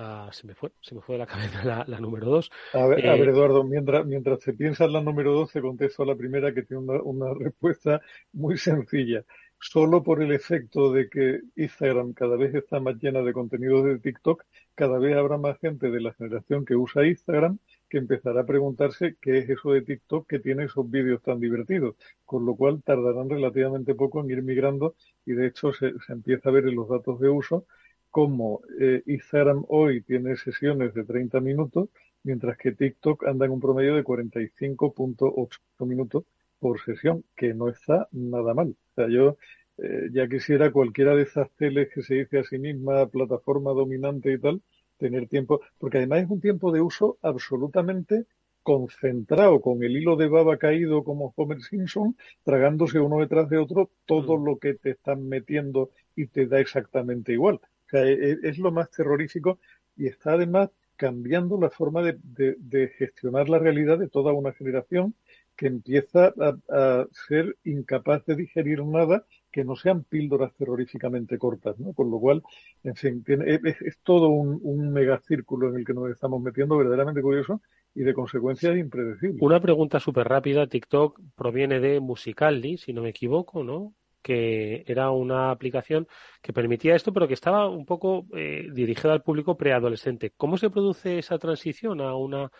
ah, 0.00 0.30
se 0.32 0.46
me 0.46 0.54
fue, 0.54 0.72
se 0.80 0.94
me 0.94 1.00
fue 1.02 1.14
de 1.14 1.18
la 1.20 1.26
cabeza 1.26 1.64
la, 1.64 1.84
la 1.86 2.00
número 2.00 2.26
dos. 2.26 2.50
A 2.72 2.86
ver, 2.86 3.04
a 3.08 3.16
Eh, 3.16 3.16
ver, 3.16 3.30
Eduardo, 3.30 3.64
mientras, 3.64 4.06
mientras 4.06 4.38
te 4.40 4.52
piensas 4.54 4.90
la 4.92 5.00
número 5.00 5.32
12, 5.32 5.60
contesto 5.60 6.02
a 6.04 6.06
la 6.06 6.14
primera 6.16 6.54
que 6.54 6.62
tiene 6.62 6.82
una, 6.84 7.02
una 7.02 7.34
respuesta 7.38 8.00
muy 8.32 8.56
sencilla. 8.58 9.24
Solo 9.62 10.02
por 10.02 10.22
el 10.22 10.32
efecto 10.32 10.90
de 10.92 11.08
que 11.10 11.40
Instagram 11.56 12.12
cada 12.14 12.36
vez 12.36 12.54
está 12.54 12.80
más 12.80 12.96
llena 13.02 13.22
de 13.22 13.32
contenidos 13.32 13.84
de 13.84 13.98
TikTok, 13.98 14.44
cada 14.74 14.98
vez 14.98 15.16
habrá 15.16 15.36
más 15.36 15.58
gente 15.58 15.90
de 15.90 16.00
la 16.00 16.14
generación 16.14 16.64
que 16.64 16.76
usa 16.76 17.06
Instagram 17.06 17.58
que 17.88 17.98
empezará 17.98 18.42
a 18.42 18.46
preguntarse 18.46 19.16
qué 19.20 19.38
es 19.38 19.50
eso 19.50 19.72
de 19.72 19.82
TikTok 19.82 20.26
que 20.28 20.38
tiene 20.38 20.64
esos 20.64 20.88
vídeos 20.90 21.20
tan 21.22 21.40
divertidos, 21.40 21.96
con 22.24 22.46
lo 22.46 22.54
cual 22.56 22.82
tardarán 22.82 23.28
relativamente 23.28 23.94
poco 23.96 24.20
en 24.20 24.30
ir 24.30 24.42
migrando 24.42 24.94
y 25.26 25.32
de 25.32 25.48
hecho 25.48 25.72
se, 25.72 25.92
se 26.06 26.12
empieza 26.12 26.48
a 26.48 26.52
ver 26.52 26.66
en 26.68 26.76
los 26.76 26.88
datos 26.88 27.18
de 27.20 27.28
uso 27.28 27.66
como 28.10 28.62
eh, 28.80 29.02
Instagram 29.06 29.64
hoy 29.68 30.02
tiene 30.02 30.36
sesiones 30.36 30.94
de 30.94 31.04
30 31.04 31.40
minutos, 31.40 31.88
mientras 32.22 32.56
que 32.58 32.72
TikTok 32.72 33.26
anda 33.26 33.46
en 33.46 33.52
un 33.52 33.60
promedio 33.60 33.94
de 33.94 34.04
45.8 34.04 35.58
minutos 35.86 36.24
por 36.58 36.80
sesión, 36.80 37.24
que 37.36 37.54
no 37.54 37.68
está 37.68 38.08
nada 38.12 38.54
mal. 38.54 38.68
O 38.70 38.94
sea, 38.94 39.08
yo 39.08 39.36
eh, 39.78 40.08
ya 40.12 40.28
quisiera 40.28 40.70
cualquiera 40.72 41.14
de 41.14 41.22
esas 41.22 41.50
teles 41.52 41.88
que 41.92 42.02
se 42.02 42.14
dice 42.14 42.38
a 42.40 42.44
sí 42.44 42.58
misma 42.58 43.06
plataforma 43.08 43.72
dominante 43.72 44.32
y 44.32 44.38
tal, 44.38 44.60
tener 44.98 45.26
tiempo, 45.28 45.60
porque 45.78 45.98
además 45.98 46.24
es 46.24 46.30
un 46.30 46.40
tiempo 46.40 46.72
de 46.72 46.82
uso 46.82 47.18
absolutamente 47.22 48.26
concentrado, 48.62 49.60
con 49.60 49.82
el 49.82 49.96
hilo 49.96 50.16
de 50.16 50.28
baba 50.28 50.58
caído 50.58 51.02
como 51.02 51.32
Homer 51.36 51.62
Simpson, 51.62 52.16
tragándose 52.44 53.00
uno 53.00 53.20
detrás 53.20 53.48
de 53.48 53.56
otro 53.56 53.90
todo 54.04 54.36
lo 54.36 54.58
que 54.58 54.74
te 54.74 54.90
están 54.90 55.26
metiendo 55.28 55.90
y 56.14 56.26
te 56.26 56.46
da 56.46 56.60
exactamente 56.60 57.32
igual. 57.32 57.60
Sea, 57.90 58.04
es, 58.04 58.38
es 58.42 58.58
lo 58.58 58.72
más 58.72 58.90
terrorífico 58.90 59.58
y 59.96 60.06
está 60.06 60.32
además 60.32 60.70
cambiando 61.00 61.58
la 61.58 61.70
forma 61.70 62.02
de, 62.02 62.92
gestionar 62.98 63.48
la 63.48 63.58
realidad 63.58 63.98
de 63.98 64.10
toda 64.10 64.34
una 64.34 64.52
generación 64.52 65.14
que 65.56 65.66
empieza 65.66 66.34
a, 66.68 67.06
ser 67.26 67.56
incapaz 67.64 68.26
de 68.26 68.36
digerir 68.36 68.84
nada 68.84 69.24
que 69.50 69.64
no 69.64 69.76
sean 69.76 70.04
píldoras 70.04 70.54
terroríficamente 70.56 71.38
cortas, 71.38 71.78
¿no? 71.78 71.94
Con 71.94 72.10
lo 72.10 72.20
cual, 72.20 72.42
en 72.84 72.96
fin, 72.96 73.24
es, 73.26 73.98
todo 74.02 74.28
un, 74.28 74.60
un 74.62 74.92
megacírculo 74.92 75.70
en 75.70 75.76
el 75.76 75.86
que 75.86 75.94
nos 75.94 76.10
estamos 76.10 76.42
metiendo 76.42 76.76
verdaderamente 76.76 77.22
curioso 77.22 77.62
y 77.94 78.02
de 78.02 78.12
consecuencias 78.12 78.76
impredecibles. 78.76 79.40
Una 79.40 79.60
pregunta 79.60 80.00
súper 80.00 80.28
rápida. 80.28 80.66
TikTok 80.66 81.18
proviene 81.34 81.80
de 81.80 82.00
Musically, 82.00 82.76
si 82.76 82.92
no 82.92 83.00
me 83.00 83.08
equivoco, 83.08 83.64
¿no? 83.64 83.94
Que 84.22 84.84
era 84.86 85.10
una 85.10 85.50
aplicación 85.50 86.06
que 86.42 86.52
permitía 86.52 86.94
esto, 86.94 87.12
pero 87.12 87.28
que 87.28 87.34
estaba 87.34 87.68
un 87.68 87.86
poco 87.86 88.26
eh, 88.34 88.68
dirigida 88.72 89.12
al 89.12 89.22
público 89.22 89.56
preadolescente. 89.56 90.32
¿Cómo 90.36 90.56
se 90.56 90.70
produce 90.70 91.18
esa 91.18 91.38
transición 91.38 92.00
a 92.00 92.14
una 92.14 92.50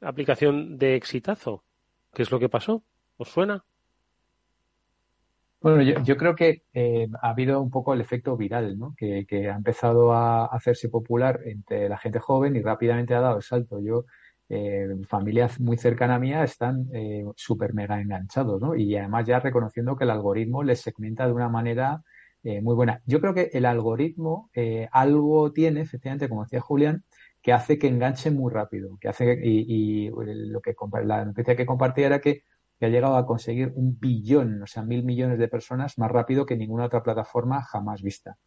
aplicación 0.00 0.78
de 0.78 0.96
exitazo? 0.96 1.64
¿Qué 2.12 2.22
es 2.22 2.30
lo 2.30 2.38
que 2.38 2.48
pasó? 2.48 2.82
¿Os 3.16 3.28
suena? 3.28 3.64
Bueno, 5.60 5.82
yo, 5.82 6.16
creo 6.16 6.36
que 6.36 6.62
eh, 6.72 7.08
ha 7.20 7.30
habido 7.30 7.60
un 7.60 7.68
poco 7.68 7.92
el 7.92 8.00
efecto 8.00 8.36
viral, 8.36 8.78
¿no? 8.78 8.94
Que, 8.96 9.26
que, 9.26 9.50
ha 9.50 9.56
empezado 9.56 10.12
a 10.12 10.46
hacerse 10.46 10.88
popular 10.88 11.40
entre 11.44 11.88
la 11.88 11.98
gente 11.98 12.20
joven 12.20 12.54
y 12.54 12.62
rápidamente 12.62 13.12
ha 13.14 13.20
dado 13.20 13.38
el 13.38 13.42
salto. 13.42 13.80
Yo 13.80 14.04
eh, 14.48 14.88
familias 15.08 15.60
muy 15.60 15.76
cercanas 15.76 16.16
a 16.16 16.20
mía 16.20 16.44
están 16.44 16.88
eh, 16.92 17.24
súper 17.36 17.74
mega 17.74 18.00
enganchados, 18.00 18.60
¿no? 18.60 18.74
Y 18.74 18.96
además 18.96 19.26
ya 19.26 19.40
reconociendo 19.40 19.96
que 19.96 20.04
el 20.04 20.10
algoritmo 20.10 20.62
les 20.62 20.80
segmenta 20.80 21.26
de 21.26 21.32
una 21.32 21.48
manera 21.48 22.02
eh, 22.44 22.60
muy 22.62 22.74
buena. 22.74 23.02
Yo 23.04 23.20
creo 23.20 23.34
que 23.34 23.50
el 23.52 23.66
algoritmo 23.66 24.50
eh, 24.54 24.88
algo 24.92 25.52
tiene, 25.52 25.80
efectivamente, 25.80 26.28
como 26.28 26.44
decía 26.44 26.60
Julián, 26.60 27.04
que 27.42 27.52
hace 27.52 27.78
que 27.78 27.88
enganche 27.88 28.30
muy 28.30 28.52
rápido, 28.52 28.96
que 29.00 29.08
hace 29.08 29.38
y, 29.42 30.06
y 30.06 30.10
lo 30.10 30.60
que 30.60 30.74
la 31.04 31.24
noticia 31.24 31.56
que 31.56 31.66
compartía 31.66 32.06
era 32.06 32.20
que, 32.20 32.44
ha 32.80 32.86
llegado 32.88 33.16
a 33.16 33.26
conseguir 33.26 33.72
un 33.74 33.98
billón, 33.98 34.62
o 34.62 34.66
sea, 34.68 34.84
mil 34.84 35.04
millones 35.04 35.38
de 35.38 35.48
personas 35.48 35.98
más 35.98 36.10
rápido 36.12 36.46
que 36.46 36.56
ninguna 36.56 36.84
otra 36.84 37.02
plataforma 37.02 37.60
jamás 37.62 38.02
vista 38.02 38.38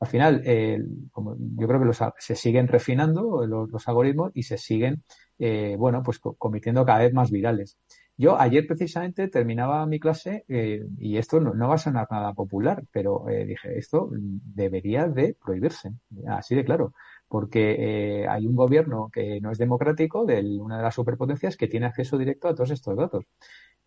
al 0.00 0.08
final, 0.08 0.42
eh, 0.44 0.80
como 1.10 1.36
yo 1.38 1.66
creo 1.66 1.80
que 1.80 1.86
los, 1.86 1.98
se 2.18 2.36
siguen 2.36 2.68
refinando 2.68 3.44
los, 3.46 3.88
algoritmos 3.88 4.30
y 4.34 4.44
se 4.44 4.56
siguen, 4.56 5.02
eh, 5.38 5.74
bueno, 5.78 6.02
pues 6.02 6.20
convirtiendo 6.20 6.84
cada 6.84 7.00
vez 7.00 7.12
más 7.12 7.30
virales. 7.30 7.78
Yo 8.16 8.38
ayer 8.40 8.66
precisamente 8.66 9.28
terminaba 9.28 9.86
mi 9.86 10.00
clase 10.00 10.44
eh, 10.48 10.84
y 10.98 11.18
esto 11.18 11.40
no, 11.40 11.68
va 11.68 11.76
a 11.76 11.78
sonar 11.78 12.08
nada 12.10 12.32
popular, 12.32 12.82
pero 12.92 13.24
dije, 13.46 13.78
esto 13.78 14.10
debería 14.10 15.06
de 15.06 15.36
prohibirse, 15.40 15.92
así 16.26 16.56
de 16.56 16.64
claro, 16.64 16.94
porque 17.28 18.26
hay 18.28 18.46
un 18.46 18.56
gobierno 18.56 19.08
que 19.12 19.40
no 19.40 19.52
es 19.52 19.58
democrático 19.58 20.24
de 20.24 20.40
una 20.58 20.78
de 20.78 20.82
las 20.82 20.96
superpotencias 20.96 21.56
que 21.56 21.68
tiene 21.68 21.86
acceso 21.86 22.18
directo 22.18 22.48
a 22.48 22.54
todos 22.54 22.72
estos 22.72 22.96
datos. 22.96 23.24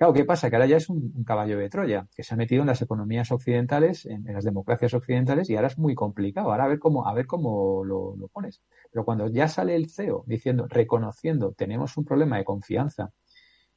Claro, 0.01 0.13
¿qué 0.15 0.25
pasa? 0.25 0.49
Que 0.49 0.55
ahora 0.55 0.65
ya 0.65 0.77
es 0.77 0.89
un, 0.89 1.23
caballo 1.23 1.59
de 1.59 1.69
Troya, 1.69 2.07
que 2.15 2.23
se 2.23 2.33
ha 2.33 2.37
metido 2.37 2.61
en 2.61 2.67
las 2.67 2.81
economías 2.81 3.31
occidentales, 3.31 4.07
en, 4.07 4.25
las 4.33 4.43
democracias 4.43 4.95
occidentales, 4.95 5.47
y 5.47 5.55
ahora 5.55 5.67
es 5.67 5.77
muy 5.77 5.93
complicado. 5.93 6.51
Ahora 6.51 6.63
a 6.63 6.67
ver 6.69 6.79
cómo, 6.79 7.07
a 7.07 7.13
ver 7.13 7.27
cómo 7.27 7.83
lo, 7.85 8.15
pones. 8.33 8.63
Pero 8.91 9.05
cuando 9.05 9.27
ya 9.27 9.47
sale 9.47 9.75
el 9.75 9.91
CEO 9.91 10.23
diciendo, 10.25 10.65
reconociendo, 10.67 11.53
tenemos 11.53 11.97
un 11.97 12.05
problema 12.05 12.37
de 12.37 12.43
confianza, 12.43 13.11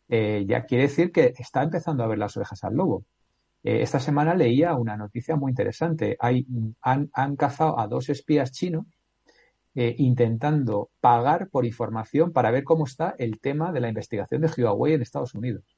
eh, 0.08 0.46
ya 0.48 0.64
quiere 0.64 0.84
decir 0.84 1.12
que 1.12 1.34
está 1.36 1.62
empezando 1.62 2.02
a 2.02 2.06
ver 2.06 2.16
las 2.16 2.34
orejas 2.38 2.64
al 2.64 2.74
lobo. 2.74 3.04
Eh, 3.62 3.82
esta 3.82 4.00
semana 4.00 4.34
leía 4.34 4.74
una 4.76 4.96
noticia 4.96 5.36
muy 5.36 5.50
interesante. 5.50 6.16
Hay, 6.20 6.46
han, 6.80 7.36
cazado 7.36 7.78
a 7.78 7.86
dos 7.86 8.08
espías 8.08 8.50
chinos 8.50 8.86
eh, 9.74 9.94
intentando 9.98 10.88
pagar 11.02 11.50
por 11.50 11.66
información 11.66 12.32
para 12.32 12.50
ver 12.50 12.64
cómo 12.64 12.84
está 12.86 13.14
el 13.18 13.40
tema 13.40 13.72
de 13.72 13.80
la 13.80 13.88
investigación 13.90 14.40
de 14.40 14.48
Huawei 14.56 14.94
en 14.94 15.02
Estados 15.02 15.34
Unidos 15.34 15.73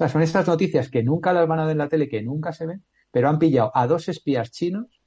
sea, 0.00 0.08
son 0.08 0.22
estas 0.22 0.46
noticias 0.46 0.90
que 0.90 1.02
nunca 1.02 1.32
las 1.32 1.46
van 1.46 1.60
a 1.60 1.64
ver 1.64 1.72
en 1.72 1.78
la 1.78 1.88
tele, 1.88 2.08
que 2.08 2.22
nunca 2.22 2.52
se 2.52 2.66
ven, 2.66 2.84
pero 3.10 3.28
han 3.28 3.38
pillado 3.38 3.70
a 3.74 3.86
dos 3.86 4.08
espías 4.08 4.50
chinos 4.50 5.00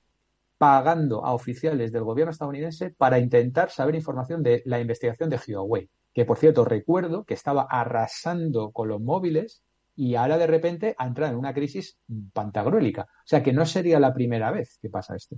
pagando 0.57 1.25
a 1.25 1.33
oficiales 1.33 1.91
del 1.91 2.03
gobierno 2.03 2.31
estadounidense 2.31 2.91
para 2.91 3.19
intentar 3.19 3.71
saber 3.71 3.95
información 3.95 4.43
de 4.43 4.61
la 4.65 4.79
investigación 4.79 5.29
de 5.29 5.39
Huawei. 5.47 5.89
Que 6.13 6.25
por 6.25 6.37
cierto, 6.37 6.63
recuerdo 6.63 7.25
que 7.25 7.33
estaba 7.33 7.63
arrasando 7.63 8.71
con 8.71 8.87
los 8.87 9.01
móviles 9.01 9.63
y 9.95 10.15
ahora 10.15 10.37
de 10.37 10.47
repente 10.47 10.95
ha 10.97 11.07
entrado 11.07 11.33
en 11.33 11.39
una 11.39 11.53
crisis 11.53 11.97
pantagruélica. 12.33 13.03
O 13.03 13.25
sea 13.25 13.43
que 13.43 13.51
no 13.51 13.65
sería 13.65 13.99
la 13.99 14.13
primera 14.13 14.51
vez 14.51 14.77
que 14.81 14.89
pasa 14.89 15.15
esto. 15.15 15.37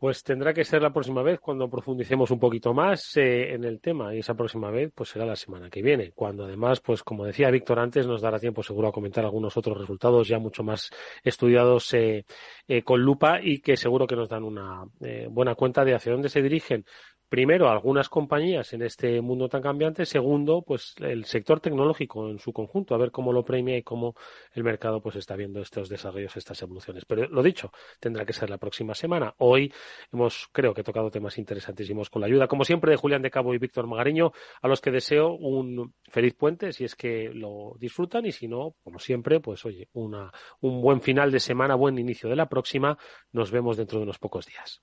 Pues 0.00 0.24
tendrá 0.24 0.54
que 0.54 0.64
ser 0.64 0.80
la 0.80 0.94
próxima 0.94 1.22
vez 1.22 1.40
cuando 1.40 1.68
profundicemos 1.68 2.30
un 2.30 2.38
poquito 2.40 2.72
más 2.72 3.18
eh, 3.18 3.52
en 3.52 3.64
el 3.64 3.82
tema. 3.82 4.14
Y 4.14 4.20
esa 4.20 4.32
próxima 4.32 4.70
vez 4.70 4.90
pues 4.94 5.10
será 5.10 5.26
la 5.26 5.36
semana 5.36 5.68
que 5.68 5.82
viene, 5.82 6.12
cuando 6.12 6.44
además 6.46 6.80
pues 6.80 7.02
como 7.02 7.26
decía 7.26 7.50
Víctor 7.50 7.78
antes 7.78 8.06
nos 8.06 8.22
dará 8.22 8.38
tiempo 8.38 8.62
seguro 8.62 8.88
a 8.88 8.92
comentar 8.92 9.26
algunos 9.26 9.58
otros 9.58 9.76
resultados 9.76 10.26
ya 10.26 10.38
mucho 10.38 10.62
más 10.62 10.90
estudiados 11.22 11.92
eh, 11.92 12.24
eh, 12.66 12.82
con 12.82 13.02
lupa 13.02 13.40
y 13.42 13.60
que 13.60 13.76
seguro 13.76 14.06
que 14.06 14.16
nos 14.16 14.30
dan 14.30 14.44
una 14.44 14.86
buena 15.28 15.54
cuenta 15.54 15.84
de 15.84 15.94
hacia 15.94 16.12
dónde 16.12 16.30
se 16.30 16.40
dirigen 16.40 16.86
primero, 17.30 17.70
algunas 17.70 18.08
compañías 18.08 18.72
en 18.74 18.82
este 18.82 19.20
mundo 19.22 19.48
tan 19.48 19.62
cambiante. 19.62 20.04
Segundo, 20.04 20.62
pues 20.62 20.94
el 20.98 21.24
sector 21.24 21.60
tecnológico 21.60 22.28
en 22.28 22.40
su 22.40 22.52
conjunto, 22.52 22.94
a 22.94 22.98
ver 22.98 23.12
cómo 23.12 23.32
lo 23.32 23.44
premia 23.44 23.78
y 23.78 23.82
cómo 23.82 24.16
el 24.52 24.64
mercado 24.64 25.00
pues 25.00 25.16
está 25.16 25.36
viendo 25.36 25.60
estos 25.60 25.88
desarrollos, 25.88 26.36
estas 26.36 26.60
evoluciones. 26.60 27.04
Pero 27.06 27.28
lo 27.28 27.42
dicho, 27.42 27.72
tendrá 28.00 28.26
que 28.26 28.32
ser 28.32 28.50
la 28.50 28.58
próxima 28.58 28.94
semana. 28.94 29.34
Hoy 29.38 29.72
hemos, 30.12 30.48
creo 30.52 30.74
que, 30.74 30.82
tocado 30.82 31.10
temas 31.10 31.38
interesantísimos 31.38 32.10
con 32.10 32.20
la 32.20 32.26
ayuda, 32.26 32.48
como 32.48 32.64
siempre, 32.64 32.90
de 32.90 32.96
Julián 32.96 33.22
de 33.22 33.30
Cabo 33.30 33.54
y 33.54 33.58
Víctor 33.58 33.86
Magariño, 33.86 34.32
a 34.60 34.68
los 34.68 34.80
que 34.80 34.90
deseo 34.90 35.34
un 35.34 35.94
feliz 36.08 36.34
puente 36.34 36.72
si 36.72 36.84
es 36.84 36.96
que 36.96 37.30
lo 37.32 37.76
disfrutan 37.78 38.26
y 38.26 38.32
si 38.32 38.48
no, 38.48 38.74
como 38.82 38.98
siempre, 38.98 39.38
pues 39.38 39.64
oye, 39.64 39.88
una, 39.92 40.32
un 40.60 40.82
buen 40.82 41.00
final 41.00 41.30
de 41.30 41.38
semana, 41.38 41.76
buen 41.76 41.96
inicio 41.96 42.28
de 42.28 42.36
la 42.36 42.48
próxima. 42.48 42.98
Nos 43.30 43.52
vemos 43.52 43.76
dentro 43.76 43.98
de 43.98 44.02
unos 44.02 44.18
pocos 44.18 44.46
días. 44.46 44.82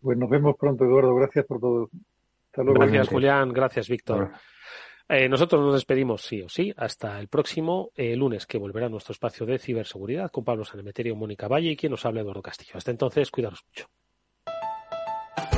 Pues 0.00 0.16
nos 0.16 0.30
vemos 0.30 0.56
pronto, 0.56 0.84
Eduardo. 0.84 1.14
Gracias 1.14 1.44
por 1.46 1.60
todo. 1.60 1.90
Gracias, 2.52 3.08
Julián. 3.08 3.52
Gracias, 3.52 3.88
Víctor. 3.88 4.30
Eh, 5.08 5.28
nosotros 5.28 5.62
nos 5.62 5.74
despedimos 5.74 6.22
sí 6.22 6.42
o 6.42 6.48
sí 6.48 6.72
hasta 6.76 7.18
el 7.18 7.28
próximo 7.28 7.90
eh, 7.94 8.14
lunes 8.14 8.46
que 8.46 8.58
volverá 8.58 8.90
nuestro 8.90 9.12
espacio 9.12 9.46
de 9.46 9.58
ciberseguridad 9.58 10.30
con 10.30 10.44
Pablo 10.44 10.64
Sanemeterio, 10.64 11.16
Mónica 11.16 11.48
Valle 11.48 11.70
y 11.70 11.76
quien 11.76 11.92
nos 11.92 12.04
habla 12.04 12.20
Eduardo 12.20 12.42
Castillo. 12.42 12.72
Hasta 12.74 12.90
entonces, 12.90 13.30
cuidaros 13.30 13.64
mucho. 13.66 13.86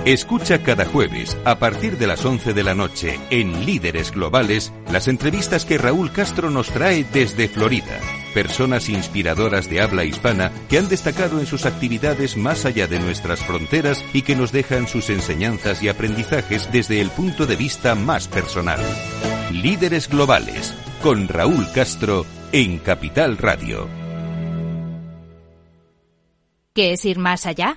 Escucha 0.06 0.62
cada 0.62 0.86
jueves, 0.86 1.36
a 1.44 1.58
partir 1.58 1.98
de 1.98 2.06
las 2.06 2.24
11 2.24 2.54
de 2.54 2.62
la 2.62 2.74
noche, 2.74 3.18
en 3.30 3.66
Líderes 3.66 4.12
Globales, 4.12 4.72
las 4.90 5.08
entrevistas 5.08 5.66
que 5.66 5.78
Raúl 5.78 6.12
Castro 6.12 6.48
nos 6.48 6.70
trae 6.70 7.04
desde 7.04 7.48
Florida 7.48 7.98
personas 8.30 8.88
inspiradoras 8.88 9.68
de 9.68 9.80
habla 9.80 10.04
hispana 10.04 10.50
que 10.68 10.78
han 10.78 10.88
destacado 10.88 11.40
en 11.40 11.46
sus 11.46 11.66
actividades 11.66 12.36
más 12.36 12.64
allá 12.64 12.86
de 12.86 12.98
nuestras 12.98 13.40
fronteras 13.40 14.04
y 14.12 14.22
que 14.22 14.36
nos 14.36 14.52
dejan 14.52 14.88
sus 14.88 15.10
enseñanzas 15.10 15.82
y 15.82 15.88
aprendizajes 15.88 16.70
desde 16.72 17.00
el 17.00 17.10
punto 17.10 17.46
de 17.46 17.56
vista 17.56 17.94
más 17.94 18.28
personal. 18.28 18.80
Líderes 19.52 20.08
Globales, 20.08 20.74
con 21.02 21.28
Raúl 21.28 21.66
Castro, 21.74 22.24
en 22.52 22.78
Capital 22.78 23.36
Radio. 23.36 23.88
¿Qué 26.72 26.92
es 26.92 27.04
ir 27.04 27.18
más 27.18 27.46
allá? 27.46 27.76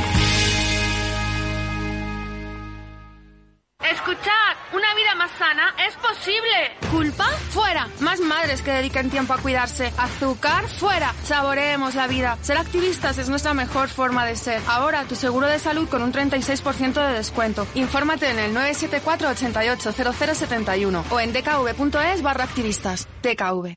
Es 5.85 5.95
posible! 5.95 6.91
¿Culpa? 6.91 7.25
Fuera. 7.49 7.89
Más 7.99 8.21
madres 8.21 8.61
que 8.61 8.71
dediquen 8.71 9.09
tiempo 9.09 9.33
a 9.33 9.37
cuidarse. 9.37 9.91
Azúcar, 9.97 10.67
fuera. 10.67 11.13
Saboreemos 11.25 11.95
la 11.95 12.07
vida. 12.07 12.37
Ser 12.41 12.57
activistas 12.57 13.17
es 13.17 13.27
nuestra 13.27 13.53
mejor 13.53 13.89
forma 13.89 14.25
de 14.25 14.37
ser. 14.37 14.61
Ahora 14.67 15.03
tu 15.03 15.15
seguro 15.15 15.47
de 15.47 15.59
salud 15.59 15.89
con 15.89 16.03
un 16.03 16.13
36% 16.13 17.05
de 17.05 17.13
descuento. 17.15 17.67
Infórmate 17.75 18.29
en 18.29 18.39
el 18.39 18.53
974 18.53 19.29
88 19.29 19.91
0071 19.91 21.05
o 21.09 21.19
en 21.19 21.33
dkv.es 21.33 22.21
barra 22.21 22.45
activistas. 22.45 23.09
DKV. 23.21 23.73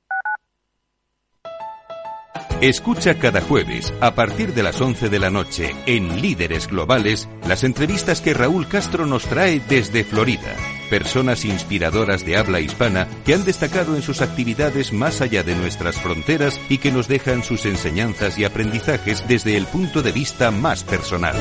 Escucha 2.60 3.18
cada 3.18 3.40
jueves, 3.40 3.92
a 4.00 4.14
partir 4.14 4.54
de 4.54 4.62
las 4.62 4.80
11 4.80 5.08
de 5.08 5.18
la 5.18 5.28
noche, 5.28 5.74
en 5.86 6.22
Líderes 6.22 6.68
Globales, 6.68 7.28
las 7.46 7.64
entrevistas 7.64 8.20
que 8.20 8.32
Raúl 8.32 8.68
Castro 8.68 9.06
nos 9.06 9.24
trae 9.24 9.60
desde 9.60 10.04
Florida. 10.04 10.54
Personas 10.94 11.44
inspiradoras 11.44 12.24
de 12.24 12.36
habla 12.36 12.60
hispana 12.60 13.08
que 13.26 13.34
han 13.34 13.44
destacado 13.44 13.96
en 13.96 14.02
sus 14.02 14.22
actividades 14.22 14.92
más 14.92 15.22
allá 15.22 15.42
de 15.42 15.56
nuestras 15.56 16.00
fronteras 16.00 16.60
y 16.68 16.78
que 16.78 16.92
nos 16.92 17.08
dejan 17.08 17.42
sus 17.42 17.66
enseñanzas 17.66 18.38
y 18.38 18.44
aprendizajes 18.44 19.26
desde 19.26 19.56
el 19.56 19.66
punto 19.66 20.02
de 20.02 20.12
vista 20.12 20.52
más 20.52 20.84
personal. 20.84 21.34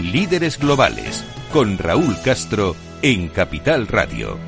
Líderes 0.00 0.58
Globales, 0.58 1.22
con 1.52 1.76
Raúl 1.76 2.16
Castro, 2.24 2.76
en 3.02 3.28
Capital 3.28 3.88
Radio. 3.88 4.47